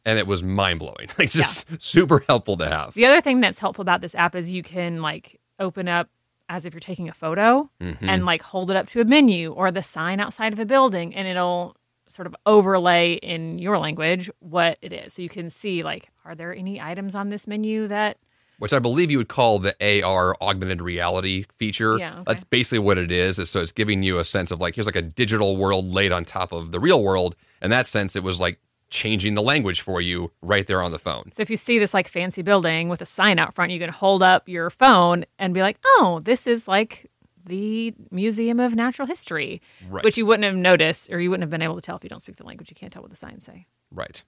And 0.06 0.20
it 0.20 0.28
was 0.28 0.44
mind 0.44 0.80
blowing. 0.80 1.10
Like 1.20 1.32
just 1.32 1.66
super 1.82 2.20
helpful 2.28 2.58
to 2.58 2.68
have. 2.68 2.94
The 2.94 3.06
other 3.06 3.22
thing 3.22 3.40
that's 3.40 3.60
helpful 3.60 3.82
about 3.82 4.02
this 4.02 4.16
app 4.16 4.36
is 4.36 4.52
you 4.52 4.64
can 4.64 5.02
like 5.02 5.40
open 5.60 5.88
up 5.88 6.10
as 6.50 6.66
if 6.66 6.74
you're 6.74 6.80
taking 6.80 7.10
a 7.10 7.14
photo 7.14 7.70
Mhm. 7.82 7.98
and 8.02 8.26
like 8.26 8.42
hold 8.42 8.72
it 8.72 8.78
up 8.78 8.88
to 8.90 9.02
a 9.02 9.06
menu 9.06 9.52
or 9.54 9.70
the 9.72 9.84
sign 9.84 10.20
outside 10.20 10.54
of 10.54 10.60
a 10.60 10.66
building 10.66 11.14
and 11.16 11.28
it'll 11.28 11.76
sort 12.08 12.26
of 12.26 12.36
overlay 12.46 13.14
in 13.16 13.60
your 13.60 13.78
language 13.78 14.30
what 14.40 14.78
it 14.82 14.94
is. 14.94 15.14
So 15.14 15.22
you 15.22 15.30
can 15.30 15.50
see 15.50 15.84
like 15.84 16.10
are 16.26 16.36
there 16.36 16.54
any 16.56 16.80
items 16.82 17.16
on 17.16 17.30
this 17.30 17.48
menu 17.48 17.88
that 17.88 18.18
Which 18.60 18.74
I 18.74 18.80
believe 18.80 19.12
you 19.12 19.18
would 19.20 19.28
call 19.28 19.60
the 19.60 19.76
AR 19.82 20.36
augmented 20.42 20.82
reality 20.82 21.46
feature. 21.58 21.98
Yeah, 22.00 22.14
okay. 22.16 22.24
That's 22.26 22.44
basically 22.44 22.80
what 22.80 22.98
it 22.98 23.12
is. 23.12 23.38
is 23.38 23.50
So 23.52 23.60
it's 23.62 23.72
giving 23.72 24.02
you 24.02 24.18
a 24.18 24.24
sense 24.24 24.50
of 24.50 24.60
like 24.60 24.74
here's 24.76 24.88
like 24.88 24.96
a 24.96 25.02
digital 25.04 25.58
world 25.58 25.94
laid 25.94 26.12
on 26.12 26.26
top 26.26 26.52
of 26.54 26.72
the 26.72 26.80
real 26.80 27.04
world. 27.04 27.36
In 27.62 27.70
that 27.72 27.88
sense, 27.88 28.16
it 28.16 28.24
was 28.24 28.40
like 28.40 28.60
changing 28.90 29.34
the 29.34 29.42
language 29.42 29.82
for 29.82 30.00
you 30.02 30.32
right 30.42 30.66
there 30.68 30.82
on 30.82 30.92
the 30.92 31.00
phone. 31.00 31.32
So 31.34 31.42
if 31.42 31.50
you 31.50 31.58
see 31.58 31.78
this 31.80 31.94
like 31.94 32.08
fancy 32.08 32.42
building 32.42 32.90
with 32.90 33.02
a 33.02 33.06
sign 33.06 33.40
out 33.40 33.54
front, 33.54 33.72
you 33.72 33.80
can 33.80 33.90
hold 33.90 34.24
up 34.24 34.48
your 34.48 34.70
phone 34.70 35.26
and 35.40 35.54
be 35.54 35.62
like, 35.62 35.78
"Oh, 35.86 36.20
this 36.24 36.48
is 36.48 36.68
like 36.68 37.10
the 37.46 37.94
Museum 38.12 38.60
of 38.60 38.76
Natural 38.76 39.08
History," 39.08 39.62
Right. 39.90 40.04
which 40.04 40.18
you 40.18 40.26
wouldn't 40.26 40.46
have 40.46 40.56
noticed 40.56 41.10
or 41.12 41.20
you 41.20 41.30
wouldn't 41.30 41.44
have 41.44 41.50
been 41.50 41.62
able 41.62 41.76
to 41.76 41.82
tell 41.82 41.96
if 41.98 42.04
you 42.04 42.10
don't 42.10 42.22
speak 42.22 42.38
the 42.38 42.46
language. 42.46 42.70
You 42.70 42.76
can't 42.76 42.92
tell 42.94 43.02
what 43.02 43.12
the 43.12 43.18
signs 43.18 43.44
say. 43.46 43.66
Right. 43.92 44.24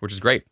Which 0.00 0.12
is 0.12 0.20
great. 0.20 0.44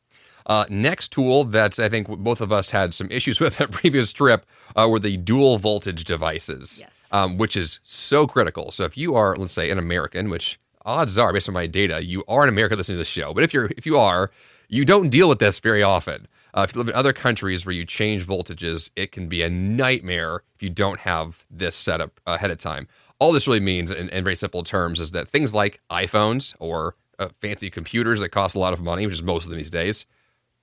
Uh, 0.47 0.65
next 0.71 1.11
tool 1.13 1.45
that 1.45 1.79
I 1.79 1.89
think 1.89 2.07
both 2.09 2.41
of 2.41 2.53
us 2.53 2.71
had 2.71 2.95
some 2.95 3.11
issues 3.11 3.41
with 3.45 3.57
that 3.59 3.71
previous 3.71 4.13
trip 4.13 4.47
uh, 4.77 4.87
were 4.91 4.99
the 4.99 5.17
dual 5.17 5.59
voltage 5.59 6.05
devices. 6.05 6.79
Yes. 6.81 7.09
Um, 7.13 7.39
which 7.39 7.57
is 7.57 7.81
so 7.83 8.27
critical. 8.27 8.71
So 8.71 8.85
if 8.85 8.97
you 8.97 9.15
are, 9.15 9.37
let's 9.37 9.53
say, 9.53 9.71
an 9.71 9.79
American, 9.79 10.29
which 10.31 10.59
odds 10.89 11.19
are, 11.19 11.33
based 11.33 11.49
on 11.49 11.55
my 11.55 11.67
data, 11.67 12.05
you 12.05 12.25
are 12.27 12.43
an 12.43 12.49
American 12.49 12.79
listening 12.79 12.97
to 12.97 13.01
this 13.01 13.09
show. 13.09 13.35
But 13.35 13.45
if 13.45 13.53
you're 13.53 13.71
if 13.77 13.85
you 13.87 13.99
are, 13.99 14.31
you 14.69 14.85
don't 14.85 15.11
deal 15.11 15.29
with 15.29 15.39
this 15.39 15.61
very 15.61 15.83
often. 15.83 16.27
Uh, 16.55 16.67
if 16.69 16.75
you 16.75 16.81
live 16.81 16.89
in 16.89 16.95
other 16.95 17.13
countries 17.13 17.65
where 17.67 17.75
you 17.75 17.85
change 17.85 18.27
voltages, 18.27 18.91
it 18.97 19.13
can 19.13 19.29
be 19.29 19.43
a 19.43 19.51
nightmare 19.51 20.43
if 20.55 20.63
you 20.63 20.71
don't 20.71 21.01
have 21.01 21.45
this 21.51 21.77
set 21.77 22.01
up 22.01 22.21
ahead 22.27 22.51
of 22.51 22.59
time. 22.59 22.89
All 23.21 23.33
this 23.33 23.47
really 23.47 23.61
means, 23.61 23.91
in, 23.91 24.09
in 24.09 24.25
very 24.25 24.37
simple 24.37 24.65
terms, 24.65 24.99
is 24.99 25.11
that 25.11 25.29
things 25.29 25.53
like 25.53 25.81
iPhones 25.91 26.55
or 26.59 26.97
uh, 27.19 27.29
fancy 27.41 27.69
computers 27.71 28.21
that 28.21 28.31
cost 28.31 28.57
a 28.57 28.59
lot 28.59 28.73
of 28.73 28.81
money, 28.81 29.07
which 29.07 29.17
is 29.17 29.23
most 29.23 29.45
of 29.45 29.51
them 29.51 29.59
these 29.59 29.71
days, 29.71 30.07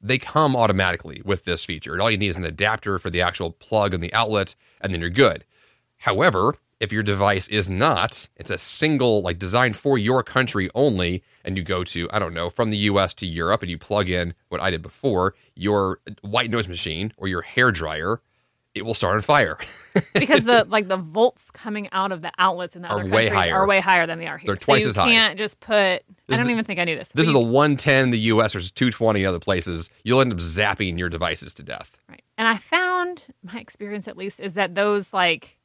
they 0.02 0.18
come 0.18 0.56
automatically 0.56 1.22
with 1.24 1.44
this 1.44 1.64
feature. 1.66 1.94
And 1.94 2.02
all 2.02 2.10
you 2.10 2.18
need 2.18 2.30
is 2.30 2.38
an 2.38 2.46
adapter 2.46 2.98
for 2.98 3.10
the 3.10 3.22
actual 3.22 3.52
plug 3.52 3.94
and 3.94 4.04
the 4.04 4.14
outlet, 4.14 4.56
and 4.82 4.92
then 4.92 5.02
you're 5.02 5.10
good. 5.10 5.46
However, 5.98 6.56
if 6.80 6.92
your 6.92 7.04
device 7.04 7.48
is 7.48 7.70
not, 7.70 8.28
it's 8.36 8.50
a 8.50 8.58
single, 8.58 9.22
like 9.22 9.40
designed 9.40 9.78
for 9.78 9.98
your 9.98 10.24
country 10.24 10.70
only, 10.76 11.24
and 11.46 11.56
you 11.58 11.64
go 11.64 11.84
to, 11.86 12.10
I 12.12 12.20
don't 12.20 12.34
know, 12.34 12.50
from 12.50 12.70
the 12.70 12.78
US 12.78 13.14
to 13.16 13.26
Europe 13.26 13.62
and 13.62 13.72
you 13.72 13.78
plug 13.78 14.10
in 14.10 14.34
what 14.50 14.60
I 14.62 14.70
did 14.72 14.82
before, 14.82 15.36
your 15.56 16.00
white 16.22 16.50
noise 16.52 16.68
machine 16.68 17.14
or 17.18 17.28
your 17.28 17.42
hair 17.42 17.72
dryer, 17.72 18.20
it 18.74 18.84
will 18.86 18.94
start 18.94 19.16
on 19.16 19.22
fire. 19.22 19.58
because 20.16 20.44
the 20.44 20.66
like 20.68 20.90
the 20.90 20.98
volts 20.98 21.50
coming 21.50 21.88
out 21.94 22.12
of 22.12 22.22
the 22.22 22.32
outlets 22.38 22.76
in 22.76 22.82
the 22.82 22.90
Are 22.90 23.00
other 23.00 23.10
way 23.10 23.30
countries 23.30 23.52
higher. 23.52 23.54
are 23.62 23.68
way 23.68 23.80
higher 23.80 24.06
than 24.06 24.20
they 24.20 24.28
are 24.28 24.38
here. 24.38 24.48
They're 24.48 24.56
twice 24.58 24.82
so 24.82 24.88
you 24.88 24.90
as 24.90 24.96
high. 24.98 25.06
You 25.08 25.12
can't 25.14 25.38
just 25.40 25.62
put. 25.62 25.78
I 25.78 26.02
don't 26.28 26.46
the- 26.48 26.52
even 26.52 26.66
think 26.66 26.82
I 26.82 26.84
knew 26.84 26.98
this. 26.98 27.08
this 27.14 27.28
is 27.28 27.32
But 27.34 27.40
the 27.40 27.46
110 27.46 28.04
in 28.04 28.10
the 28.10 28.20
US 28.20 28.52
versus 28.52 28.72
220 28.72 29.22
in 29.22 29.26
other 29.28 29.40
places. 29.40 29.90
You'll 30.04 30.20
end 30.20 30.34
up 30.34 30.40
zapping 30.40 30.98
your 31.00 31.08
devices 31.08 31.54
to 31.54 31.64
death. 31.64 31.96
right. 32.10 32.22
And 32.38 32.50
I 32.50 32.58
found 32.58 33.28
my 33.44 33.60
experience 33.62 34.10
at 34.10 34.18
least 34.18 34.42
is 34.42 34.54
that 34.56 34.76
those 34.76 35.14
like 35.14 35.56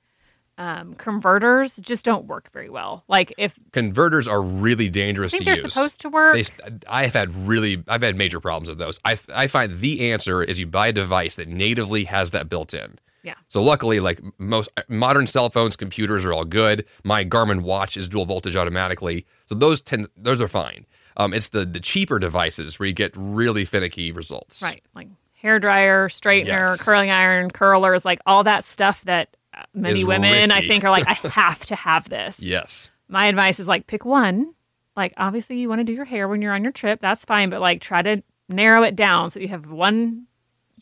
um, 0.60 0.94
converters 0.94 1.76
just 1.76 2.04
don't 2.04 2.26
work 2.26 2.50
very 2.52 2.68
well. 2.68 3.02
Like 3.08 3.32
if 3.38 3.54
Converters 3.72 4.28
are 4.28 4.42
really 4.42 4.88
dangerous. 4.90 5.32
I 5.32 5.38
think 5.38 5.40
to 5.48 5.54
they're 5.54 5.64
use. 5.64 5.72
supposed 5.72 6.00
to 6.02 6.08
work, 6.10 6.34
They, 6.36 6.44
I 6.86 7.04
have 7.04 7.14
had 7.14 7.34
really, 7.48 7.82
I've 7.88 8.02
had 8.02 8.14
major 8.14 8.40
problems 8.40 8.68
with 8.68 8.78
those. 8.78 9.00
I, 9.04 9.18
I 9.34 9.46
find 9.46 9.78
the 9.78 10.12
answer 10.12 10.42
is 10.42 10.60
you 10.60 10.66
buy 10.66 10.88
a 10.88 10.92
device 10.92 11.36
that 11.36 11.48
natively 11.48 12.04
has 12.04 12.30
that 12.32 12.48
built 12.48 12.74
in. 12.74 12.98
Yeah. 13.22 13.34
So 13.48 13.62
luckily, 13.62 14.00
like 14.00 14.20
most 14.38 14.68
modern 14.88 15.26
cell 15.26 15.50
phones, 15.50 15.76
computers 15.76 16.24
are 16.24 16.32
all 16.32 16.44
good. 16.44 16.84
My 17.04 17.24
Garmin 17.24 17.62
watch 17.62 17.96
is 17.96 18.08
dual 18.08 18.24
voltage 18.26 18.56
automatically, 18.56 19.26
so 19.46 19.54
those 19.54 19.80
tend, 19.82 20.08
those 20.16 20.40
are 20.40 20.48
fine. 20.48 20.86
Um, 21.18 21.34
it's 21.34 21.48
the 21.48 21.66
the 21.66 21.80
cheaper 21.80 22.18
devices 22.18 22.78
where 22.78 22.86
you 22.86 22.94
get 22.94 23.12
really 23.14 23.64
finicky 23.66 24.10
results. 24.12 24.62
right? 24.62 24.82
Like 24.94 25.08
hair 25.34 25.58
dryer, 25.58 26.08
straightener, 26.08 26.46
Yes. 26.46 26.82
curling 26.82 27.10
iron, 27.10 27.50
curlers, 27.50 28.04
like 28.06 28.20
all 28.26 28.42
that 28.44 28.64
stuff 28.64 29.02
that 29.04 29.28
uh, 29.28 29.36
many 29.74 30.00
Is 30.00 30.06
women 30.06 30.50
I 30.50 30.66
think 30.66 30.84
are 30.84 30.90
like, 30.90 31.06
I 31.06 31.14
have 31.28 31.64
to 31.66 31.74
have 31.76 32.08
this. 32.08 32.40
Yes. 32.40 32.90
my 33.08 33.26
advice 33.26 33.60
is 33.60 33.68
like 33.68 33.86
pick 33.86 34.04
one. 34.04 34.54
Like 34.96 35.14
obviously 35.16 35.58
you 35.58 35.68
want 35.68 35.80
to 35.80 35.84
do 35.84 35.92
your 35.92 36.04
hair 36.04 36.28
when 36.28 36.42
you're 36.42 36.52
on 36.54 36.62
your 36.62 36.72
trip, 36.72 37.00
that's 37.00 37.24
fine, 37.24 37.50
but 37.50 37.60
like 37.60 37.80
try 37.80 38.02
to 38.02 38.22
narrow 38.48 38.82
it 38.82 38.96
down 38.96 39.30
so 39.30 39.40
you 39.40 39.48
have 39.48 39.70
one 39.70 40.26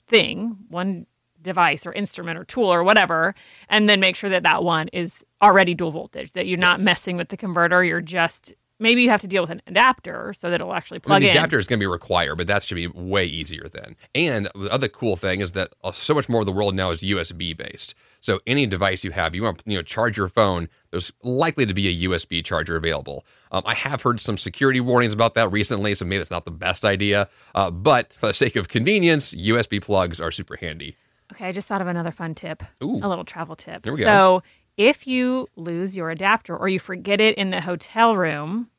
thing, 0.09 0.57
one 0.69 1.07
device 1.41 1.87
or 1.87 1.93
instrument 1.93 2.39
or 2.39 2.45
tool 2.45 2.67
or 2.67 2.83
whatever, 2.83 3.35
and 3.69 3.89
then 3.89 4.01
make 4.01 4.17
sure 4.17 4.31
that 4.31 4.43
that 4.43 4.65
one 4.65 4.89
is 4.89 5.25
already 5.41 5.75
dual 5.75 5.91
voltage, 5.91 6.33
that 6.33 6.47
you're 6.47 6.59
not 6.59 6.81
messing 6.81 7.17
with 7.17 7.29
the 7.29 7.37
converter, 7.37 7.85
you're 7.85 8.01
just 8.01 8.55
maybe 8.79 9.03
you 9.03 9.11
have 9.11 9.21
to 9.21 9.27
deal 9.27 9.43
with 9.43 9.51
an 9.51 9.63
adapter 9.67 10.33
so 10.33 10.51
that 10.51 10.61
it'll 10.61 10.75
actually 10.75 10.97
I 10.97 10.99
mean, 10.99 11.03
plug 11.03 11.21
the 11.23 11.29
in. 11.29 11.35
The 11.35 11.39
adapter 11.39 11.59
is 11.59 11.67
going 11.67 11.79
to 11.79 11.83
be 11.83 11.87
required, 11.87 12.37
but 12.37 12.47
that 12.47 12.63
should 12.63 12.77
be 12.77 12.87
way 12.87 13.25
easier 13.25 13.69
then. 13.69 13.97
And 14.15 14.49
the 14.55 14.73
other 14.73 14.89
cool 14.89 15.17
thing 15.17 15.41
is 15.41 15.53
that 15.53 15.75
uh, 15.83 15.93
so 15.93 16.15
much 16.15 16.29
more 16.29 16.41
of 16.41 16.47
the 16.47 16.53
world 16.53 16.75
now 16.75 16.91
is 16.91 17.03
USB 17.03 17.57
based. 17.57 17.95
So 18.21 18.41
any 18.47 18.67
device 18.67 19.05
you 19.05 19.13
have, 19.13 19.35
you 19.35 19.43
want 19.43 19.59
to 19.59 19.71
you 19.71 19.77
know 19.77 19.83
charge 19.83 20.17
your 20.17 20.29
phone. 20.29 20.69
There's 20.91 21.13
likely 21.23 21.67
to 21.67 21.75
be 21.75 21.89
a 21.89 22.09
USB 22.09 22.45
charger 22.45 22.77
available. 22.77 23.25
Um, 23.53 23.63
I 23.65 23.75
have 23.75 24.03
heard 24.03 24.21
some 24.21 24.37
security 24.37 24.81
warnings 24.81 25.13
about 25.13 25.35
that 25.35 25.51
recently, 25.53 25.95
so 25.95 26.05
maybe 26.05 26.21
it's 26.21 26.31
not 26.31 26.45
the 26.45 26.51
best 26.51 26.85
idea. 26.85 27.29
Uh, 27.55 27.71
but 27.71 28.13
for 28.15 28.27
the 28.27 28.35
sake 28.35 28.57
of 28.57 28.69
convenience, 28.69 29.35
USB 29.35 29.83
plugs 29.83 30.21
are 30.21 30.31
super 30.31 30.57
handy. 30.57 30.97
Okay, 31.33 31.47
I 31.47 31.53
just 31.53 31.69
thought 31.69 31.83
of 31.83 31.89
another 31.89 32.11
fun 32.11 32.35
tip, 32.35 32.63
Ooh. 32.83 33.01
a 33.03 33.09
little 33.09 33.25
travel 33.25 33.55
tip. 33.55 33.83
There 33.83 33.93
we 33.93 34.01
go. 34.01 34.43
If 34.79 35.07
you 35.07 35.49
lose 35.57 35.95
your 35.95 36.09
adapter 36.09 36.57
or 36.57 36.69
you 36.69 36.81
forget 36.81 37.21
it 37.21 37.37
in 37.37 37.51
the 37.51 37.61
hotel 37.61 38.17
room, 38.17 38.71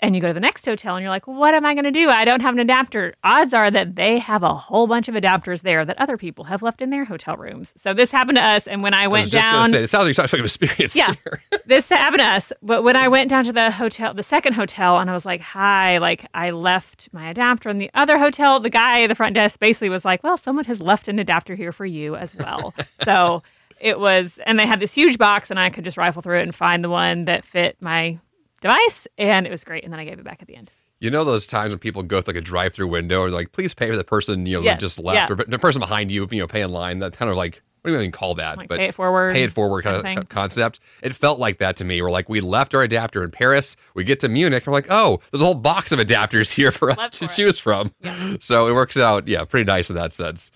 and 0.00 0.14
you 0.14 0.20
go 0.20 0.28
to 0.28 0.34
the 0.34 0.38
next 0.38 0.64
hotel 0.64 0.94
and 0.94 1.02
you're 1.02 1.10
like, 1.10 1.26
what 1.26 1.54
am 1.54 1.66
I 1.66 1.74
going 1.74 1.82
to 1.84 1.90
do? 1.90 2.08
I 2.08 2.24
don't 2.24 2.40
have 2.40 2.54
an 2.54 2.60
adapter. 2.60 3.14
Odds 3.24 3.52
are 3.52 3.68
that 3.68 3.96
they 3.96 4.18
have 4.20 4.44
a 4.44 4.54
whole 4.54 4.86
bunch 4.86 5.08
of 5.08 5.16
adapters 5.16 5.62
there 5.62 5.84
that 5.84 5.98
other 5.98 6.16
people 6.16 6.44
have 6.44 6.62
left 6.62 6.80
in 6.80 6.90
their 6.90 7.04
hotel 7.04 7.36
rooms. 7.36 7.74
So 7.76 7.92
this 7.94 8.12
happened 8.12 8.36
to 8.36 8.42
us. 8.44 8.68
And 8.68 8.84
when 8.84 8.94
I 8.94 9.04
I 9.04 9.06
went 9.08 9.24
was 9.24 9.30
just 9.32 9.44
down, 9.44 9.70
say, 9.70 9.82
it 9.82 9.88
sounds 9.88 10.04
like 10.04 10.16
you're 10.16 10.26
talking 10.26 10.38
about 10.38 10.44
experience 10.44 10.94
Yeah. 10.94 11.14
here. 11.24 11.42
this 11.66 11.88
happened 11.88 12.20
to 12.20 12.26
us. 12.26 12.52
But 12.62 12.84
when 12.84 12.94
I 12.94 13.08
went 13.08 13.28
down 13.28 13.44
to 13.46 13.52
the 13.52 13.72
hotel, 13.72 14.14
the 14.14 14.22
second 14.22 14.52
hotel, 14.52 14.98
and 15.00 15.10
I 15.10 15.14
was 15.14 15.26
like, 15.26 15.40
hi, 15.40 15.98
like 15.98 16.26
I 16.32 16.50
left 16.50 17.08
my 17.12 17.28
adapter 17.30 17.68
in 17.68 17.78
the 17.78 17.90
other 17.94 18.18
hotel, 18.18 18.60
the 18.60 18.70
guy 18.70 19.02
at 19.02 19.08
the 19.08 19.16
front 19.16 19.34
desk 19.34 19.58
basically 19.58 19.88
was 19.88 20.04
like, 20.04 20.22
well, 20.22 20.36
someone 20.36 20.66
has 20.66 20.80
left 20.80 21.08
an 21.08 21.18
adapter 21.18 21.56
here 21.56 21.72
for 21.72 21.86
you 21.86 22.14
as 22.14 22.36
well. 22.36 22.72
so 23.02 23.42
it 23.80 23.98
was, 24.00 24.38
and 24.46 24.58
they 24.58 24.66
had 24.66 24.80
this 24.80 24.94
huge 24.94 25.18
box, 25.18 25.50
and 25.50 25.58
I 25.58 25.70
could 25.70 25.84
just 25.84 25.96
rifle 25.96 26.22
through 26.22 26.38
it 26.40 26.42
and 26.42 26.54
find 26.54 26.82
the 26.84 26.90
one 26.90 27.24
that 27.26 27.44
fit 27.44 27.76
my 27.80 28.18
device, 28.60 29.06
and 29.16 29.46
it 29.46 29.50
was 29.50 29.64
great. 29.64 29.84
And 29.84 29.92
then 29.92 30.00
I 30.00 30.04
gave 30.04 30.18
it 30.18 30.24
back 30.24 30.38
at 30.40 30.48
the 30.48 30.56
end. 30.56 30.72
You 31.00 31.10
know 31.10 31.22
those 31.22 31.46
times 31.46 31.70
when 31.72 31.78
people 31.78 32.02
go 32.02 32.20
through 32.20 32.34
like 32.34 32.42
a 32.42 32.44
drive-through 32.44 32.88
window 32.88 33.24
and 33.24 33.32
like, 33.32 33.52
please 33.52 33.72
pay 33.72 33.88
for 33.88 33.96
the 33.96 34.02
person 34.02 34.46
you 34.46 34.56
know 34.56 34.62
Yes, 34.62 34.80
just 34.80 34.98
left, 34.98 35.30
yeah. 35.30 35.32
or 35.32 35.44
the 35.46 35.58
person 35.58 35.78
behind 35.80 36.10
you, 36.10 36.26
you 36.30 36.40
know, 36.40 36.48
pay 36.48 36.62
in 36.62 36.70
line. 36.72 36.98
That 36.98 37.12
kind 37.12 37.30
of 37.30 37.36
like 37.36 37.62
what 37.82 37.90
do 37.90 37.94
you 37.94 38.00
even 38.00 38.12
call 38.12 38.34
that? 38.34 38.58
Like 38.58 38.68
but 38.68 38.78
pay 38.78 38.86
it 38.88 38.94
forward. 38.94 39.34
pay 39.34 39.44
it 39.44 39.52
forward 39.52 39.84
kind 39.84 39.96
of 39.96 40.02
thing. 40.02 40.24
concept. 40.24 40.80
It 41.02 41.14
felt 41.14 41.38
like 41.38 41.58
that 41.58 41.76
to 41.76 41.84
me. 41.84 42.02
We're 42.02 42.10
like, 42.10 42.28
we 42.28 42.40
left 42.40 42.74
our 42.74 42.82
adapter 42.82 43.22
in 43.22 43.30
Paris. 43.30 43.76
We 43.94 44.02
get 44.04 44.18
to 44.20 44.28
Munich. 44.28 44.66
We're 44.66 44.72
like, 44.72 44.90
oh, 44.90 45.20
there's 45.30 45.40
a 45.40 45.44
whole 45.44 45.54
box 45.54 45.92
of 45.92 46.00
adapters 46.00 46.52
here 46.52 46.72
for 46.72 46.90
us 46.90 46.98
Left 46.98 47.14
to 47.14 47.28
for 47.28 47.32
it. 47.32 47.36
choose 47.36 47.58
from. 47.58 47.92
So 48.40 48.66
it 48.66 48.72
works 48.72 48.96
out, 48.96 49.28
yeah, 49.28 49.44
pretty 49.44 49.64
nice 49.64 49.90
in 49.90 49.96
that 49.96 50.12
sense. 50.12 50.50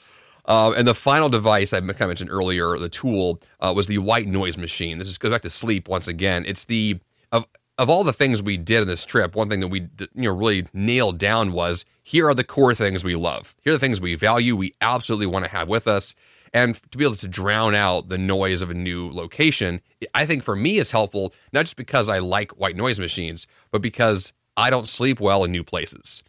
Um, 0.47 0.74
and 0.76 0.88
the 0.88 0.95
final 0.95 1.28
device 1.28 1.72
I 1.72 1.80
kind 1.80 1.90
of 1.90 2.09
mentioned 2.09 2.30
earlier, 2.30 2.76
the 2.78 2.88
tool, 2.88 3.40
uh, 3.61 3.72
was 3.74 3.86
the 3.86 3.99
white 3.99 4.26
noise 4.26 4.57
machine. 4.57 4.99
This 4.99 5.09
is 5.09 5.18
goes 5.18 5.30
back 5.30 5.43
to 5.43 5.51
sleep 5.51 5.88
once 5.88 6.09
again. 6.09 6.45
It's 6.47 6.64
the 6.64 6.99
of 7.30 7.47
of 7.78 7.88
all 7.88 8.05
the 8.05 8.12
things 8.12 8.43
we 8.43 8.57
did 8.57 8.82
in 8.82 8.88
this 8.88 9.05
trip, 9.05 9.34
one 9.34 9.49
thing 9.49 9.61
that 9.61 9.68
we 9.68 9.88
you 9.99 10.09
know 10.14 10.34
really 10.34 10.66
nailed 10.72 11.18
down 11.18 11.53
was 11.53 11.84
here 12.03 12.28
are 12.28 12.34
the 12.34 12.45
core 12.45 12.74
things 12.74 13.05
we 13.05 13.14
love. 13.14 13.55
Here 13.62 13.72
are 13.72 13.76
the 13.76 13.80
things 13.80 14.01
we 14.01 14.14
value. 14.14 14.57
We 14.57 14.74
absolutely 14.80 15.26
want 15.26 15.45
to 15.45 15.51
have 15.51 15.68
with 15.68 15.86
us, 15.86 16.14
and 16.53 16.74
to 16.90 16.99
be 16.99 17.05
able 17.05 17.14
to 17.16 17.28
drown 17.28 17.74
out 17.74 18.09
the 18.09 18.18
noise 18.18 18.62
of 18.62 18.70
a 18.70 18.74
new 18.74 19.11
location, 19.11 19.80
I 20.12 20.26
think 20.26 20.43
for 20.43 20.57
me 20.57 20.78
is 20.78 20.90
helpful. 20.90 21.32
Not 21.53 21.62
just 21.62 21.76
because 21.76 22.09
I 22.09 22.18
like 22.18 22.51
white 22.53 22.76
noise 22.76 22.99
machines, 22.99 23.47
but 23.70 23.80
because 23.80 24.32
I 24.57 24.70
don't 24.70 24.88
sleep 24.88 25.20
well 25.20 25.45
in 25.45 25.53
new 25.53 25.64
places 25.64 26.22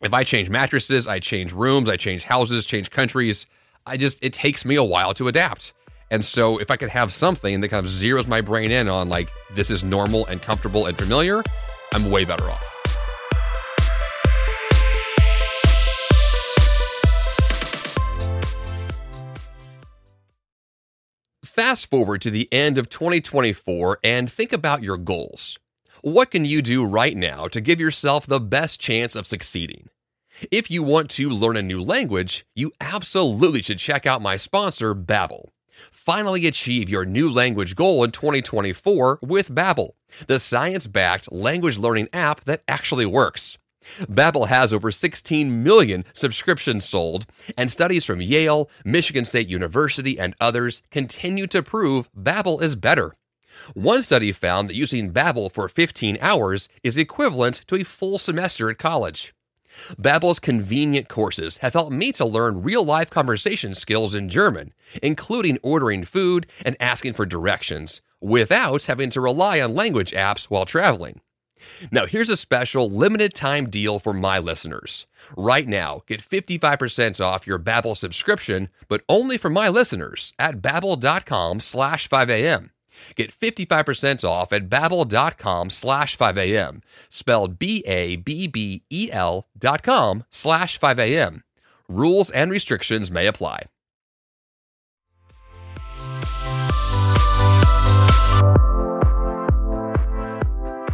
if 0.00 0.14
I 0.14 0.24
change 0.24 0.48
mattresses, 0.48 1.06
I 1.06 1.18
change 1.18 1.52
rooms, 1.52 1.88
I 1.88 1.96
change 1.96 2.24
houses, 2.24 2.64
change 2.64 2.90
countries, 2.90 3.46
I 3.86 3.96
just, 3.96 4.24
it 4.24 4.32
takes 4.32 4.64
me 4.64 4.76
a 4.76 4.84
while 4.84 5.12
to 5.14 5.28
adapt. 5.28 5.74
And 6.10 6.24
so 6.24 6.58
if 6.58 6.70
I 6.70 6.76
could 6.76 6.88
have 6.88 7.12
something 7.12 7.60
that 7.60 7.68
kind 7.68 7.84
of 7.84 7.92
zeroes 7.92 8.26
my 8.26 8.40
brain 8.40 8.70
in 8.70 8.88
on 8.88 9.08
like, 9.08 9.30
this 9.54 9.70
is 9.70 9.84
normal 9.84 10.26
and 10.26 10.40
comfortable 10.40 10.86
and 10.86 10.96
familiar, 10.96 11.42
I'm 11.92 12.10
way 12.10 12.24
better 12.24 12.50
off. 12.50 12.64
Fast 21.44 21.90
forward 21.90 22.22
to 22.22 22.30
the 22.30 22.48
end 22.50 22.78
of 22.78 22.88
2024 22.88 23.98
and 24.02 24.32
think 24.32 24.52
about 24.52 24.82
your 24.82 24.96
goals. 24.96 25.58
What 26.02 26.30
can 26.30 26.46
you 26.46 26.62
do 26.62 26.82
right 26.82 27.14
now 27.14 27.46
to 27.48 27.60
give 27.60 27.78
yourself 27.78 28.26
the 28.26 28.40
best 28.40 28.80
chance 28.80 29.14
of 29.14 29.26
succeeding? 29.26 29.90
If 30.50 30.70
you 30.70 30.82
want 30.82 31.10
to 31.10 31.28
learn 31.28 31.58
a 31.58 31.62
new 31.62 31.82
language, 31.82 32.46
you 32.54 32.72
absolutely 32.80 33.60
should 33.60 33.78
check 33.78 34.06
out 34.06 34.22
my 34.22 34.36
sponsor, 34.36 34.94
Babbel. 34.94 35.50
Finally 35.90 36.46
achieve 36.46 36.88
your 36.88 37.04
new 37.04 37.30
language 37.30 37.76
goal 37.76 38.02
in 38.02 38.12
2024 38.12 39.18
with 39.20 39.54
Babbel, 39.54 39.90
the 40.26 40.38
science-backed 40.38 41.30
language 41.30 41.76
learning 41.76 42.08
app 42.14 42.44
that 42.44 42.62
actually 42.66 43.04
works. 43.04 43.58
Babbel 44.00 44.48
has 44.48 44.72
over 44.72 44.90
16 44.90 45.62
million 45.62 46.06
subscriptions 46.14 46.86
sold, 46.86 47.26
and 47.58 47.70
studies 47.70 48.06
from 48.06 48.22
Yale, 48.22 48.70
Michigan 48.86 49.26
State 49.26 49.48
University, 49.48 50.18
and 50.18 50.34
others 50.40 50.80
continue 50.90 51.46
to 51.48 51.62
prove 51.62 52.10
Babbel 52.14 52.62
is 52.62 52.74
better. 52.74 53.16
One 53.74 54.02
study 54.02 54.32
found 54.32 54.68
that 54.68 54.74
using 54.74 55.12
Babbel 55.12 55.50
for 55.52 55.68
15 55.68 56.18
hours 56.20 56.68
is 56.82 56.98
equivalent 56.98 57.62
to 57.66 57.76
a 57.76 57.84
full 57.84 58.18
semester 58.18 58.70
at 58.70 58.78
college. 58.78 59.34
Babbel's 60.00 60.40
convenient 60.40 61.08
courses 61.08 61.58
have 61.58 61.74
helped 61.74 61.92
me 61.92 62.12
to 62.12 62.24
learn 62.24 62.62
real-life 62.62 63.10
conversation 63.10 63.74
skills 63.74 64.14
in 64.14 64.28
German, 64.28 64.72
including 65.02 65.58
ordering 65.62 66.04
food 66.04 66.46
and 66.64 66.76
asking 66.80 67.14
for 67.14 67.24
directions, 67.24 68.00
without 68.20 68.84
having 68.84 69.10
to 69.10 69.20
rely 69.20 69.60
on 69.60 69.74
language 69.74 70.12
apps 70.12 70.44
while 70.44 70.66
traveling. 70.66 71.20
Now, 71.90 72.06
here's 72.06 72.30
a 72.30 72.36
special 72.36 72.90
limited 72.90 73.34
time 73.34 73.68
deal 73.68 73.98
for 73.98 74.12
my 74.12 74.38
listeners. 74.38 75.06
Right 75.36 75.68
now, 75.68 76.02
get 76.06 76.22
55% 76.22 77.22
off 77.22 77.46
your 77.46 77.58
Babbel 77.58 77.96
subscription, 77.96 78.70
but 78.88 79.02
only 79.08 79.36
for 79.36 79.50
my 79.50 79.68
listeners 79.68 80.32
at 80.38 80.62
babbel.com 80.62 81.60
slash 81.60 82.08
5am. 82.08 82.70
Get 83.14 83.32
55% 83.32 84.24
off 84.24 84.52
at 84.52 84.68
babbel.com 84.68 85.70
slash 85.70 86.16
5am, 86.16 86.82
spelled 87.08 87.58
B-A-B-B-E-L 87.58 89.48
dot 89.58 89.82
com 89.82 90.24
slash 90.30 90.78
5am. 90.78 91.42
Rules 91.88 92.30
and 92.30 92.50
restrictions 92.50 93.10
may 93.10 93.26
apply. 93.26 93.64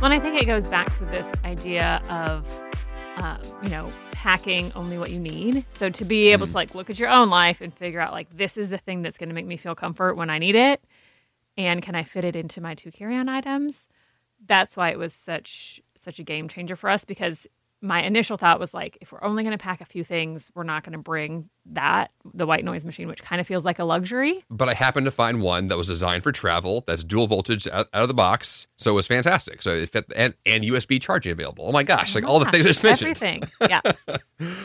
Well, 0.01 0.13
I 0.13 0.21
think 0.21 0.41
it 0.41 0.47
goes 0.47 0.67
back 0.69 0.97
to 0.99 1.05
this 1.07 1.33
idea 1.45 2.03
of, 2.09 2.47
um, 3.17 3.41
you 3.63 3.69
know, 3.69 3.91
packing 4.13 4.71
only 4.75 4.99
what 4.99 5.11
you 5.11 5.19
need. 5.19 5.65
So 5.79 5.91
to 5.91 6.05
be 6.05 6.29
able 6.29 6.47
to 6.47 6.53
like 6.53 6.75
look 6.75 6.91
at 6.91 6.99
your 6.99 7.09
own 7.09 7.29
life 7.29 7.61
and 7.61 7.75
figure 7.75 7.99
out 7.99 8.13
like 8.13 8.29
this 8.37 8.57
is 8.57 8.71
the 8.71 8.79
thing 8.79 9.03
that's 9.03 9.19
going 9.19 9.31
to 9.31 9.35
make 9.35 9.47
me 9.47 9.57
feel 9.57 9.75
comfort 9.75 10.15
when 10.15 10.31
I 10.31 10.39
need 10.39 10.55
it, 10.55 10.81
and 11.57 11.83
can 11.83 11.95
I 11.95 12.03
fit 12.05 12.25
it 12.25 12.37
into 12.37 12.61
my 12.61 12.75
two 12.75 12.91
carry-on 12.91 13.29
items? 13.29 13.87
That's 14.45 14.77
why 14.77 14.91
it 14.91 14.99
was 14.99 15.15
such 15.15 15.81
such 15.95 16.19
a 16.19 16.23
game 16.23 16.49
changer 16.49 16.77
for 16.77 16.91
us 16.91 17.05
because 17.05 17.47
my 17.83 18.03
initial 18.03 18.37
thought 18.37 18.59
was 18.59 18.73
like, 18.73 18.97
if 19.01 19.13
we're 19.13 19.23
only 19.23 19.43
going 19.43 19.57
to 19.57 19.63
pack 19.63 19.81
a 19.81 19.85
few 19.85 20.03
things, 20.03 20.51
we're 20.55 20.63
not 20.63 20.83
going 20.83 20.95
to 20.95 20.99
bring 20.99 21.49
that 21.67 22.11
the 22.35 22.47
white 22.47 22.65
noise 22.65 22.85
machine, 22.85 23.07
which 23.07 23.23
kind 23.23 23.41
of 23.41 23.47
feels 23.47 23.65
like 23.65 23.79
a 23.79 23.85
luxury. 23.85 24.45
But 24.51 24.69
I 24.69 24.75
happened 24.75 25.05
to 25.05 25.11
find 25.11 25.43
one 25.43 25.67
that 25.69 25.77
was 25.77 25.87
designed 25.87 26.23
for 26.23 26.33
travel, 26.33 26.85
that's 26.87 27.05
dual 27.05 27.27
voltage 27.27 27.67
out, 27.69 27.89
out 27.93 28.03
of 28.03 28.09
the 28.09 28.15
box. 28.15 28.67
So 28.77 28.93
it 28.93 28.95
was 28.95 29.07
fantastic. 29.07 29.63
So 29.63 29.75
it 29.75 29.91
fit, 29.91 30.11
and, 30.17 30.35
and 30.47 30.65
USB 30.65 31.01
charging 31.01 31.33
available. 31.33 31.67
Oh 31.69 31.73
my 31.73 31.83
gosh, 31.83 32.15
like 32.15 32.25
all 32.25 32.39
the 32.39 32.51
things 32.51 32.67
I 32.67 32.71
just 32.71 32.83
mentioned. 32.83 33.11
Everything. 33.11 33.43
Yeah. 33.69 33.81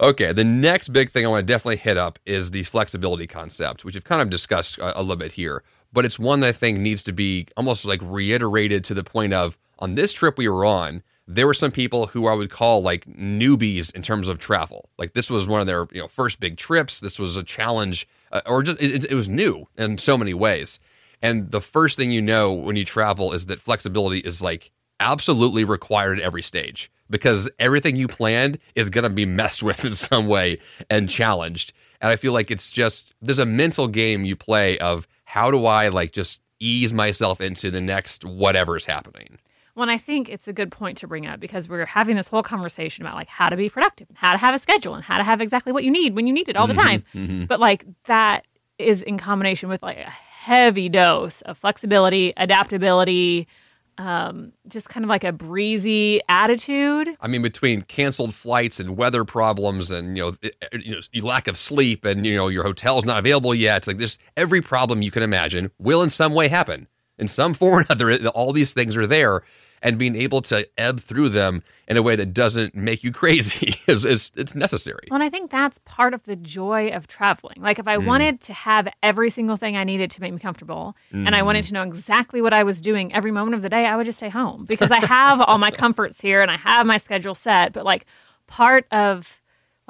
Okay, 0.00 0.32
the 0.32 0.44
next 0.44 0.88
big 0.94 1.10
thing 1.10 1.26
I 1.26 1.28
want 1.28 1.46
to 1.46 1.52
definitely 1.52 1.76
hit 1.76 1.98
up 1.98 2.18
is 2.24 2.52
the 2.52 2.62
flexibility 2.62 3.26
concept, 3.26 3.84
which 3.84 3.94
we've 3.94 4.04
kind 4.04 4.22
of 4.22 4.30
discussed 4.30 4.78
a, 4.78 4.98
a 4.98 5.02
little 5.02 5.16
bit 5.16 5.32
here. 5.32 5.62
But 5.92 6.04
it's 6.04 6.18
one 6.18 6.40
that 6.40 6.48
I 6.48 6.52
think 6.52 6.78
needs 6.78 7.02
to 7.04 7.12
be 7.12 7.48
almost 7.56 7.84
like 7.84 8.00
reiterated 8.02 8.84
to 8.84 8.94
the 8.94 9.04
point 9.04 9.32
of 9.32 9.58
on 9.78 9.94
this 9.94 10.12
trip 10.12 10.38
we 10.38 10.48
were 10.48 10.64
on, 10.64 11.02
there 11.26 11.46
were 11.46 11.54
some 11.54 11.70
people 11.70 12.08
who 12.08 12.26
I 12.26 12.34
would 12.34 12.50
call 12.50 12.82
like 12.82 13.06
newbies 13.06 13.94
in 13.94 14.02
terms 14.02 14.28
of 14.28 14.38
travel. 14.38 14.90
Like 14.98 15.14
this 15.14 15.30
was 15.30 15.48
one 15.48 15.60
of 15.60 15.66
their 15.66 15.86
you 15.92 16.00
know 16.00 16.08
first 16.08 16.40
big 16.40 16.56
trips. 16.56 17.00
This 17.00 17.18
was 17.18 17.36
a 17.36 17.42
challenge, 17.42 18.06
uh, 18.32 18.42
or 18.46 18.62
just 18.62 18.80
it, 18.80 19.04
it 19.04 19.14
was 19.14 19.28
new 19.28 19.66
in 19.78 19.98
so 19.98 20.18
many 20.18 20.34
ways. 20.34 20.78
And 21.22 21.50
the 21.50 21.60
first 21.60 21.96
thing 21.96 22.10
you 22.10 22.22
know 22.22 22.52
when 22.52 22.76
you 22.76 22.84
travel 22.84 23.32
is 23.32 23.46
that 23.46 23.60
flexibility 23.60 24.18
is 24.18 24.42
like 24.42 24.72
absolutely 24.98 25.64
required 25.64 26.18
at 26.18 26.24
every 26.24 26.42
stage 26.42 26.90
because 27.08 27.48
everything 27.58 27.96
you 27.96 28.08
planned 28.08 28.58
is 28.74 28.90
going 28.90 29.04
to 29.04 29.10
be 29.10 29.26
messed 29.26 29.62
with 29.62 29.84
in 29.84 29.94
some 29.94 30.26
way 30.26 30.58
and 30.88 31.08
challenged. 31.08 31.72
And 32.00 32.10
I 32.10 32.16
feel 32.16 32.32
like 32.32 32.50
it's 32.50 32.70
just 32.70 33.12
there's 33.20 33.38
a 33.38 33.46
mental 33.46 33.86
game 33.86 34.24
you 34.24 34.34
play 34.34 34.78
of 34.78 35.06
how 35.30 35.48
do 35.50 35.64
I 35.64 35.88
like 35.88 36.10
just 36.10 36.42
ease 36.58 36.92
myself 36.92 37.40
into 37.40 37.70
the 37.70 37.80
next 37.80 38.24
whatever's 38.24 38.84
happening. 38.84 39.38
Well, 39.76 39.82
and 39.84 39.90
I 39.92 39.96
think 39.96 40.28
it's 40.28 40.48
a 40.48 40.52
good 40.52 40.72
point 40.72 40.98
to 40.98 41.06
bring 41.06 41.24
up 41.24 41.38
because 41.38 41.68
we're 41.68 41.86
having 41.86 42.16
this 42.16 42.26
whole 42.26 42.42
conversation 42.42 43.04
about 43.04 43.14
like 43.14 43.28
how 43.28 43.48
to 43.48 43.56
be 43.56 43.70
productive 43.70 44.08
and 44.08 44.18
how 44.18 44.32
to 44.32 44.38
have 44.38 44.56
a 44.56 44.58
schedule 44.58 44.94
and 44.94 45.04
how 45.04 45.18
to 45.18 45.24
have 45.24 45.40
exactly 45.40 45.72
what 45.72 45.84
you 45.84 45.90
need 45.92 46.16
when 46.16 46.26
you 46.26 46.32
need 46.32 46.48
it 46.48 46.56
all 46.56 46.66
the 46.66 46.74
mm-hmm, 46.74 46.82
time. 46.82 47.04
Mm-hmm. 47.14 47.44
But 47.44 47.60
like 47.60 47.86
that 48.06 48.44
is 48.76 49.02
in 49.02 49.18
combination 49.18 49.68
with 49.68 49.82
like 49.84 49.98
a 49.98 50.10
heavy 50.10 50.88
dose 50.88 51.42
of 51.42 51.56
flexibility, 51.56 52.32
adaptability, 52.36 53.46
um, 54.00 54.52
just 54.66 54.88
kind 54.88 55.04
of 55.04 55.08
like 55.10 55.24
a 55.24 55.32
breezy 55.32 56.20
attitude. 56.28 57.08
I 57.20 57.28
mean, 57.28 57.42
between 57.42 57.82
canceled 57.82 58.34
flights 58.34 58.80
and 58.80 58.96
weather 58.96 59.24
problems, 59.24 59.90
and 59.90 60.16
you 60.16 60.22
know, 60.24 60.34
it- 60.42 60.56
you 60.84 60.92
know, 60.96 61.26
lack 61.26 61.46
of 61.48 61.56
sleep, 61.56 62.04
and 62.04 62.26
you 62.26 62.34
know, 62.34 62.48
your 62.48 62.64
hotel's 62.64 63.04
not 63.04 63.18
available 63.18 63.54
yet. 63.54 63.78
It's 63.78 63.86
like 63.86 63.98
there's 63.98 64.18
every 64.36 64.60
problem 64.62 65.02
you 65.02 65.10
can 65.10 65.22
imagine 65.22 65.70
will 65.78 66.02
in 66.02 66.10
some 66.10 66.32
way 66.34 66.48
happen 66.48 66.88
in 67.18 67.28
some 67.28 67.52
form 67.54 67.74
or 67.74 67.80
another. 67.88 68.26
All 68.28 68.52
these 68.52 68.72
things 68.72 68.96
are 68.96 69.06
there, 69.06 69.42
and 69.82 69.98
being 69.98 70.14
able 70.16 70.42
to 70.42 70.68
ebb 70.78 71.00
through 71.00 71.28
them 71.30 71.62
in 71.88 71.96
a 71.96 72.02
way 72.02 72.14
that 72.16 72.32
doesn't 72.34 72.74
make 72.74 73.02
you 73.02 73.10
crazy 73.20 73.74
is, 73.86 74.04
is 74.04 74.30
it's 74.36 74.54
necessary. 74.54 75.08
Well, 75.10 75.16
and 75.20 75.24
I 75.24 75.30
think 75.30 75.50
that's 75.50 75.78
part 75.84 76.14
of 76.14 76.22
the 76.24 76.36
joy 76.36 76.90
of 76.90 77.06
traveling. 77.06 77.56
Like 77.58 77.78
if 77.78 77.88
I 77.88 77.96
Mm. 77.96 78.04
wanted 78.06 78.40
to 78.42 78.52
have 78.52 78.88
every 79.02 79.30
single 79.30 79.56
thing 79.56 79.76
I 79.76 79.84
needed 79.84 80.10
to 80.12 80.20
make 80.20 80.32
me 80.32 80.38
comfortable 80.38 80.94
and 81.12 81.28
Mm. 81.28 81.34
I 81.34 81.42
wanted 81.42 81.64
to 81.64 81.74
know 81.74 81.82
exactly 81.82 82.40
what 82.42 82.52
I 82.52 82.62
was 82.62 82.80
doing 82.80 83.12
every 83.14 83.30
moment 83.30 83.54
of 83.54 83.62
the 83.62 83.68
day, 83.68 83.86
I 83.86 83.96
would 83.96 84.06
just 84.06 84.18
stay 84.18 84.28
home 84.28 84.64
because 84.66 84.90
I 84.90 84.98
have 85.00 85.40
all 85.40 85.58
my 85.58 85.70
comforts 85.82 86.20
here 86.20 86.42
and 86.42 86.50
I 86.50 86.56
have 86.56 86.86
my 86.86 86.98
schedule 86.98 87.34
set. 87.34 87.72
But 87.72 87.84
like 87.84 88.06
part 88.46 88.86
of 88.92 89.39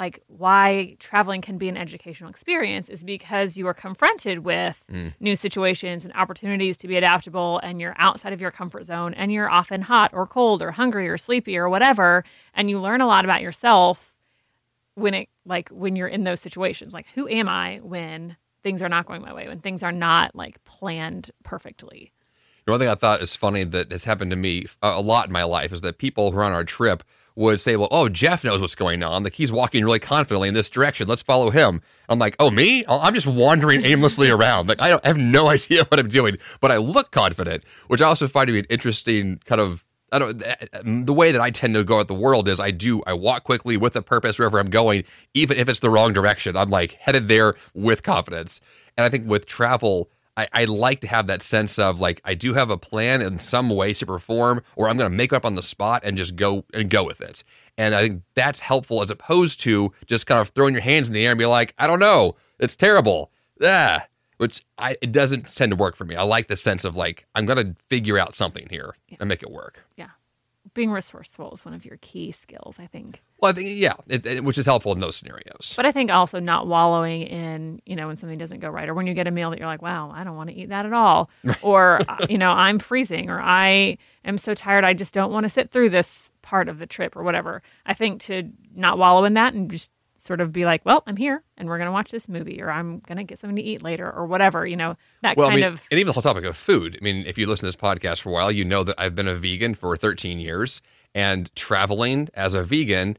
like 0.01 0.19
why 0.27 0.97
traveling 0.99 1.43
can 1.43 1.59
be 1.59 1.69
an 1.69 1.77
educational 1.77 2.31
experience 2.31 2.89
is 2.89 3.05
because 3.05 3.57
you 3.59 3.67
are 3.67 3.75
confronted 3.75 4.39
with 4.41 4.77
Mm. 4.91 5.13
new 5.21 5.37
situations 5.37 6.05
and 6.05 6.13
opportunities 6.15 6.77
to 6.79 6.89
be 6.89 6.97
adaptable 6.97 7.61
and 7.63 7.81
you're 7.81 7.95
outside 7.99 8.33
of 8.33 8.41
your 8.41 8.51
comfort 8.51 8.85
zone 8.85 9.13
and 9.15 9.31
you're 9.31 9.51
often 9.51 9.83
hot 9.83 10.11
or 10.15 10.27
cold 10.27 10.63
or 10.63 10.73
hungry 10.73 11.07
or 11.09 11.19
sleepy 11.19 11.57
or 11.57 11.69
whatever 11.69 12.25
and 12.55 12.71
you 12.71 12.81
learn 12.81 13.01
a 13.03 13.07
lot 13.07 13.25
about 13.25 13.43
yourself 13.43 14.13
when 14.95 15.15
it 15.15 15.29
like 15.45 15.69
when 15.69 15.95
you're 15.97 16.09
in 16.17 16.25
those 16.25 16.41
situations 16.41 16.93
like 16.93 17.07
who 17.15 17.29
am 17.29 17.49
i 17.49 17.79
when 17.83 18.37
things 18.63 18.81
are 18.83 18.89
not 18.89 19.07
going 19.07 19.23
my 19.23 19.33
way 19.35 19.47
when 19.49 19.61
things 19.61 19.83
are 19.83 19.93
not 19.93 20.35
like 20.35 20.63
planned 20.65 21.31
perfectly 21.45 22.11
One 22.67 22.79
thing 22.79 22.89
I 22.89 22.95
thought 22.95 23.21
is 23.23 23.35
funny 23.37 23.65
that 23.65 23.91
has 23.93 24.05
happened 24.05 24.31
to 24.33 24.37
me 24.37 24.67
a 24.83 24.89
a 25.01 25.03
lot 25.13 25.27
in 25.29 25.33
my 25.33 25.45
life 25.45 25.73
is 25.73 25.81
that 25.83 25.99
people 25.99 26.31
who 26.31 26.39
are 26.39 26.45
on 26.45 26.53
our 26.53 26.65
trip 26.65 27.03
would 27.41 27.61
say, 27.61 27.77
"Well, 27.77 27.89
oh, 27.91 28.09
Jeff 28.09 28.45
knows 28.45 28.61
what's 28.61 28.75
going 28.75 29.03
on. 29.03 29.25
Like 29.25 29.35
he's 29.35 29.51
walking 29.51 29.85
really 29.85 29.99
confidently 29.99 30.49
in 30.49 30.55
this 30.55 30.71
direction. 30.71 31.09
Let's 31.09 31.23
follow 31.23 31.51
him." 31.51 31.83
I'm 32.09 32.19
like, 32.19 32.37
"Oh, 32.39 32.51
me? 32.51 32.85
Oh, 32.87 33.01
I'm 33.01 33.15
just 33.15 33.27
wandering 33.27 33.85
aimlessly 33.85 34.31
around. 34.31 34.69
Like 34.69 34.81
I, 34.81 34.89
don't, 34.89 35.05
I 35.05 35.09
have 35.09 35.19
no 35.19 35.49
idea 35.57 35.85
what 35.85 35.99
I'm 35.99 36.09
doing, 36.09 36.39
but 36.61 36.71
I 36.71 36.77
look 36.77 37.11
confident." 37.11 37.65
Which 37.89 38.03
I 38.03 38.07
also 38.07 38.29
find 38.29 38.47
to 38.47 38.53
be 38.53 38.61
an 38.61 38.67
interesting 38.69 39.41
kind 39.45 39.61
of 39.61 39.85
I 40.13 40.19
don't 40.19 40.43
uh, 40.43 40.55
um, 40.73 41.05
the 41.05 41.13
way 41.13 41.33
that 41.33 41.41
I 41.41 41.51
tend 41.51 41.75
to 41.75 41.85
go 41.85 42.01
at 42.01 42.09
the 42.09 42.15
world 42.15 42.49
is 42.49 42.61
I 42.61 42.71
do 42.71 43.03
I 43.07 43.13
walk 43.13 43.45
quickly 43.45 43.77
with 43.77 43.97
a 43.97 44.03
purpose 44.03 44.39
wherever 44.39 44.59
I'm 44.59 44.71
going, 44.71 45.05
even 45.35 45.57
if 45.57 45.69
it's 45.69 45.81
the 45.81 45.91
wrong 45.91 46.13
direction. 46.13 46.57
I'm 46.57 46.71
like 46.71 46.93
headed 46.95 47.29
there 47.29 47.55
with 47.75 48.03
confidence. 48.03 48.61
And 48.97 49.05
I 49.05 49.09
think 49.09 49.29
with 49.29 49.47
travel, 49.47 50.11
I, 50.37 50.49
I 50.53 50.65
like 50.65 51.01
to 51.01 51.07
have 51.07 51.27
that 51.27 51.43
sense 51.43 51.79
of 51.79 52.01
like 52.01 52.21
I 52.25 52.35
do 52.35 52.55
have 52.55 52.71
a 52.71 52.79
plan 52.79 53.21
in 53.21 53.39
some 53.39 53.69
way, 53.71 53.93
shape, 53.93 54.11
or 54.11 54.19
form, 54.19 54.63
or 54.77 54.89
I'm 54.89 54.97
going 54.97 55.11
to 55.11 55.17
make 55.17 55.33
up 55.33 55.45
on 55.45 55.55
the 55.55 55.63
spot 55.63 56.03
and 56.05 56.17
just 56.17 56.37
go 56.37 56.65
and 56.73 56.89
go 56.89 57.05
with 57.05 57.21
it. 57.21 57.45
And 57.77 57.95
I 57.95 58.03
think 58.03 58.23
that's 58.35 58.61
helpful 58.61 59.03
as 59.03 59.11
opposed 59.11 59.61
to 59.61 59.93
just 60.07 60.27
kind 60.27 60.41
of 60.41 60.51
throwing 60.51 60.75
your 60.75 60.83
hands 60.83 61.09
in 61.09 61.15
the 61.15 61.25
air 61.25 61.33
and 61.33 61.39
be 61.39 61.47
like, 61.47 61.75
I 61.79 61.87
don't 61.87 61.99
know, 61.99 62.37
it's 62.59 62.77
terrible. 62.77 63.33
Ah, 63.63 64.07
which 64.39 64.63
I 64.79 64.97
it 65.03 65.13
doesn't 65.13 65.55
tend 65.55 65.71
to 65.73 65.77
work 65.77 65.97
for 65.97 66.05
me. 66.05 66.17
I 66.17 66.23
like 66.23 66.49
the 66.49 66.57
sense 66.57 66.85
of 66.85 66.97
like 66.97 67.27
I'm 67.35 67.47
going 67.47 67.65
to 67.65 67.77
figure 67.89 68.19
out 68.19 68.35
something 68.35 68.69
here 68.71 68.95
yeah. 69.09 69.19
and 69.21 69.29
make 69.29 69.43
it 69.43 69.51
work. 69.51 69.85
Yeah 69.97 70.11
being 70.81 70.91
resourceful 70.91 71.53
is 71.53 71.63
one 71.63 71.75
of 71.75 71.85
your 71.85 71.99
key 72.01 72.33
skills, 72.33 72.77
I 72.79 72.87
think. 72.87 73.23
Well, 73.39 73.51
I 73.51 73.55
think 73.55 73.69
yeah, 73.73 73.93
it, 74.07 74.25
it, 74.25 74.45
which 74.45 74.57
is 74.57 74.65
helpful 74.65 74.95
in 74.95 75.01
those 75.01 75.15
scenarios. 75.15 75.75
But 75.77 75.85
I 75.85 75.93
think 75.93 76.11
also 76.11 76.41
not 76.41 76.67
wallowing 76.67 77.23
in 77.23 77.83
you 77.85 77.97
know 77.97 78.07
when 78.07 78.17
something 78.17 78.39
doesn't 78.39 78.61
go 78.61 78.71
right, 78.71 78.89
or 78.89 78.95
when 78.95 79.07
you 79.07 79.13
get 79.13 79.29
a 79.29 79.31
meal 79.31 79.51
that 79.51 79.59
you're 79.59 79.69
like, 79.69 79.83
wow, 79.83 80.11
I 80.11 80.25
don't 80.25 80.37
want 80.37 80.49
to 80.49 80.57
eat 80.57 80.71
that 80.71 80.87
at 80.87 80.95
all, 80.95 81.29
or 81.61 82.01
uh, 82.09 82.17
you 82.31 82.39
know 82.39 82.51
I'm 82.51 82.79
freezing, 82.79 83.29
or 83.29 83.41
I 83.43 83.99
am 84.25 84.39
so 84.39 84.55
tired, 84.55 84.85
I 84.85 84.95
just 84.95 85.13
don't 85.13 85.33
want 85.33 85.45
to 85.45 85.51
sit 85.51 85.71
through 85.71 85.91
this 85.91 86.31
part 86.41 86.71
of 86.71 86.79
the 86.79 86.87
trip, 86.87 87.15
or 87.15 87.23
whatever. 87.23 87.63
I 87.85 87.93
think 87.93 88.23
to 88.23 88.49
not 88.75 88.97
wallow 88.97 89.25
in 89.25 89.35
that 89.35 89.53
and 89.53 89.71
just 89.71 89.91
sort 90.21 90.41
of 90.41 90.53
be 90.53 90.65
like, 90.65 90.85
well, 90.85 91.03
I'm 91.07 91.17
here 91.17 91.43
and 91.57 91.69
we're 91.69 91.79
going 91.79 91.89
to 91.89 91.93
watch 91.93 92.11
this 92.11 92.29
movie 92.29 92.61
or 92.61 92.71
I'm 92.71 92.99
going 93.01 93.19
to 93.19 93.25
get 93.25 93.39
something 93.39 93.57
to 93.57 93.63
eat 93.63 93.83
later 93.83 94.11
or 94.11 94.27
whatever, 94.27 94.67
you 94.67 94.77
know, 94.77 94.97
that 95.23 95.37
well, 95.37 95.49
kind 95.49 95.65
I 95.65 95.67
mean, 95.67 95.75
of. 95.75 95.83
And 95.91 95.99
even 95.99 96.09
the 96.09 96.13
whole 96.13 96.23
topic 96.23 96.45
of 96.45 96.57
food. 96.57 96.99
I 97.01 97.05
mean, 97.05 97.25
if 97.27 97.39
you 97.39 97.47
listen 97.47 97.63
to 97.63 97.67
this 97.69 97.77
podcast 97.77 98.21
for 98.21 98.31
a 98.31 98.33
while, 98.33 98.53
you 98.53 98.65
know 98.65 98.85
that 98.85 98.97
I've 98.99 99.15
been 99.15 99.29
a 99.29 99.35
vegan 99.35 99.75
for 99.75 99.97
13 99.97 100.39
years 100.39 100.83
and 101.15 101.55
traveling 101.57 102.29
as 102.35 102.55
a 102.55 102.63
vegan 102.63 103.19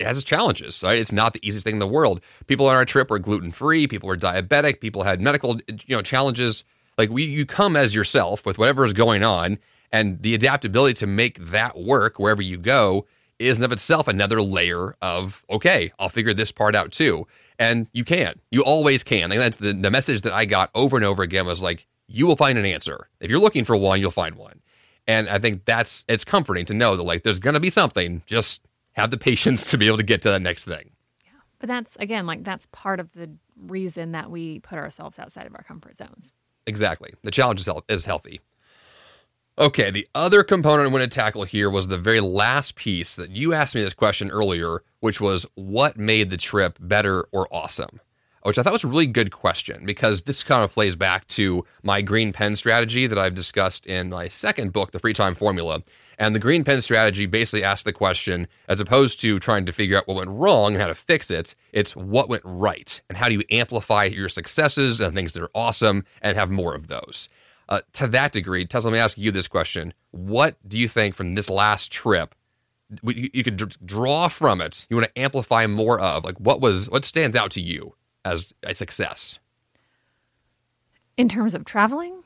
has 0.00 0.16
its 0.16 0.24
challenges, 0.24 0.82
right? 0.82 0.98
It's 0.98 1.12
not 1.12 1.32
the 1.32 1.46
easiest 1.46 1.64
thing 1.64 1.74
in 1.74 1.80
the 1.80 1.86
world. 1.86 2.22
People 2.46 2.66
on 2.66 2.76
our 2.76 2.84
trip 2.84 3.10
were 3.10 3.18
gluten 3.18 3.50
free. 3.50 3.86
People 3.86 4.06
were 4.06 4.16
diabetic. 4.16 4.80
People 4.80 5.02
had 5.02 5.20
medical, 5.20 5.60
you 5.68 5.96
know, 5.96 6.02
challenges. 6.02 6.64
Like 6.96 7.10
we, 7.10 7.24
you 7.24 7.46
come 7.46 7.76
as 7.76 7.94
yourself 7.94 8.46
with 8.46 8.58
whatever 8.58 8.84
is 8.84 8.92
going 8.92 9.22
on, 9.22 9.58
and 9.92 10.20
the 10.20 10.34
adaptability 10.34 10.94
to 10.94 11.06
make 11.06 11.38
that 11.38 11.78
work 11.78 12.18
wherever 12.18 12.42
you 12.42 12.56
go 12.56 13.06
is 13.40 13.58
in 13.58 13.64
of 13.64 13.72
itself 13.72 14.06
another 14.06 14.40
layer 14.40 14.94
of 15.02 15.44
okay, 15.50 15.92
I'll 15.98 16.08
figure 16.08 16.34
this 16.34 16.52
part 16.52 16.76
out 16.76 16.92
too. 16.92 17.26
And 17.58 17.88
you 17.92 18.04
can. 18.04 18.40
You 18.50 18.62
always 18.62 19.02
can. 19.02 19.30
Like 19.30 19.38
that's 19.38 19.56
the, 19.56 19.72
the 19.72 19.90
message 19.90 20.22
that 20.22 20.32
I 20.32 20.44
got 20.44 20.70
over 20.74 20.96
and 20.96 21.04
over 21.04 21.22
again 21.22 21.46
was 21.46 21.62
like, 21.62 21.86
you 22.06 22.26
will 22.26 22.36
find 22.36 22.58
an 22.58 22.64
answer. 22.64 23.08
If 23.20 23.30
you're 23.30 23.40
looking 23.40 23.64
for 23.64 23.76
one, 23.76 24.00
you'll 24.00 24.10
find 24.10 24.36
one. 24.36 24.60
And 25.06 25.28
I 25.28 25.38
think 25.38 25.64
that's 25.64 26.04
it's 26.08 26.24
comforting 26.24 26.66
to 26.66 26.74
know 26.74 26.96
that 26.96 27.02
like 27.02 27.22
there's 27.22 27.40
gonna 27.40 27.60
be 27.60 27.70
something. 27.70 28.22
Just 28.26 28.62
have 28.92 29.10
the 29.10 29.18
patience 29.18 29.70
to 29.70 29.78
be 29.78 29.86
able 29.86 29.96
to 29.96 30.02
get 30.02 30.22
to 30.22 30.30
the 30.30 30.40
next 30.40 30.66
thing. 30.66 30.90
Yeah. 31.24 31.32
But 31.58 31.68
that's 31.68 31.96
again, 31.96 32.26
like 32.26 32.44
that's 32.44 32.66
part 32.72 33.00
of 33.00 33.12
the 33.12 33.30
reason 33.56 34.12
that 34.12 34.30
we 34.30 34.60
put 34.60 34.78
ourselves 34.78 35.18
outside 35.18 35.46
of 35.46 35.54
our 35.54 35.62
comfort 35.62 35.96
zones. 35.96 36.34
Exactly. 36.66 37.14
The 37.22 37.30
challenge 37.30 37.60
is, 37.60 37.68
is 37.88 38.04
healthy. 38.04 38.40
Okay, 39.60 39.90
the 39.90 40.08
other 40.14 40.42
component 40.42 40.88
I 40.88 40.90
want 40.90 41.02
to 41.02 41.14
tackle 41.14 41.44
here 41.44 41.68
was 41.68 41.86
the 41.86 41.98
very 41.98 42.20
last 42.20 42.76
piece 42.76 43.14
that 43.16 43.28
you 43.28 43.52
asked 43.52 43.74
me 43.74 43.82
this 43.82 43.92
question 43.92 44.30
earlier, 44.30 44.82
which 45.00 45.20
was 45.20 45.44
what 45.54 45.98
made 45.98 46.30
the 46.30 46.38
trip 46.38 46.78
better 46.80 47.26
or 47.30 47.46
awesome? 47.52 48.00
Which 48.42 48.56
I 48.56 48.62
thought 48.62 48.72
was 48.72 48.84
a 48.84 48.88
really 48.88 49.06
good 49.06 49.32
question 49.32 49.84
because 49.84 50.22
this 50.22 50.42
kind 50.42 50.64
of 50.64 50.72
plays 50.72 50.96
back 50.96 51.26
to 51.28 51.66
my 51.82 52.00
green 52.00 52.32
pen 52.32 52.56
strategy 52.56 53.06
that 53.06 53.18
I've 53.18 53.34
discussed 53.34 53.84
in 53.84 54.08
my 54.08 54.28
second 54.28 54.72
book, 54.72 54.92
The 54.92 54.98
Free 54.98 55.12
Time 55.12 55.34
Formula. 55.34 55.82
And 56.18 56.34
the 56.34 56.38
green 56.38 56.64
pen 56.64 56.80
strategy 56.80 57.26
basically 57.26 57.62
asks 57.62 57.84
the 57.84 57.92
question, 57.92 58.48
as 58.66 58.80
opposed 58.80 59.20
to 59.20 59.38
trying 59.38 59.66
to 59.66 59.72
figure 59.72 59.98
out 59.98 60.08
what 60.08 60.16
went 60.16 60.30
wrong 60.30 60.72
and 60.72 60.80
how 60.80 60.88
to 60.88 60.94
fix 60.94 61.30
it, 61.30 61.54
it's 61.74 61.94
what 61.94 62.30
went 62.30 62.44
right 62.46 62.98
and 63.10 63.18
how 63.18 63.28
do 63.28 63.34
you 63.34 63.42
amplify 63.50 64.04
your 64.04 64.30
successes 64.30 65.02
and 65.02 65.14
things 65.14 65.34
that 65.34 65.42
are 65.42 65.50
awesome 65.54 66.06
and 66.22 66.38
have 66.38 66.50
more 66.50 66.74
of 66.74 66.88
those. 66.88 67.28
Uh, 67.70 67.80
to 67.92 68.08
that 68.08 68.32
degree, 68.32 68.66
Tessa, 68.66 68.88
let 68.88 68.92
me 68.92 68.98
ask 68.98 69.16
you 69.16 69.30
this 69.30 69.46
question. 69.46 69.94
What 70.10 70.56
do 70.66 70.78
you 70.78 70.88
think 70.88 71.14
from 71.14 71.32
this 71.32 71.48
last 71.48 71.92
trip 71.92 72.34
you, 73.02 73.30
you 73.32 73.44
could 73.44 73.56
d- 73.56 73.76
draw 73.84 74.28
from 74.28 74.60
it, 74.60 74.86
you 74.90 74.96
want 74.96 75.08
to 75.14 75.20
amplify 75.20 75.66
more 75.66 76.00
of? 76.00 76.24
Like, 76.24 76.38
what 76.38 76.60
was, 76.60 76.90
what 76.90 77.04
stands 77.04 77.36
out 77.36 77.50
to 77.52 77.60
you 77.60 77.94
as 78.24 78.52
a 78.62 78.74
success? 78.74 79.38
In 81.16 81.28
terms 81.28 81.54
of 81.54 81.64
traveling? 81.64 82.22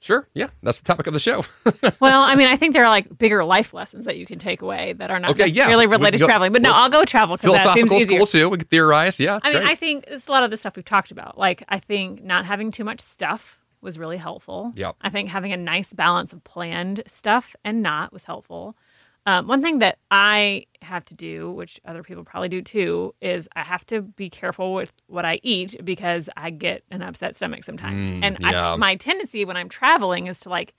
Sure. 0.00 0.26
Yeah, 0.34 0.48
that's 0.64 0.80
the 0.80 0.86
topic 0.86 1.06
of 1.06 1.12
the 1.12 1.20
show. 1.20 1.44
well, 2.00 2.22
I 2.22 2.34
mean, 2.34 2.48
I 2.48 2.56
think 2.56 2.74
there 2.74 2.84
are 2.84 2.88
like 2.88 3.18
bigger 3.18 3.44
life 3.44 3.72
lessons 3.72 4.04
that 4.06 4.16
you 4.16 4.26
can 4.26 4.38
take 4.38 4.60
away 4.60 4.94
that 4.94 5.12
are 5.12 5.20
not 5.20 5.30
okay, 5.32 5.44
necessarily 5.44 5.84
yeah. 5.84 5.90
related 5.90 6.18
to 6.18 6.24
traveling. 6.24 6.52
But 6.52 6.62
no, 6.62 6.72
I'll 6.74 6.88
go 6.88 7.04
travel 7.04 7.36
because 7.36 7.62
that 7.62 7.74
seems 7.74 7.92
easier. 7.92 8.18
cool 8.18 8.26
too. 8.26 8.48
We 8.48 8.58
can 8.58 8.66
theorize. 8.66 9.20
Yeah, 9.20 9.38
I 9.44 9.50
mean, 9.50 9.62
great. 9.62 9.70
I 9.70 9.74
think 9.76 10.04
it's 10.08 10.26
a 10.26 10.32
lot 10.32 10.42
of 10.42 10.50
the 10.50 10.56
stuff 10.56 10.74
we've 10.74 10.84
talked 10.84 11.12
about. 11.12 11.38
Like, 11.38 11.62
I 11.68 11.78
think 11.78 12.24
not 12.24 12.44
having 12.46 12.72
too 12.72 12.82
much 12.82 13.00
stuff 13.00 13.61
was 13.82 13.98
really 13.98 14.16
helpful. 14.16 14.72
Yeah. 14.76 14.92
I 15.00 15.10
think 15.10 15.28
having 15.28 15.52
a 15.52 15.56
nice 15.56 15.92
balance 15.92 16.32
of 16.32 16.42
planned 16.44 17.02
stuff 17.06 17.54
and 17.64 17.82
not 17.82 18.12
was 18.12 18.24
helpful. 18.24 18.76
Um, 19.24 19.46
one 19.46 19.62
thing 19.62 19.78
that 19.78 19.98
I 20.10 20.66
have 20.82 21.04
to 21.06 21.14
do, 21.14 21.50
which 21.52 21.80
other 21.84 22.02
people 22.02 22.24
probably 22.24 22.48
do 22.48 22.60
too, 22.60 23.14
is 23.20 23.48
I 23.54 23.62
have 23.62 23.86
to 23.86 24.02
be 24.02 24.28
careful 24.28 24.74
with 24.74 24.92
what 25.06 25.24
I 25.24 25.38
eat 25.42 25.76
because 25.84 26.28
I 26.36 26.50
get 26.50 26.82
an 26.90 27.02
upset 27.02 27.36
stomach 27.36 27.62
sometimes. 27.62 28.08
Mm, 28.08 28.20
and 28.24 28.36
yeah. 28.40 28.72
I, 28.72 28.76
my 28.76 28.96
tendency 28.96 29.44
when 29.44 29.56
I'm 29.56 29.68
traveling 29.68 30.26
is 30.26 30.40
to 30.40 30.48
like, 30.48 30.74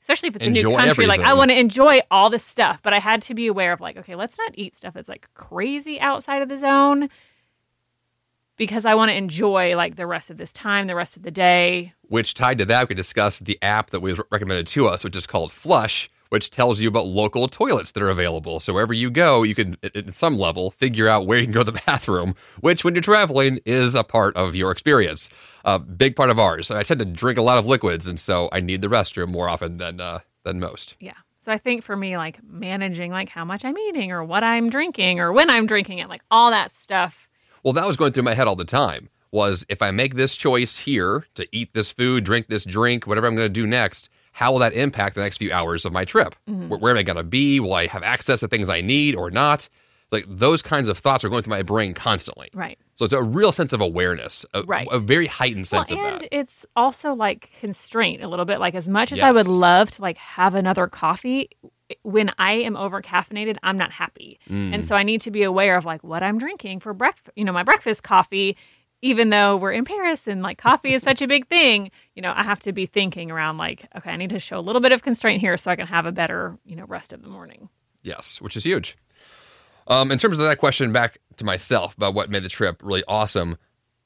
especially 0.00 0.28
if 0.28 0.36
it's 0.36 0.44
enjoy 0.44 0.60
a 0.60 0.62
new 0.62 0.76
country, 0.76 0.90
everything. 0.90 1.08
like 1.08 1.20
I 1.20 1.34
want 1.34 1.50
to 1.50 1.58
enjoy 1.58 2.00
all 2.08 2.30
this 2.30 2.44
stuff, 2.44 2.80
but 2.82 2.92
I 2.92 3.00
had 3.00 3.20
to 3.22 3.34
be 3.34 3.48
aware 3.48 3.72
of 3.72 3.80
like, 3.80 3.96
okay, 3.96 4.14
let's 4.14 4.38
not 4.38 4.52
eat 4.54 4.76
stuff 4.76 4.94
that's 4.94 5.08
like 5.08 5.28
crazy 5.34 5.98
outside 6.00 6.40
of 6.40 6.48
the 6.48 6.58
zone 6.58 7.08
because 8.58 8.84
I 8.84 8.94
want 8.94 9.10
to 9.10 9.16
enjoy 9.16 9.74
like 9.76 9.96
the 9.96 10.06
rest 10.06 10.28
of 10.28 10.36
this 10.36 10.52
time, 10.52 10.86
the 10.86 10.94
rest 10.94 11.16
of 11.16 11.22
the 11.22 11.30
day. 11.30 11.94
Which 12.02 12.34
tied 12.34 12.58
to 12.58 12.66
that, 12.66 12.88
we 12.88 12.94
discussed 12.94 13.46
the 13.46 13.58
app 13.62 13.90
that 13.90 14.00
was 14.00 14.20
recommended 14.30 14.66
to 14.68 14.86
us, 14.86 15.04
which 15.04 15.16
is 15.16 15.26
called 15.26 15.52
Flush, 15.52 16.10
which 16.28 16.50
tells 16.50 16.80
you 16.80 16.88
about 16.88 17.06
local 17.06 17.48
toilets 17.48 17.92
that 17.92 18.02
are 18.02 18.10
available. 18.10 18.60
So 18.60 18.74
wherever 18.74 18.92
you 18.92 19.10
go, 19.10 19.42
you 19.44 19.54
can, 19.54 19.78
at 19.82 20.12
some 20.12 20.36
level, 20.36 20.72
figure 20.72 21.08
out 21.08 21.26
where 21.26 21.38
you 21.38 21.44
can 21.44 21.52
go 21.52 21.64
to 21.64 21.70
the 21.70 21.80
bathroom, 21.86 22.34
which 22.60 22.84
when 22.84 22.94
you're 22.94 23.02
traveling 23.02 23.60
is 23.64 23.94
a 23.94 24.04
part 24.04 24.36
of 24.36 24.54
your 24.54 24.70
experience. 24.70 25.30
A 25.64 25.78
big 25.78 26.16
part 26.16 26.30
of 26.30 26.38
ours. 26.38 26.70
I 26.70 26.82
tend 26.82 27.00
to 27.00 27.06
drink 27.06 27.38
a 27.38 27.42
lot 27.42 27.58
of 27.58 27.66
liquids, 27.66 28.06
and 28.06 28.18
so 28.18 28.48
I 28.52 28.60
need 28.60 28.82
the 28.82 28.88
restroom 28.88 29.28
more 29.28 29.48
often 29.48 29.76
than 29.76 30.00
uh, 30.00 30.20
than 30.44 30.60
most. 30.60 30.96
Yeah. 30.98 31.14
So 31.40 31.52
I 31.52 31.58
think 31.58 31.82
for 31.82 31.96
me, 31.96 32.16
like 32.16 32.40
managing 32.42 33.10
like 33.10 33.28
how 33.28 33.44
much 33.44 33.64
I'm 33.64 33.76
eating 33.76 34.12
or 34.12 34.24
what 34.24 34.44
I'm 34.44 34.70
drinking 34.70 35.20
or 35.20 35.32
when 35.32 35.48
I'm 35.50 35.66
drinking 35.66 35.98
it, 35.98 36.08
like 36.08 36.22
all 36.30 36.50
that 36.50 36.72
stuff 36.72 37.27
well, 37.62 37.72
that 37.74 37.86
was 37.86 37.96
going 37.96 38.12
through 38.12 38.22
my 38.22 38.34
head 38.34 38.48
all 38.48 38.56
the 38.56 38.64
time. 38.64 39.08
Was 39.30 39.66
if 39.68 39.82
I 39.82 39.90
make 39.90 40.14
this 40.14 40.36
choice 40.36 40.78
here 40.78 41.26
to 41.34 41.46
eat 41.52 41.74
this 41.74 41.92
food, 41.92 42.24
drink 42.24 42.48
this 42.48 42.64
drink, 42.64 43.06
whatever 43.06 43.26
I'm 43.26 43.36
going 43.36 43.44
to 43.44 43.50
do 43.52 43.66
next, 43.66 44.08
how 44.32 44.52
will 44.52 44.58
that 44.60 44.72
impact 44.72 45.16
the 45.16 45.20
next 45.20 45.38
few 45.38 45.52
hours 45.52 45.84
of 45.84 45.92
my 45.92 46.04
trip? 46.04 46.34
Mm-hmm. 46.48 46.68
Where, 46.68 46.78
where, 46.78 46.92
am 46.92 46.98
I 46.98 47.02
going 47.02 47.16
to 47.16 47.24
be? 47.24 47.60
Will 47.60 47.74
I 47.74 47.88
have 47.88 48.02
access 48.02 48.40
to 48.40 48.48
things 48.48 48.68
I 48.68 48.80
need 48.80 49.14
or 49.16 49.30
not? 49.30 49.68
Like 50.10 50.24
those 50.26 50.62
kinds 50.62 50.88
of 50.88 50.96
thoughts 50.96 51.24
are 51.24 51.28
going 51.28 51.42
through 51.42 51.50
my 51.50 51.62
brain 51.62 51.92
constantly. 51.92 52.48
Right. 52.54 52.78
So 52.94 53.04
it's 53.04 53.12
a 53.12 53.22
real 53.22 53.52
sense 53.52 53.72
of 53.72 53.80
awareness, 53.80 54.46
a, 54.54 54.62
right. 54.62 54.88
a 54.90 54.98
very 54.98 55.26
heightened 55.26 55.66
sense 55.66 55.90
well, 55.90 55.98
of 55.98 56.04
that. 56.04 56.22
And 56.22 56.28
it's 56.32 56.64
also 56.74 57.14
like 57.14 57.50
constraint 57.60 58.22
a 58.22 58.28
little 58.28 58.46
bit. 58.46 58.60
Like 58.60 58.74
as 58.74 58.88
much 58.88 59.12
as 59.12 59.18
yes. 59.18 59.26
I 59.26 59.32
would 59.32 59.46
love 59.46 59.90
to 59.92 60.02
like 60.02 60.16
have 60.16 60.54
another 60.54 60.86
coffee, 60.86 61.50
when 62.02 62.32
I 62.38 62.52
am 62.54 62.76
over 62.76 63.00
caffeinated, 63.02 63.56
I'm 63.62 63.76
not 63.76 63.90
happy. 63.90 64.38
Mm. 64.48 64.74
And 64.74 64.84
so 64.84 64.94
I 64.94 65.02
need 65.02 65.20
to 65.22 65.30
be 65.30 65.42
aware 65.42 65.76
of 65.76 65.84
like 65.84 66.02
what 66.04 66.22
I'm 66.22 66.38
drinking 66.38 66.80
for 66.80 66.92
breakfast, 66.92 67.30
you 67.36 67.44
know, 67.44 67.52
my 67.52 67.62
breakfast 67.62 68.02
coffee, 68.02 68.56
even 69.00 69.30
though 69.30 69.56
we're 69.56 69.72
in 69.72 69.84
Paris 69.84 70.26
and 70.26 70.42
like 70.42 70.58
coffee 70.58 70.94
is 70.94 71.02
such 71.02 71.22
a 71.22 71.26
big 71.26 71.46
thing, 71.46 71.90
you 72.14 72.22
know, 72.22 72.32
I 72.34 72.42
have 72.42 72.60
to 72.60 72.72
be 72.72 72.86
thinking 72.86 73.30
around 73.30 73.56
like, 73.56 73.88
okay, 73.96 74.10
I 74.10 74.16
need 74.16 74.30
to 74.30 74.38
show 74.38 74.58
a 74.58 74.60
little 74.60 74.80
bit 74.80 74.92
of 74.92 75.02
constraint 75.02 75.40
here 75.40 75.56
so 75.56 75.70
I 75.70 75.76
can 75.76 75.86
have 75.86 76.06
a 76.06 76.12
better, 76.12 76.58
you 76.64 76.76
know, 76.76 76.84
rest 76.86 77.12
of 77.12 77.22
the 77.22 77.28
morning. 77.28 77.68
Yes, 78.02 78.40
which 78.40 78.56
is 78.56 78.64
huge. 78.64 78.96
Um, 79.86 80.12
in 80.12 80.18
terms 80.18 80.38
of 80.38 80.44
that 80.44 80.58
question, 80.58 80.92
back 80.92 81.18
to 81.36 81.44
myself 81.44 81.96
about 81.96 82.14
what 82.14 82.28
made 82.28 82.42
the 82.42 82.48
trip 82.48 82.82
really 82.82 83.04
awesome, 83.08 83.56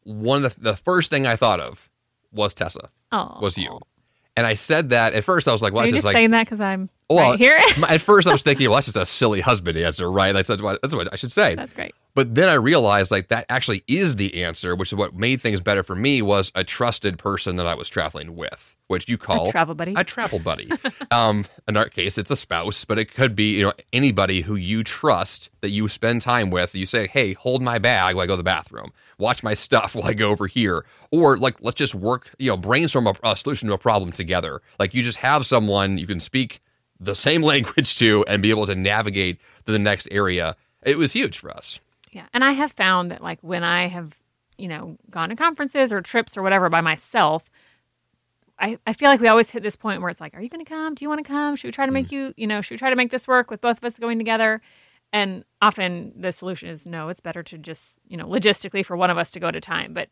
one 0.05 0.45
of 0.45 0.55
the, 0.55 0.61
the 0.61 0.77
first 0.77 1.11
thing 1.11 1.27
I 1.27 1.37
thought 1.37 1.61
of 1.61 1.91
was 2.31 2.55
Tessa. 2.55 2.91
Oh, 3.11 3.39
was 3.41 3.59
you. 3.59 3.81
And 4.37 4.47
I 4.47 4.55
said 4.55 4.91
that 4.91 5.13
at 5.13 5.25
first. 5.25 5.47
I 5.47 5.53
was 5.53 5.61
like, 5.61 5.75
"Well, 5.75 5.85
Are 5.85 5.87
you 5.87 5.93
just 5.93 6.05
like, 6.05 6.15
saying 6.15 6.31
that 6.31 6.47
because 6.47 6.61
I'm 6.61 6.89
Well, 7.11 7.31
right 7.31 7.39
here. 7.39 7.61
at 7.89 8.01
first 8.01 8.27
I 8.27 8.33
was 8.33 8.43
thinking, 8.43 8.69
well, 8.69 8.77
that's 8.77 8.87
just 8.87 8.97
a 8.97 9.05
silly 9.07 9.41
husband 9.41 9.77
answer, 9.77 10.11
right? 10.11 10.33
That's, 10.33 10.49
that's, 10.49 10.63
what, 10.63 10.81
that's 10.83 10.95
what 10.95 11.13
I 11.13 11.17
should 11.17 11.33
say. 11.33 11.55
That's 11.55 11.75
great. 11.75 11.95
But 12.15 12.35
then 12.35 12.49
I 12.49 12.55
realized 12.55 13.11
like 13.11 13.29
that 13.29 13.47
actually 13.49 13.85
is 13.89 14.17
the 14.17 14.45
answer, 14.45 14.77
which 14.77 14.91
is 14.91 14.95
what 14.97 15.15
made 15.15 15.41
things 15.41 15.61
better 15.63 15.83
for 15.83 15.95
me 15.95 16.21
was 16.21 16.53
a 16.55 16.63
trusted 16.63 17.19
person 17.19 17.57
that 17.57 17.67
I 17.67 17.75
was 17.75 17.89
traveling 17.89 18.37
with, 18.37 18.77
which 18.89 19.09
you 19.09 19.17
call 19.17 19.49
A 19.49 19.53
travel 19.53 19.75
buddy. 19.75 19.95
a 19.97 20.05
travel 20.05 20.39
buddy. 20.39 20.71
um, 21.11 21.47
in 21.67 21.77
our 21.79 21.89
case, 21.89 22.19
it's 22.19 22.31
a 22.31 22.37
spouse, 22.37 22.85
but 22.85 22.99
it 22.99 23.15
could 23.15 23.35
be 23.35 23.57
you 23.57 23.63
know 23.63 23.73
anybody 23.95 24.43
who 24.43 24.57
you 24.57 24.85
trust 24.85 25.49
that 25.63 25.71
you 25.71 25.89
spend 25.89 26.21
time 26.21 26.51
with. 26.51 26.75
You 26.75 26.85
say, 26.85 27.07
"Hey, 27.07 27.33
hold 27.33 27.63
my 27.63 27.79
bag 27.79 28.15
while 28.15 28.25
I 28.25 28.27
go 28.27 28.35
to 28.35 28.37
the 28.37 28.43
bathroom. 28.43 28.93
Watch 29.17 29.43
my 29.43 29.55
stuff 29.55 29.95
while 29.95 30.07
I 30.07 30.13
go 30.13 30.29
over 30.29 30.47
here," 30.47 30.85
or 31.11 31.39
like 31.39 31.63
let's 31.63 31.77
just 31.77 31.95
work, 31.95 32.29
you 32.39 32.51
know, 32.51 32.59
brainstorm 32.59 33.07
a, 33.07 33.15
a 33.25 33.37
solution 33.37 33.69
to 33.69 33.75
a 33.75 33.79
problem 33.79 34.13
together. 34.13 34.61
Like 34.79 34.93
you 34.93 35.03
just 35.03 35.19
have 35.19 35.47
someone 35.47 35.97
you 35.97 36.07
can 36.07 36.21
speak 36.21 36.61
the 37.03 37.15
same 37.15 37.43
language 37.53 37.99
to 37.99 38.25
and 38.29 38.43
be 38.43 38.51
able 38.51 38.67
to 38.67 38.75
navigate 38.75 39.39
to 39.67 39.73
the 39.73 39.79
next 39.79 40.09
area. 40.11 40.57
It 40.83 40.99
was 40.99 41.13
huge 41.13 41.39
for 41.39 41.51
us. 41.51 41.81
Yeah. 42.11 42.27
And 42.35 42.45
I 42.45 42.53
have 42.53 42.73
found 42.73 43.11
that 43.11 43.23
like 43.23 43.39
when 43.43 43.65
I 43.65 43.87
have, 43.87 44.17
you 44.59 44.69
know, 44.69 44.99
gone 45.11 45.31
to 45.31 45.37
conferences 45.37 45.93
or 45.93 46.01
trips 46.03 46.37
or 46.37 46.43
whatever 46.43 46.69
by 46.69 46.81
myself, 46.81 47.49
I, 48.59 48.79
I 48.87 48.93
feel 48.93 49.09
like 49.09 49.21
we 49.21 49.29
always 49.29 49.51
hit 49.51 49.63
this 49.63 49.77
point 49.77 50.03
where 50.03 50.11
it's 50.11 50.21
like, 50.21 50.35
are 50.35 50.43
you 50.43 50.49
going 50.49 50.65
to 50.65 50.69
come? 50.69 50.95
Do 50.95 51.05
you 51.05 51.09
want 51.09 51.25
to 51.25 51.29
come? 51.29 51.57
Should 51.57 51.69
we 51.69 51.73
try 51.73 51.87
to 51.87 51.93
make 51.93 52.09
mm. 52.09 52.13
you, 52.13 52.35
you 52.37 52.47
know, 52.47 52.61
should 52.61 52.75
we 52.75 52.79
try 52.79 52.91
to 52.91 52.97
make 52.97 53.11
this 53.11 53.27
work 53.27 53.51
with 53.51 53.61
both 53.61 53.79
of 53.79 53.85
us 53.85 53.99
going 53.99 54.19
together? 54.19 54.61
And 55.13 55.45
often 55.61 56.13
the 56.17 56.33
solution 56.33 56.69
is 56.69 56.87
no, 56.87 57.09
it's 57.09 57.21
better 57.21 57.43
to 57.43 57.59
just, 57.59 57.99
you 58.09 58.17
know, 58.17 58.27
logistically 58.27 58.85
for 58.85 58.97
one 58.97 59.11
of 59.11 59.19
us 59.19 59.31
to 59.33 59.41
go 59.41 59.49
at 59.49 59.57
a 59.57 59.61
time. 59.61 59.93
But 59.95 60.09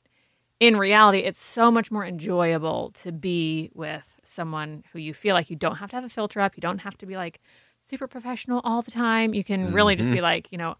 in 0.60 0.76
reality, 0.76 1.18
it's 1.20 1.42
so 1.42 1.70
much 1.70 1.90
more 1.90 2.04
enjoyable 2.04 2.92
to 3.02 3.10
be 3.10 3.70
with 3.74 4.04
someone 4.22 4.84
who 4.92 4.98
you 4.98 5.12
feel 5.14 5.34
like 5.34 5.50
you 5.50 5.56
don't 5.56 5.76
have 5.76 5.90
to 5.90 5.96
have 5.96 6.04
a 6.04 6.08
filter 6.08 6.40
up. 6.40 6.54
You 6.56 6.60
don't 6.60 6.78
have 6.78 6.96
to 6.98 7.06
be 7.06 7.16
like 7.16 7.40
super 7.80 8.06
professional 8.06 8.60
all 8.62 8.82
the 8.82 8.90
time. 8.90 9.32
You 9.34 9.42
can 9.42 9.72
really 9.72 9.96
just 9.96 10.10
be 10.12 10.20
like, 10.20 10.52
you 10.52 10.58
know, 10.58 10.76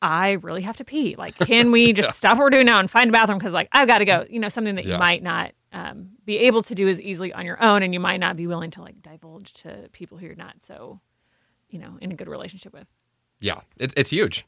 I 0.00 0.32
really 0.32 0.62
have 0.62 0.76
to 0.76 0.84
pee. 0.84 1.16
Like, 1.18 1.34
can 1.36 1.72
we 1.72 1.92
just 2.00 2.16
stop 2.16 2.38
what 2.38 2.44
we're 2.44 2.50
doing 2.50 2.66
now 2.66 2.78
and 2.78 2.88
find 2.90 3.10
a 3.10 3.12
bathroom? 3.12 3.38
Because, 3.38 3.52
like, 3.52 3.68
I've 3.72 3.88
got 3.88 3.98
to 3.98 4.04
go. 4.04 4.24
You 4.30 4.38
know, 4.38 4.48
something 4.48 4.76
that 4.76 4.84
Yeah. 4.86 4.94
you 4.94 4.98
might 4.98 5.22
not 5.24 5.52
um, 5.72 6.10
be 6.24 6.38
able 6.38 6.62
to 6.62 6.74
do 6.74 6.88
as 6.88 7.00
easily 7.00 7.32
on 7.32 7.44
your 7.44 7.60
own, 7.62 7.82
and 7.82 7.92
you 7.92 7.98
might 8.00 8.18
not 8.18 8.36
be 8.36 8.46
willing 8.46 8.70
to 8.72 8.80
like 8.80 9.02
divulge 9.02 9.52
to 9.54 9.88
people 9.92 10.16
who 10.16 10.26
you're 10.26 10.36
not 10.36 10.54
so, 10.62 11.00
you 11.68 11.80
know, 11.80 11.98
in 12.00 12.12
a 12.12 12.14
good 12.14 12.28
relationship 12.28 12.72
with. 12.72 12.86
Yeah, 13.40 13.60
it's 13.78 13.92
it's 13.96 14.10
huge. 14.10 14.46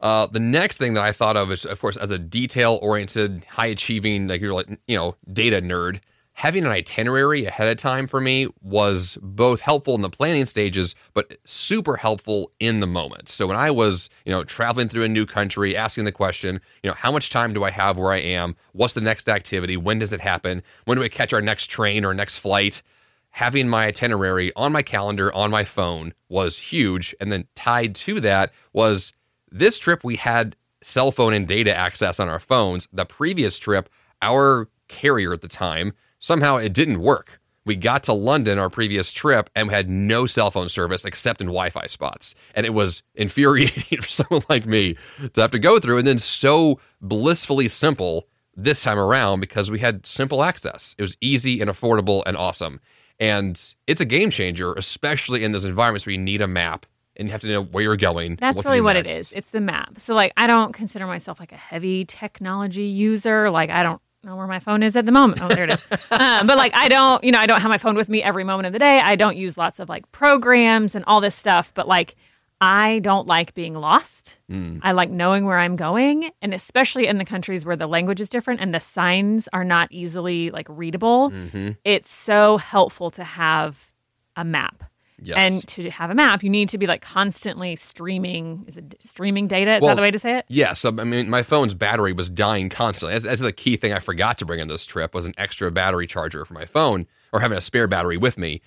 Uh, 0.00 0.26
the 0.26 0.40
next 0.40 0.78
thing 0.78 0.94
that 0.94 1.02
I 1.02 1.12
thought 1.12 1.36
of 1.36 1.52
is, 1.52 1.66
of 1.66 1.80
course, 1.80 1.96
as 1.96 2.10
a 2.10 2.18
detail-oriented, 2.18 3.44
high-achieving, 3.48 4.28
like 4.28 4.40
you're 4.40 4.54
like 4.54 4.68
you 4.86 4.96
know, 4.96 5.16
data 5.32 5.60
nerd. 5.60 6.00
Having 6.34 6.64
an 6.64 6.70
itinerary 6.70 7.44
ahead 7.44 7.68
of 7.68 7.76
time 7.76 8.06
for 8.06 8.18
me 8.18 8.48
was 8.62 9.18
both 9.20 9.60
helpful 9.60 9.94
in 9.94 10.00
the 10.00 10.08
planning 10.08 10.46
stages, 10.46 10.94
but 11.12 11.36
super 11.44 11.96
helpful 11.96 12.50
in 12.58 12.80
the 12.80 12.86
moment. 12.86 13.28
So 13.28 13.46
when 13.46 13.58
I 13.58 13.70
was, 13.70 14.08
you 14.24 14.32
know, 14.32 14.44
traveling 14.44 14.88
through 14.88 15.02
a 15.02 15.08
new 15.08 15.26
country, 15.26 15.76
asking 15.76 16.04
the 16.04 16.12
question, 16.12 16.60
you 16.82 16.88
know, 16.88 16.94
how 16.94 17.12
much 17.12 17.28
time 17.28 17.52
do 17.52 17.62
I 17.62 17.70
have 17.70 17.98
where 17.98 18.12
I 18.12 18.20
am? 18.20 18.56
What's 18.72 18.94
the 18.94 19.02
next 19.02 19.28
activity? 19.28 19.76
When 19.76 19.98
does 19.98 20.14
it 20.14 20.22
happen? 20.22 20.62
When 20.86 20.96
do 20.96 21.02
we 21.02 21.10
catch 21.10 21.34
our 21.34 21.42
next 21.42 21.66
train 21.66 22.06
or 22.06 22.14
next 22.14 22.38
flight? 22.38 22.82
having 23.30 23.68
my 23.68 23.86
itinerary 23.86 24.52
on 24.56 24.72
my 24.72 24.82
calendar 24.82 25.32
on 25.32 25.50
my 25.50 25.64
phone 25.64 26.12
was 26.28 26.58
huge. 26.58 27.14
And 27.20 27.30
then 27.30 27.46
tied 27.54 27.94
to 27.96 28.20
that 28.20 28.52
was 28.72 29.12
this 29.50 29.78
trip, 29.78 30.04
we 30.04 30.16
had 30.16 30.56
cell 30.82 31.12
phone 31.12 31.34
and 31.34 31.46
data 31.46 31.76
access 31.76 32.18
on 32.20 32.28
our 32.28 32.40
phones. 32.40 32.88
The 32.92 33.04
previous 33.04 33.58
trip, 33.58 33.88
our 34.22 34.68
carrier 34.88 35.32
at 35.32 35.42
the 35.42 35.48
time, 35.48 35.92
somehow 36.18 36.56
it 36.56 36.72
didn't 36.72 37.00
work. 37.00 37.40
We 37.66 37.76
got 37.76 38.02
to 38.04 38.12
London, 38.12 38.58
our 38.58 38.70
previous 38.70 39.12
trip, 39.12 39.50
and 39.54 39.68
we 39.68 39.74
had 39.74 39.88
no 39.88 40.26
cell 40.26 40.50
phone 40.50 40.68
service 40.68 41.04
except 41.04 41.40
in 41.40 41.48
Wi 41.48 41.70
Fi 41.70 41.86
spots. 41.86 42.34
And 42.54 42.64
it 42.64 42.70
was 42.70 43.02
infuriating 43.14 44.00
for 44.00 44.08
someone 44.08 44.42
like 44.48 44.66
me 44.66 44.96
to 45.34 45.40
have 45.40 45.50
to 45.50 45.58
go 45.58 45.78
through. 45.78 45.98
And 45.98 46.06
then 46.06 46.18
so 46.18 46.80
blissfully 47.00 47.68
simple 47.68 48.26
this 48.56 48.82
time 48.82 48.98
around 48.98 49.40
because 49.40 49.70
we 49.70 49.78
had 49.78 50.06
simple 50.06 50.42
access. 50.42 50.94
It 50.98 51.02
was 51.02 51.16
easy 51.20 51.60
and 51.60 51.70
affordable 51.70 52.22
and 52.26 52.36
awesome. 52.36 52.80
And 53.18 53.62
it's 53.86 54.00
a 54.00 54.06
game 54.06 54.30
changer, 54.30 54.72
especially 54.72 55.44
in 55.44 55.52
those 55.52 55.66
environments 55.66 56.06
where 56.06 56.12
you 56.12 56.18
need 56.18 56.40
a 56.40 56.48
map 56.48 56.86
and 57.20 57.28
you 57.28 57.32
have 57.32 57.42
to 57.42 57.46
know 57.48 57.62
where 57.62 57.84
you're 57.84 57.96
going. 57.96 58.36
That's 58.40 58.64
really 58.64 58.80
what 58.80 58.96
it 58.96 59.06
next. 59.06 59.28
is. 59.28 59.32
It's 59.32 59.50
the 59.50 59.60
map. 59.60 60.00
So 60.00 60.14
like 60.14 60.32
I 60.36 60.46
don't 60.46 60.72
consider 60.72 61.06
myself 61.06 61.38
like 61.38 61.52
a 61.52 61.56
heavy 61.56 62.04
technology 62.06 62.84
user. 62.84 63.50
Like 63.50 63.70
I 63.70 63.82
don't 63.82 64.00
know 64.24 64.36
where 64.36 64.46
my 64.46 64.58
phone 64.58 64.82
is 64.82 64.96
at 64.96 65.06
the 65.06 65.12
moment. 65.12 65.40
Oh, 65.42 65.48
there 65.48 65.64
it 65.64 65.72
is. 65.74 65.86
um, 66.10 66.46
but 66.46 66.56
like 66.56 66.74
I 66.74 66.88
don't, 66.88 67.22
you 67.22 67.30
know, 67.30 67.38
I 67.38 67.46
don't 67.46 67.60
have 67.60 67.68
my 67.68 67.78
phone 67.78 67.94
with 67.94 68.08
me 68.08 68.22
every 68.22 68.42
moment 68.42 68.66
of 68.66 68.72
the 68.72 68.78
day. 68.78 69.00
I 69.00 69.16
don't 69.16 69.36
use 69.36 69.56
lots 69.58 69.78
of 69.78 69.88
like 69.88 70.10
programs 70.12 70.94
and 70.94 71.04
all 71.04 71.20
this 71.20 71.34
stuff. 71.34 71.72
But 71.74 71.86
like 71.86 72.16
I 72.62 72.98
don't 72.98 73.26
like 73.26 73.54
being 73.54 73.74
lost. 73.74 74.38
Mm. 74.50 74.80
I 74.82 74.92
like 74.92 75.10
knowing 75.10 75.46
where 75.46 75.58
I'm 75.58 75.76
going, 75.76 76.30
and 76.42 76.52
especially 76.52 77.06
in 77.06 77.16
the 77.18 77.24
countries 77.24 77.64
where 77.64 77.76
the 77.76 77.86
language 77.86 78.20
is 78.20 78.28
different 78.28 78.60
and 78.60 78.74
the 78.74 78.80
signs 78.80 79.48
are 79.52 79.64
not 79.64 79.88
easily 79.90 80.50
like 80.50 80.66
readable. 80.68 81.30
Mhm. 81.30 81.76
It's 81.84 82.10
so 82.10 82.56
helpful 82.58 83.10
to 83.12 83.24
have 83.24 83.90
a 84.36 84.44
map. 84.44 84.84
Yes. 85.22 85.36
And 85.38 85.66
to 85.68 85.90
have 85.90 86.10
a 86.10 86.14
map, 86.14 86.42
you 86.42 86.50
need 86.50 86.68
to 86.70 86.78
be 86.78 86.86
like 86.86 87.02
constantly 87.02 87.76
streaming. 87.76 88.64
Is 88.66 88.76
it 88.76 88.96
streaming 89.00 89.48
data? 89.48 89.76
Is 89.76 89.80
Well, 89.82 89.90
that 89.90 89.96
the 89.96 90.02
way 90.02 90.10
to 90.10 90.18
say 90.18 90.38
it? 90.38 90.44
Yes, 90.48 90.84
um, 90.84 90.98
I 90.98 91.04
mean 91.04 91.28
my 91.28 91.42
phone's 91.42 91.74
battery 91.74 92.12
was 92.12 92.30
dying 92.30 92.68
constantly. 92.68 93.14
That's, 93.14 93.24
that's 93.24 93.40
the 93.40 93.52
key 93.52 93.76
thing 93.76 93.92
I 93.92 93.98
forgot 93.98 94.38
to 94.38 94.46
bring 94.46 94.60
on 94.60 94.68
this 94.68 94.86
trip 94.86 95.14
was 95.14 95.26
an 95.26 95.34
extra 95.36 95.70
battery 95.70 96.06
charger 96.06 96.44
for 96.44 96.54
my 96.54 96.66
phone 96.66 97.06
or 97.32 97.40
having 97.40 97.58
a 97.58 97.60
spare 97.60 97.86
battery 97.86 98.16
with 98.16 98.38
me 98.38 98.60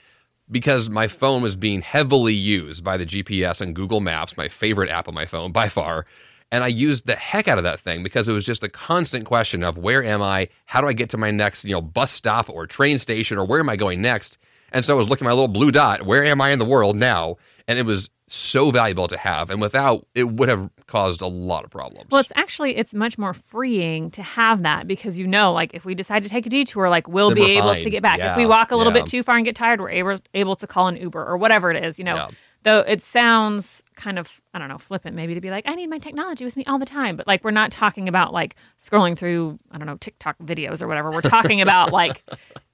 because 0.51 0.89
my 0.89 1.07
phone 1.07 1.41
was 1.41 1.55
being 1.55 1.81
heavily 1.81 2.33
used 2.33 2.83
by 2.83 2.97
the 2.97 3.05
GPS 3.05 3.61
and 3.61 3.75
Google 3.75 4.01
Maps, 4.01 4.37
my 4.37 4.47
favorite 4.47 4.89
app 4.89 5.07
on 5.07 5.13
my 5.13 5.25
phone 5.25 5.51
by 5.51 5.69
far. 5.69 6.05
And 6.51 6.63
I 6.63 6.67
used 6.67 7.07
the 7.07 7.15
heck 7.15 7.47
out 7.47 7.57
of 7.57 7.63
that 7.63 7.79
thing 7.79 8.03
because 8.03 8.29
it 8.29 8.33
was 8.33 8.45
just 8.45 8.61
a 8.61 8.69
constant 8.69 9.25
question 9.25 9.63
of 9.63 9.79
where 9.79 10.03
am 10.03 10.21
I? 10.21 10.49
How 10.65 10.81
do 10.81 10.87
I 10.87 10.93
get 10.93 11.09
to 11.09 11.17
my 11.17 11.31
next, 11.31 11.65
you 11.65 11.71
know, 11.71 11.81
bus 11.81 12.11
stop 12.11 12.47
or 12.47 12.67
train 12.67 12.99
station 12.99 13.39
or 13.39 13.45
where 13.45 13.59
am 13.59 13.69
I 13.69 13.75
going 13.75 14.01
next? 14.01 14.37
And 14.73 14.83
so 14.83 14.95
I 14.95 14.97
was 14.97 15.07
looking 15.07 15.25
at 15.25 15.29
my 15.29 15.33
little 15.33 15.47
blue 15.47 15.71
dot, 15.71 16.03
where 16.03 16.23
am 16.25 16.41
I 16.41 16.49
in 16.49 16.59
the 16.59 16.65
world 16.65 16.95
now? 16.95 17.37
And 17.67 17.77
it 17.79 17.85
was 17.85 18.09
so 18.27 18.71
valuable 18.71 19.07
to 19.07 19.17
have. 19.17 19.49
And 19.51 19.61
without, 19.61 20.07
it 20.15 20.23
would 20.23 20.49
have 20.49 20.69
caused 20.87 21.21
a 21.21 21.27
lot 21.27 21.63
of 21.63 21.69
problems. 21.69 22.07
Well, 22.09 22.19
it's 22.21 22.31
actually 22.35 22.75
it's 22.75 22.93
much 22.93 23.17
more 23.17 23.33
freeing 23.33 24.09
to 24.11 24.23
have 24.23 24.63
that 24.63 24.87
because 24.87 25.17
you 25.17 25.27
know, 25.27 25.53
like 25.53 25.73
if 25.73 25.85
we 25.85 25.93
decide 25.95 26.23
to 26.23 26.29
take 26.29 26.45
a 26.45 26.49
detour, 26.49 26.89
like 26.89 27.07
we'll 27.07 27.29
Then 27.29 27.35
be 27.35 27.51
able 27.57 27.69
fine. 27.73 27.83
to 27.83 27.89
get 27.89 28.01
back. 28.01 28.19
if 28.19 28.35
we 28.35 28.45
walk 28.45 28.71
a 28.71 28.75
little 28.75 28.91
yeah. 28.93 28.99
bit 29.01 29.07
too 29.09 29.21
far 29.23 29.35
and 29.35 29.45
get 29.45 29.55
tired, 29.55 29.79
we're 29.79 29.89
able 29.89 30.17
able 30.33 30.55
to 30.57 30.67
call 30.67 30.87
an 30.87 30.97
Uber 30.97 31.23
or 31.23 31.37
whatever 31.37 31.71
it 31.71 31.83
is. 31.85 31.99
You 31.99 32.05
know, 32.05 32.15
Yeah. 32.15 32.27
though 32.63 32.79
it 32.79 33.01
sounds 33.03 33.83
kind 33.95 34.17
of 34.17 34.41
I 34.53 34.59
don't 34.59 34.69
know 34.69 34.77
flippant 34.79 35.15
maybe 35.15 35.35
to 35.35 35.41
be 35.41 35.51
like 35.51 35.65
I 35.67 35.75
need 35.75 35.87
my 35.87 35.99
technology 35.99 36.43
with 36.45 36.55
me 36.57 36.65
all 36.65 36.79
the 36.79 36.85
time, 36.87 37.15
but 37.15 37.27
like 37.27 37.43
we're 37.43 37.51
not 37.51 37.71
talking 37.71 38.09
about 38.09 38.33
like 38.33 38.55
scrolling 38.83 39.15
through 39.17 39.59
I 39.71 39.77
don't 39.77 39.85
know 39.87 39.97
TikTok 39.97 40.37
videos 40.39 40.81
or 40.81 40.87
whatever. 40.87 41.11
We're 41.11 41.21
talking 41.21 41.61
about 41.61 41.91
like 41.91 42.23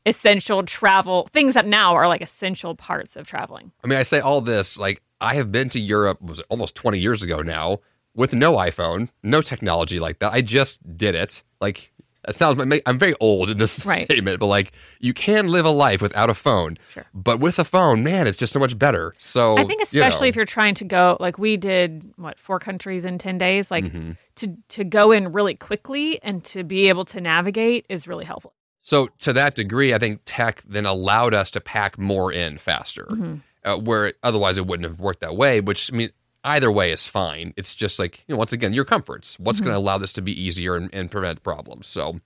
essential 0.10 0.64
travel 0.64 1.30
things 1.32 1.54
that 1.54 1.66
now 1.66 1.96
are 1.96 2.08
like 2.08 2.22
essential 2.22 2.76
parts 2.76 3.16
of 3.16 3.28
traveling. 3.28 3.72
I 3.84 3.88
mean, 3.88 3.98
I 4.00 4.04
say 4.04 4.20
all 4.20 4.42
this 4.42 4.78
like 4.78 5.02
I 5.22 5.36
have 5.36 5.52
been 5.52 5.70
to 5.70 5.80
Europe 5.80 6.22
was 6.22 6.42
almost 6.50 6.76
20 6.76 7.00
years 7.00 7.24
ago 7.24 7.42
now 7.42 7.80
with 8.16 8.34
no 8.34 8.54
iPhone, 8.56 9.10
no 9.24 9.42
technology 9.42 10.00
like 10.00 10.20
that. 10.20 10.34
I 10.34 10.42
just 10.42 10.98
did 10.98 11.16
it. 11.16 11.44
Like 11.62 11.92
it 12.28 12.36
sounds 12.36 12.60
I'm 12.86 13.00
very 13.00 13.16
old 13.22 13.50
in 13.50 13.58
this 13.60 13.86
Right. 13.86 14.04
statement, 14.04 14.40
but 14.42 14.48
like 14.48 14.74
you 15.00 15.14
can 15.14 15.48
live 15.48 15.66
a 15.66 15.70
life 15.72 16.02
without 16.02 16.30
a 16.30 16.34
phone. 16.34 16.78
Sure. 16.92 17.06
But 17.14 17.40
with 17.40 17.58
a 17.60 17.64
phone, 17.64 18.04
man, 18.04 18.28
it's 18.28 18.38
just 18.38 18.52
so 18.52 18.60
much 18.60 18.78
better. 18.78 19.14
So 19.20 19.56
I 19.58 19.64
think 19.64 19.80
you 19.80 19.84
especially 19.84 20.28
know. 20.28 20.30
if 20.30 20.36
you're 20.36 20.46
trying 20.46 20.76
to 20.76 20.84
go 20.86 21.16
like 21.22 21.38
we 21.38 21.56
did 21.58 22.12
what 22.18 22.38
four 22.38 22.60
countries 22.60 23.06
in 23.06 23.18
10 23.20 23.38
days 23.38 23.72
like 23.72 23.86
Mhm. 23.86 24.18
to 24.36 24.58
to 24.70 24.84
go 24.84 25.12
in 25.12 25.32
really 25.32 25.56
quickly 25.56 26.22
and 26.22 26.44
to 26.46 26.64
be 26.64 26.90
able 26.90 27.06
to 27.06 27.22
navigate 27.22 27.86
is 27.90 28.06
really 28.08 28.26
helpful. 28.26 28.54
So 28.90 29.06
to 29.20 29.34
that 29.34 29.54
degree, 29.54 29.94
I 29.94 30.00
think 30.00 30.22
tech 30.26 30.64
then 30.68 30.88
allowed 30.88 31.36
us 31.36 31.52
to 31.52 31.62
pack 31.62 32.00
more 32.00 32.34
in 32.34 32.58
faster, 32.58 33.06
Mhm. 33.06 33.42
uh, 33.64 33.78
where 33.78 34.08
it, 34.08 34.18
otherwise 34.24 34.58
it 34.58 34.66
wouldn't 34.66 34.90
have 34.90 35.00
worked 35.00 35.20
that 35.20 35.36
way. 35.36 35.62
Which 35.62 35.94
I 35.94 35.96
mean, 35.96 36.10
either 36.44 36.72
way 36.72 36.92
is 36.92 37.06
fine. 37.06 37.54
It's 37.56 37.76
just 37.76 38.00
like 38.00 38.24
you 38.28 38.34
know, 38.34 38.40
once 38.40 38.52
again, 38.52 38.74
your 38.74 38.86
comforts. 38.86 39.38
What's 39.38 39.62
going 39.62 39.74
to 39.74 39.78
allow 39.78 40.00
this 40.00 40.12
to 40.14 40.24
be 40.24 40.32
easier 40.42 40.76
and, 40.76 40.90
and 40.92 41.12
prevent 41.12 41.44
problems? 41.44 41.86
So 41.86 42.20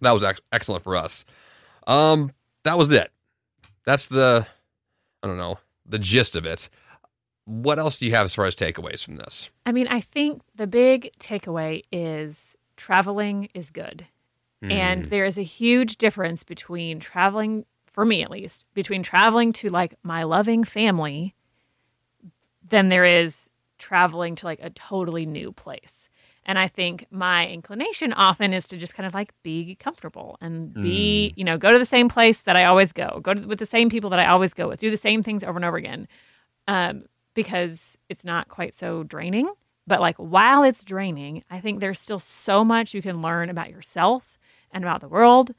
that 0.00 0.12
was 0.12 0.24
ex- 0.24 0.40
excellent 0.50 0.82
for 0.82 0.96
us. 0.96 1.26
Um, 1.86 2.32
that 2.62 2.78
was 2.78 2.90
it. 2.90 3.12
That's 3.84 4.06
the 4.06 4.46
I 5.22 5.26
don't 5.26 5.36
know 5.36 5.58
the 5.84 5.98
gist 5.98 6.36
of 6.36 6.46
it. 6.46 6.70
What 7.44 7.78
else 7.78 7.98
do 7.98 8.06
you 8.06 8.12
have 8.12 8.24
as 8.24 8.34
far 8.34 8.46
as 8.46 8.56
takeaways 8.56 9.04
from 9.04 9.16
this? 9.16 9.50
I 9.66 9.72
mean, 9.72 9.88
I 9.88 10.00
think 10.00 10.40
the 10.54 10.66
big 10.66 11.10
takeaway 11.18 11.82
is 11.92 12.56
traveling 12.76 13.50
is 13.52 13.70
good. 13.70 14.06
And 14.62 15.04
Mm, 15.04 15.10
there 15.10 15.24
is 15.24 15.38
a 15.38 15.42
huge 15.42 15.96
difference 15.96 16.42
between 16.42 17.00
traveling 17.00 17.64
for 17.86 18.04
me 18.04 18.22
at 18.22 18.30
least, 18.30 18.66
between 18.74 19.02
traveling 19.02 19.52
to 19.54 19.68
like 19.70 19.96
my 20.02 20.22
loving 20.22 20.62
family 20.62 21.34
than 22.68 22.90
there 22.90 23.04
is 23.04 23.50
traveling 23.78 24.34
to 24.36 24.46
like 24.46 24.60
a 24.62 24.70
totally 24.70 25.26
new 25.26 25.52
place. 25.52 26.08
And 26.44 26.58
I 26.58 26.68
think 26.68 27.06
my 27.10 27.46
inclination 27.46 28.12
often 28.12 28.52
is 28.52 28.66
to 28.68 28.76
just 28.76 28.94
kind 28.94 29.06
of 29.06 29.14
like 29.14 29.34
be 29.42 29.74
comfortable 29.76 30.38
and 30.40 30.72
be, 30.72 31.32
you 31.36 31.44
know, 31.44 31.58
go 31.58 31.72
to 31.72 31.78
the 31.78 31.84
same 31.84 32.08
place 32.08 32.42
that 32.42 32.56
I 32.56 32.64
always 32.64 32.92
go, 32.92 33.20
go 33.22 33.34
to, 33.34 33.46
with 33.46 33.58
the 33.58 33.66
same 33.66 33.90
people 33.90 34.10
that 34.10 34.18
I 34.18 34.26
always 34.26 34.54
go 34.54 34.68
with, 34.68 34.80
do 34.80 34.90
the 34.90 34.96
same 34.96 35.22
things 35.22 35.44
over 35.44 35.56
and 35.58 35.64
over 35.64 35.76
again, 35.76 36.08
um, 36.66 37.04
because 37.34 37.98
it's 38.08 38.24
not 38.24 38.48
quite 38.48 38.74
so 38.74 39.02
draining. 39.02 39.52
But 39.86 40.00
like 40.00 40.16
while 40.16 40.62
it's 40.62 40.84
draining, 40.84 41.44
I 41.50 41.60
think 41.60 41.80
there's 41.80 41.98
still 41.98 42.18
so 42.18 42.64
much 42.64 42.94
you 42.94 43.02
can 43.02 43.20
learn 43.20 43.50
about 43.50 43.70
yourself 43.70 44.37
and 44.72 44.84
about 44.84 45.00
the 45.00 45.08
world 45.08 45.54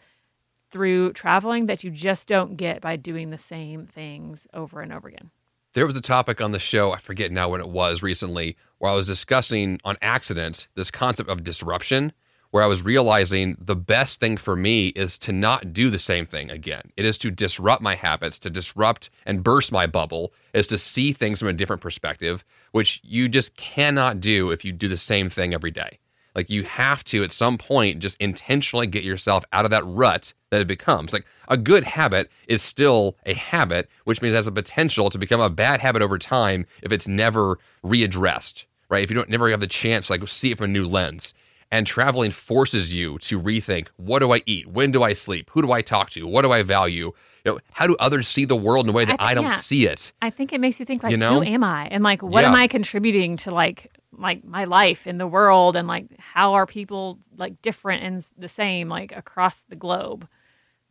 through 0.72 1.14
traveling 1.14 1.66
that 1.66 1.84
you 1.84 1.92
just 1.92 2.28
don't 2.28 2.56
get 2.56 2.82
by 2.82 2.96
doing 2.96 3.30
the 3.30 3.38
same 3.38 3.88
things 3.88 4.48
over 4.54 4.82
and 4.82 4.94
over 4.94 5.08
again. 5.08 5.32
There 5.74 5.86
was 5.86 5.98
a 5.98 6.02
topic 6.02 6.42
on 6.42 6.52
the 6.52 6.60
show, 6.60 6.92
I 6.92 6.98
forget 6.98 7.32
now 7.32 7.50
when 7.50 7.62
it 7.62 7.70
was 7.70 8.02
recently, 8.02 8.58
where 8.80 8.92
I 8.92 8.96
was 8.96 9.08
discussing 9.08 9.80
on 9.84 9.98
accident 10.02 10.68
this 10.76 10.90
concept 10.90 11.30
of 11.30 11.44
disruption, 11.44 12.12
where 12.52 12.64
I 12.64 12.68
was 12.68 12.84
realizing 12.84 13.56
the 13.60 13.76
best 13.76 14.20
thing 14.20 14.36
for 14.36 14.56
me 14.56 14.88
is 14.90 15.20
to 15.20 15.32
not 15.32 15.72
do 15.72 15.92
the 15.92 16.00
same 16.00 16.26
thing 16.26 16.50
again. 16.50 16.92
It 16.98 17.06
is 17.06 17.20
to 17.20 17.30
disrupt 17.30 17.84
my 17.84 17.94
habits, 17.94 18.40
to 18.40 18.50
disrupt 18.50 19.12
and 19.26 19.44
burst 19.44 19.72
my 19.72 19.86
bubble, 19.86 20.34
is 20.54 20.66
to 20.68 20.80
see 20.80 21.14
things 21.14 21.40
from 21.40 21.50
a 21.50 21.54
different 21.54 21.84
perspective, 21.84 22.44
which 22.72 23.00
you 23.04 23.30
just 23.30 23.56
cannot 23.56 24.20
do 24.20 24.50
if 24.50 24.66
you 24.66 24.72
do 24.72 24.88
the 24.88 24.98
same 24.98 25.30
thing 25.30 25.54
every 25.54 25.72
day. 25.72 26.00
Like 26.36 26.50
you 26.50 26.64
have 26.64 27.04
to 27.06 27.24
at 27.24 27.32
some 27.32 27.58
point 27.58 28.00
just 28.00 28.20
intentionally 28.22 28.88
get 28.88 29.04
yourself 29.04 29.44
out 29.52 29.66
of 29.66 29.72
that 29.72 29.86
rut 29.86 30.34
that 30.52 30.62
it 30.62 30.68
becomes. 30.68 31.14
Like 31.14 31.26
a 31.48 31.58
good 31.58 31.84
habit 31.84 32.30
is 32.48 32.62
still 32.62 33.18
a 33.26 33.34
habit, 33.34 33.90
which 34.06 34.22
means 34.22 34.34
it 34.34 34.38
has 34.38 34.48
a 34.48 34.52
potential 34.52 35.10
to 35.10 35.18
become 35.18 35.42
a 35.42 35.50
bad 35.50 35.80
habit 35.80 36.02
over 36.02 36.18
time 36.18 36.66
if 36.82 36.92
it's 36.92 37.08
never 37.08 37.58
readdressed, 37.84 38.66
right? 38.90 39.04
If 39.04 39.10
you 39.10 39.16
don't 39.16 39.30
never 39.30 39.50
have 39.50 39.60
the 39.60 39.68
chance 39.68 40.08
to 40.08 40.14
like 40.14 40.28
see 40.28 40.52
it 40.52 40.58
from 40.58 40.66
a 40.66 40.68
new 40.74 40.88
lens. 40.88 41.34
And 41.72 41.86
traveling 41.86 42.32
forces 42.32 42.96
you 42.96 43.20
to 43.20 43.40
rethink 43.40 43.90
what 43.98 44.20
do 44.20 44.34
I 44.34 44.42
eat? 44.48 44.66
When 44.66 44.90
do 44.90 45.04
I 45.04 45.14
sleep? 45.14 45.52
Who 45.54 45.62
do 45.62 45.72
I 45.72 45.84
talk 45.84 46.10
to? 46.12 46.26
What 46.26 46.42
do 46.42 46.52
I 46.52 46.64
value? 46.64 47.12
You 47.46 47.52
know, 47.52 47.60
how 47.74 47.86
do 47.86 47.96
others 48.00 48.28
see 48.28 48.46
the 48.46 48.56
world 48.56 48.88
in 48.88 48.90
a 48.90 48.92
way 48.92 49.06
that 49.06 49.22
I, 49.22 49.32
I- 49.32 49.34
don't 49.36 49.44
yeah. 49.44 49.54
see 49.54 49.86
it? 49.86 50.12
I 50.20 50.32
think 50.32 50.52
it 50.52 50.60
makes 50.60 50.80
you 50.80 50.86
think 50.88 51.04
like, 51.04 51.12
You 51.12 51.18
know? 51.18 51.36
who 51.36 51.44
am 51.44 51.64
I? 51.64 51.88
And 51.92 52.04
like, 52.04 52.24
what 52.24 52.44
am 52.44 52.56
I 52.56 52.66
contributing 52.68 53.38
to 53.38 53.52
like, 53.52 53.92
like 54.12 54.44
my 54.44 54.66
life 54.66 55.08
in 55.08 55.18
the 55.18 55.28
world? 55.28 55.76
And 55.76 55.88
like, 55.88 56.18
how 56.20 56.54
are 56.54 56.66
people 56.66 57.20
like 57.38 57.62
different 57.62 58.04
and 58.04 58.26
the 58.38 58.50
same 58.50 58.90
like 58.90 59.16
across 59.16 59.62
the 59.62 59.76
globe? 59.76 60.28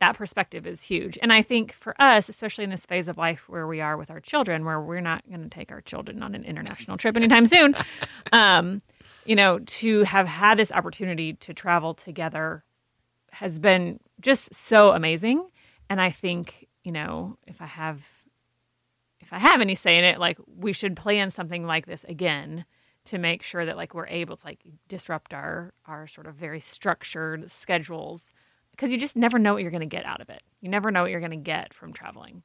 That 0.01 0.17
perspective 0.17 0.67
is 0.67 0.83
huge. 0.83 1.19
And 1.21 1.33
I 1.33 1.43
think 1.43 1.73
for 1.73 2.01
us, 2.01 2.29
especially 2.29 2.65
in 2.65 2.71
this 2.71 2.87
phase 2.87 3.09
of 3.09 3.19
life 3.19 3.49
where 3.49 3.67
we 3.67 3.81
are 3.81 3.97
with 3.97 4.11
our 4.11 4.21
children, 4.21 4.65
where 4.65 4.81
we're 4.81 5.01
not 5.01 5.29
going 5.29 5.43
to 5.43 5.49
take 5.49 5.73
our 5.73 5.81
children 5.81 6.23
on 6.23 6.35
an 6.35 6.45
international 6.45 6.97
trip 6.97 7.17
anytime 7.17 7.47
soon, 7.49 7.75
um, 8.33 8.81
you 9.25 9.35
know, 9.35 9.59
to 9.59 10.05
have 10.05 10.29
had 10.29 10.59
this 10.59 10.71
opportunity 10.71 11.33
to 11.35 11.53
travel 11.53 11.95
together 11.95 12.65
has 13.33 13.59
been 13.59 14.01
just 14.21 14.55
so 14.55 14.93
amazing. 14.93 15.47
And 15.91 16.01
I 16.01 16.11
think, 16.11 16.67
you 16.85 16.93
know, 16.93 17.37
if 17.47 17.61
I 17.61 17.67
have 17.67 18.01
if 19.21 19.33
I 19.33 19.39
have 19.39 19.61
any 19.61 19.75
say 19.75 19.99
in 19.99 20.05
it, 20.05 20.19
like 20.19 20.39
we 20.47 20.73
should 20.73 20.97
plan 20.97 21.31
something 21.31 21.67
like 21.67 21.85
this 21.85 22.05
again 22.05 22.65
to 23.09 23.19
make 23.19 23.43
sure 23.43 23.65
that 23.65 23.77
like 23.77 23.95
we're 23.95 24.07
able 24.07 24.37
to 24.37 24.47
like 24.47 24.61
disrupt 24.89 25.35
our 25.35 25.73
our 25.87 26.07
sort 26.07 26.27
of 26.27 26.35
very 26.35 26.61
structured 26.61 27.51
schedules 27.51 28.31
because 28.73 28.93
you 28.93 28.99
just 28.99 29.17
never 29.17 29.39
know 29.39 29.55
what 29.55 29.63
you're 29.63 29.71
going 29.71 29.81
to 29.81 29.87
get 29.87 30.05
out 30.07 30.21
of 30.21 30.31
it. 30.31 30.43
You 30.61 30.69
never 30.69 30.91
know 30.91 31.03
what 31.03 31.11
you're 31.11 31.21
going 31.21 31.31
to 31.31 31.37
get 31.37 31.75
from 31.75 31.93
traveling. 31.93 32.43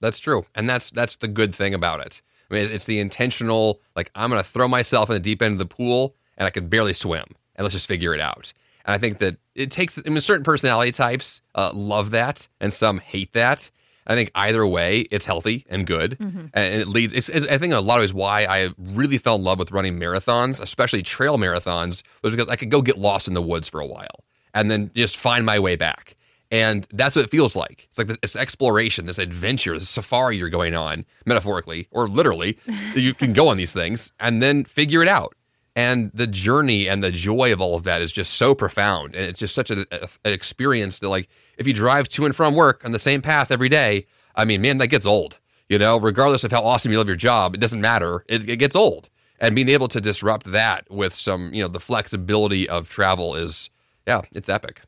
That's 0.00 0.18
true, 0.18 0.44
and 0.54 0.68
that's 0.68 0.90
that's 0.90 1.16
the 1.16 1.28
good 1.28 1.54
thing 1.54 1.74
about 1.74 2.00
it. 2.00 2.20
I 2.50 2.54
mean, 2.54 2.70
it's 2.70 2.84
the 2.84 2.98
intentional. 2.98 3.80
Like 3.94 4.10
I'm 4.14 4.30
going 4.30 4.42
to 4.42 4.48
throw 4.48 4.68
myself 4.68 5.08
in 5.08 5.14
the 5.14 5.20
deep 5.20 5.40
end 5.40 5.52
of 5.52 5.58
the 5.58 5.66
pool, 5.66 6.14
and 6.36 6.46
I 6.46 6.50
can 6.50 6.68
barely 6.68 6.92
swim, 6.92 7.24
and 7.56 7.64
let's 7.64 7.74
just 7.74 7.88
figure 7.88 8.14
it 8.14 8.20
out. 8.20 8.52
And 8.84 8.94
I 8.94 8.98
think 8.98 9.18
that 9.18 9.36
it 9.54 9.70
takes. 9.70 9.98
I 10.04 10.08
mean, 10.08 10.20
certain 10.20 10.44
personality 10.44 10.92
types 10.92 11.42
uh, 11.54 11.70
love 11.72 12.10
that, 12.10 12.48
and 12.60 12.72
some 12.72 12.98
hate 12.98 13.32
that. 13.32 13.70
I 14.06 14.14
think 14.14 14.30
either 14.34 14.66
way, 14.66 15.00
it's 15.10 15.24
healthy 15.24 15.64
and 15.68 15.86
good, 15.86 16.18
mm-hmm. 16.18 16.46
and 16.52 16.74
it 16.74 16.88
leads. 16.88 17.12
It's, 17.12 17.28
it's, 17.28 17.46
I 17.46 17.58
think 17.58 17.72
in 17.72 17.76
a 17.76 17.80
lot 17.80 17.98
of 17.98 18.02
ways 18.02 18.14
why 18.14 18.44
I 18.44 18.70
really 18.78 19.18
fell 19.18 19.36
in 19.36 19.42
love 19.42 19.58
with 19.58 19.72
running 19.72 19.98
marathons, 19.98 20.60
especially 20.60 21.02
trail 21.02 21.38
marathons, 21.38 22.02
was 22.22 22.34
because 22.34 22.48
I 22.48 22.56
could 22.56 22.70
go 22.70 22.82
get 22.82 22.98
lost 22.98 23.28
in 23.28 23.34
the 23.34 23.42
woods 23.42 23.68
for 23.68 23.80
a 23.80 23.86
while 23.86 24.24
and 24.52 24.70
then 24.70 24.90
just 24.94 25.16
find 25.16 25.44
my 25.44 25.58
way 25.58 25.76
back. 25.76 26.16
And 26.50 26.86
that's 26.92 27.16
what 27.16 27.24
it 27.24 27.30
feels 27.30 27.56
like. 27.56 27.88
It's 27.88 27.98
like 27.98 28.20
this 28.20 28.36
exploration, 28.36 29.06
this 29.06 29.18
adventure, 29.18 29.74
this 29.74 29.88
safari 29.88 30.36
you're 30.36 30.50
going 30.50 30.74
on, 30.74 31.04
metaphorically 31.26 31.88
or 31.90 32.08
literally. 32.08 32.58
you 32.94 33.14
can 33.14 33.32
go 33.32 33.48
on 33.48 33.56
these 33.56 33.72
things 33.72 34.12
and 34.20 34.42
then 34.42 34.64
figure 34.64 35.02
it 35.02 35.08
out. 35.08 35.34
And 35.76 36.12
the 36.14 36.26
journey 36.28 36.88
and 36.88 37.02
the 37.02 37.10
joy 37.10 37.52
of 37.52 37.60
all 37.60 37.74
of 37.76 37.82
that 37.82 38.00
is 38.00 38.12
just 38.12 38.34
so 38.34 38.54
profound. 38.54 39.16
And 39.16 39.24
it's 39.24 39.40
just 39.40 39.54
such 39.54 39.70
a, 39.70 39.86
a- 39.90 40.08
an 40.24 40.32
experience 40.32 41.00
that, 41.00 41.08
like, 41.08 41.28
if 41.58 41.66
you 41.66 41.72
drive 41.72 42.08
to 42.10 42.24
and 42.24 42.34
from 42.34 42.54
work 42.54 42.84
on 42.84 42.92
the 42.92 42.98
same 42.98 43.20
path 43.22 43.50
every 43.50 43.68
day, 43.68 44.06
I 44.36 44.44
mean, 44.44 44.62
man, 44.62 44.78
that 44.78 44.88
gets 44.88 45.06
old. 45.06 45.38
You 45.68 45.78
know, 45.78 45.96
regardless 45.96 46.44
of 46.44 46.52
how 46.52 46.62
awesome 46.62 46.92
you 46.92 46.98
love 46.98 47.08
your 47.08 47.16
job, 47.16 47.54
it 47.54 47.60
doesn't 47.60 47.80
matter. 47.80 48.24
It, 48.28 48.48
it 48.48 48.56
gets 48.58 48.76
old. 48.76 49.08
And 49.40 49.54
being 49.54 49.68
able 49.68 49.88
to 49.88 50.00
disrupt 50.00 50.52
that 50.52 50.88
with 50.90 51.14
some, 51.14 51.52
you 51.52 51.62
know, 51.62 51.68
the 51.68 51.80
flexibility 51.80 52.68
of 52.68 52.88
travel 52.88 53.34
is, 53.34 53.70
yeah, 54.06 54.22
it's 54.32 54.48
epic. 54.48 54.82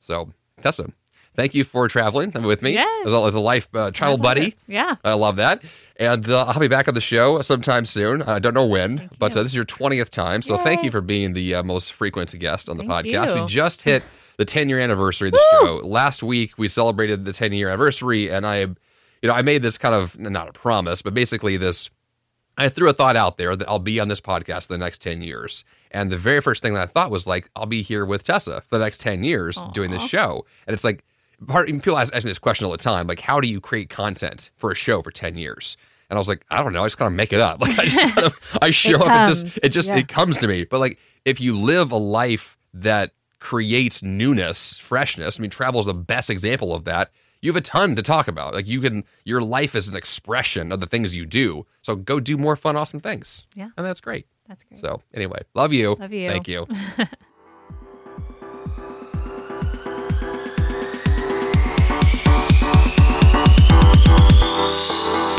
So, 0.00 0.32
Tessa, 0.60 0.90
thank 1.34 1.54
you 1.54 1.64
for 1.64 1.88
traveling 1.88 2.30
with 2.42 2.62
me 2.62 2.72
Yes. 2.72 3.06
as, 3.06 3.12
a, 3.12 3.16
as 3.24 3.34
a 3.34 3.40
life 3.40 3.68
uh, 3.74 3.90
travel 3.90 4.16
buddy. 4.18 4.52
pleasure. 4.52 4.56
Yeah. 4.66 4.94
I 5.04 5.14
love 5.14 5.36
that. 5.36 5.62
And 5.96 6.28
uh, 6.30 6.44
I'll 6.46 6.58
be 6.60 6.68
back 6.68 6.88
on 6.88 6.94
the 6.94 7.00
show 7.00 7.40
sometime 7.42 7.84
soon. 7.84 8.22
I 8.22 8.38
don't 8.38 8.54
know 8.54 8.66
when, 8.66 9.08
but 9.18 9.36
uh, 9.36 9.42
this 9.42 9.52
is 9.52 9.56
your 9.56 9.64
20th 9.64 10.08
time. 10.08 10.42
So 10.42 10.56
thank 10.58 10.82
you 10.82 10.90
for 10.90 11.00
being 11.00 11.32
the 11.32 11.54
uh, 11.56 11.62
most 11.62 11.92
frequent 11.92 12.36
guest 12.38 12.68
on 12.68 12.76
the 12.76 12.84
Thank 12.84 13.06
podcast. 13.06 13.36
you. 13.36 13.42
We 13.42 13.48
just 13.48 13.82
hit 13.90 14.02
the 14.36 14.44
10 14.44 14.68
year 14.68 14.80
anniversary 14.80 15.28
of 15.28 15.32
the 15.32 15.44
show. 15.52 15.80
Last 15.84 16.22
week, 16.22 16.54
we 16.58 16.66
celebrated 16.68 17.24
the 17.24 17.32
10 17.32 17.52
year 17.52 17.68
anniversary. 17.68 18.30
And 18.30 18.46
I, 18.46 18.60
you 18.60 18.74
know, 19.24 19.34
I 19.34 19.42
made 19.42 19.62
this 19.62 19.78
kind 19.78 19.94
of 19.94 20.18
not 20.18 20.48
a 20.48 20.52
promise, 20.52 21.02
but 21.02 21.14
basically 21.14 21.56
this 21.56 21.90
I 22.58 22.68
threw 22.68 22.88
a 22.88 22.92
thought 22.92 23.16
out 23.16 23.38
there 23.38 23.54
that 23.56 23.68
I'll 23.68 23.78
be 23.78 23.98
on 24.00 24.08
this 24.08 24.20
podcast 24.20 24.66
the 24.66 24.76
next 24.78 25.00
10 25.02 25.22
years. 25.22 25.64
And 25.90 26.10
the 26.10 26.18
very 26.18 26.40
first 26.40 26.62
thing 26.62 26.74
that 26.74 26.82
I 26.82 26.86
thought 26.86 27.10
was 27.10 27.26
like, 27.26 27.48
I'll 27.56 27.66
be 27.66 27.82
here 27.82 28.04
with 28.04 28.24
Tessa 28.24 28.60
for 28.62 28.78
the 28.78 28.84
next 28.84 29.00
10 29.00 29.24
years 29.24 29.58
doing 29.72 29.90
this 29.90 30.02
show. 30.06 30.44
And 30.66 30.74
it's 30.74 30.84
like, 30.84 31.04
part, 31.46 31.66
people 31.66 31.98
ask, 31.98 32.14
ask 32.14 32.24
me 32.24 32.30
this 32.30 32.38
question 32.38 32.64
all 32.64 32.72
the 32.72 32.78
time 32.78 33.06
like, 33.06 33.20
how 33.20 33.40
do 33.40 33.48
you 33.48 33.60
create 33.60 33.88
content 33.90 34.50
for 34.56 34.70
a 34.70 34.74
show 34.74 35.02
for 35.02 35.10
10 35.10 35.36
years? 35.36 35.76
And 36.10 36.18
I 36.18 36.20
was 36.20 36.28
like, 36.28 36.44
I 36.50 36.62
don't 36.62 36.72
know. 36.72 36.82
I 36.82 36.86
just 36.86 36.98
kind 36.98 37.06
of 37.06 37.14
make 37.14 37.32
it 37.32 37.40
up. 37.40 37.60
Like, 37.60 37.78
I 37.78 37.84
just 37.86 38.14
kind 38.14 38.26
of, 38.26 38.58
I 38.60 38.70
show 38.72 38.96
up 39.00 39.08
and 39.08 39.34
just, 39.34 39.58
it 39.62 39.70
just, 39.70 39.88
yeah. 39.88 39.96
it 39.96 40.08
comes 40.08 40.38
to 40.38 40.48
me. 40.48 40.64
But 40.64 40.80
like, 40.80 40.98
if 41.24 41.40
you 41.40 41.56
live 41.56 41.92
a 41.92 41.96
life 41.96 42.58
that 42.74 43.12
creates 43.38 44.02
newness, 44.02 44.76
freshness, 44.76 45.38
I 45.38 45.42
mean, 45.42 45.50
travel 45.50 45.80
is 45.80 45.86
the 45.86 45.94
best 45.94 46.28
example 46.28 46.74
of 46.74 46.84
that. 46.84 47.10
You 47.40 47.50
have 47.50 47.56
a 47.56 47.62
ton 47.62 47.96
to 47.96 48.02
talk 48.02 48.28
about. 48.28 48.54
Like, 48.54 48.68
you 48.68 48.80
can, 48.80 49.04
your 49.24 49.40
life 49.40 49.74
is 49.74 49.88
an 49.88 49.96
expression 49.96 50.70
of 50.70 50.80
the 50.80 50.86
things 50.86 51.16
you 51.16 51.26
do. 51.26 51.66
So 51.82 51.96
go 51.96 52.20
do 52.20 52.36
more 52.36 52.56
fun, 52.56 52.76
awesome 52.76 53.00
things. 53.00 53.46
Yeah. 53.54 53.70
And 53.76 53.86
that's 53.86 54.00
great. 54.00 54.26
That's 54.48 54.64
great. 54.64 54.80
So, 54.80 55.00
anyway, 55.14 55.42
love 55.54 55.72
you. 55.72 55.94
Love 55.94 56.12
you. 56.12 56.28
Thank 56.28 56.46
you. 56.46 56.66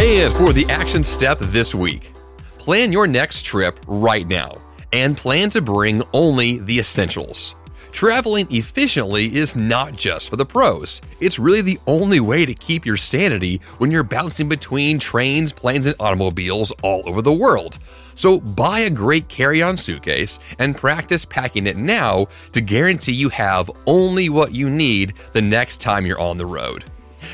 and 0.03 0.33
for 0.33 0.51
the 0.51 0.65
action 0.69 1.01
step 1.01 1.37
this 1.39 1.73
week, 1.73 2.11
plan 2.57 2.91
your 2.91 3.07
next 3.07 3.43
trip 3.43 3.79
right 3.87 4.27
now 4.27 4.57
and 4.91 5.17
plan 5.17 5.49
to 5.49 5.61
bring 5.61 6.03
only 6.11 6.59
the 6.59 6.77
essentials. 6.77 7.55
Traveling 7.93 8.45
efficiently 8.49 9.33
is 9.33 9.55
not 9.55 9.95
just 9.95 10.29
for 10.29 10.35
the 10.35 10.45
pros. 10.45 10.99
It's 11.21 11.39
really 11.39 11.61
the 11.61 11.79
only 11.87 12.19
way 12.19 12.45
to 12.45 12.53
keep 12.53 12.85
your 12.85 12.97
sanity 12.97 13.61
when 13.77 13.91
you're 13.91 14.03
bouncing 14.03 14.49
between 14.49 14.99
trains, 14.99 15.53
planes, 15.53 15.85
and 15.85 15.95
automobiles 16.01 16.73
all 16.81 17.07
over 17.07 17.21
the 17.21 17.31
world. 17.31 17.77
So 18.13 18.41
buy 18.41 18.79
a 18.79 18.89
great 18.89 19.29
carry 19.29 19.61
on 19.61 19.77
suitcase 19.77 20.37
and 20.59 20.75
practice 20.75 21.23
packing 21.23 21.65
it 21.65 21.77
now 21.77 22.27
to 22.51 22.59
guarantee 22.59 23.13
you 23.13 23.29
have 23.29 23.71
only 23.87 24.27
what 24.27 24.53
you 24.53 24.69
need 24.69 25.13
the 25.31 25.41
next 25.41 25.79
time 25.79 26.05
you're 26.05 26.19
on 26.19 26.37
the 26.37 26.45
road. 26.45 26.83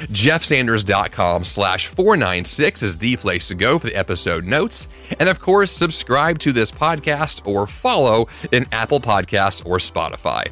jeffsanders.com 0.08 1.44
slash 1.44 1.88
496 1.88 2.84
is 2.84 2.98
the 2.98 3.16
place 3.18 3.48
to 3.48 3.56
go 3.56 3.80
for 3.80 3.88
the 3.88 3.96
episode 3.96 4.46
notes. 4.46 4.88
And 5.20 5.30
of 5.30 5.40
course, 5.40 5.72
subscribe 5.72 6.40
to 6.40 6.52
this 6.52 6.72
podcast 6.72 7.46
or 7.48 7.68
follow 7.68 8.28
in 8.52 8.66
Apple 8.72 9.02
Podcasts 9.02 9.66
or 9.66 9.78
Spotify. 9.78 10.48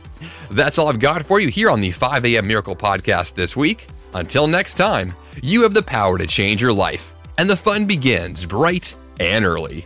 That's 0.52 0.78
all 0.78 0.88
I've 0.90 1.00
got 1.00 1.26
for 1.26 1.40
you 1.40 1.50
here 1.50 1.70
on 1.70 1.80
the 1.80 1.92
5 1.92 2.26
a.m. 2.26 2.48
Miracle 2.48 2.76
Podcast 2.76 3.36
this 3.36 3.56
week. 3.56 3.88
Until 4.14 4.48
next 4.48 4.76
time, 4.76 5.14
you 5.42 5.64
have 5.64 5.74
the 5.74 5.82
power 5.82 6.18
to 6.18 6.26
change 6.28 6.62
your 6.62 6.74
life, 6.74 7.14
and 7.38 7.50
the 7.50 7.56
fun 7.56 7.86
begins 7.86 8.46
bright 8.46 8.96
and 9.20 9.46
early. 9.46 9.86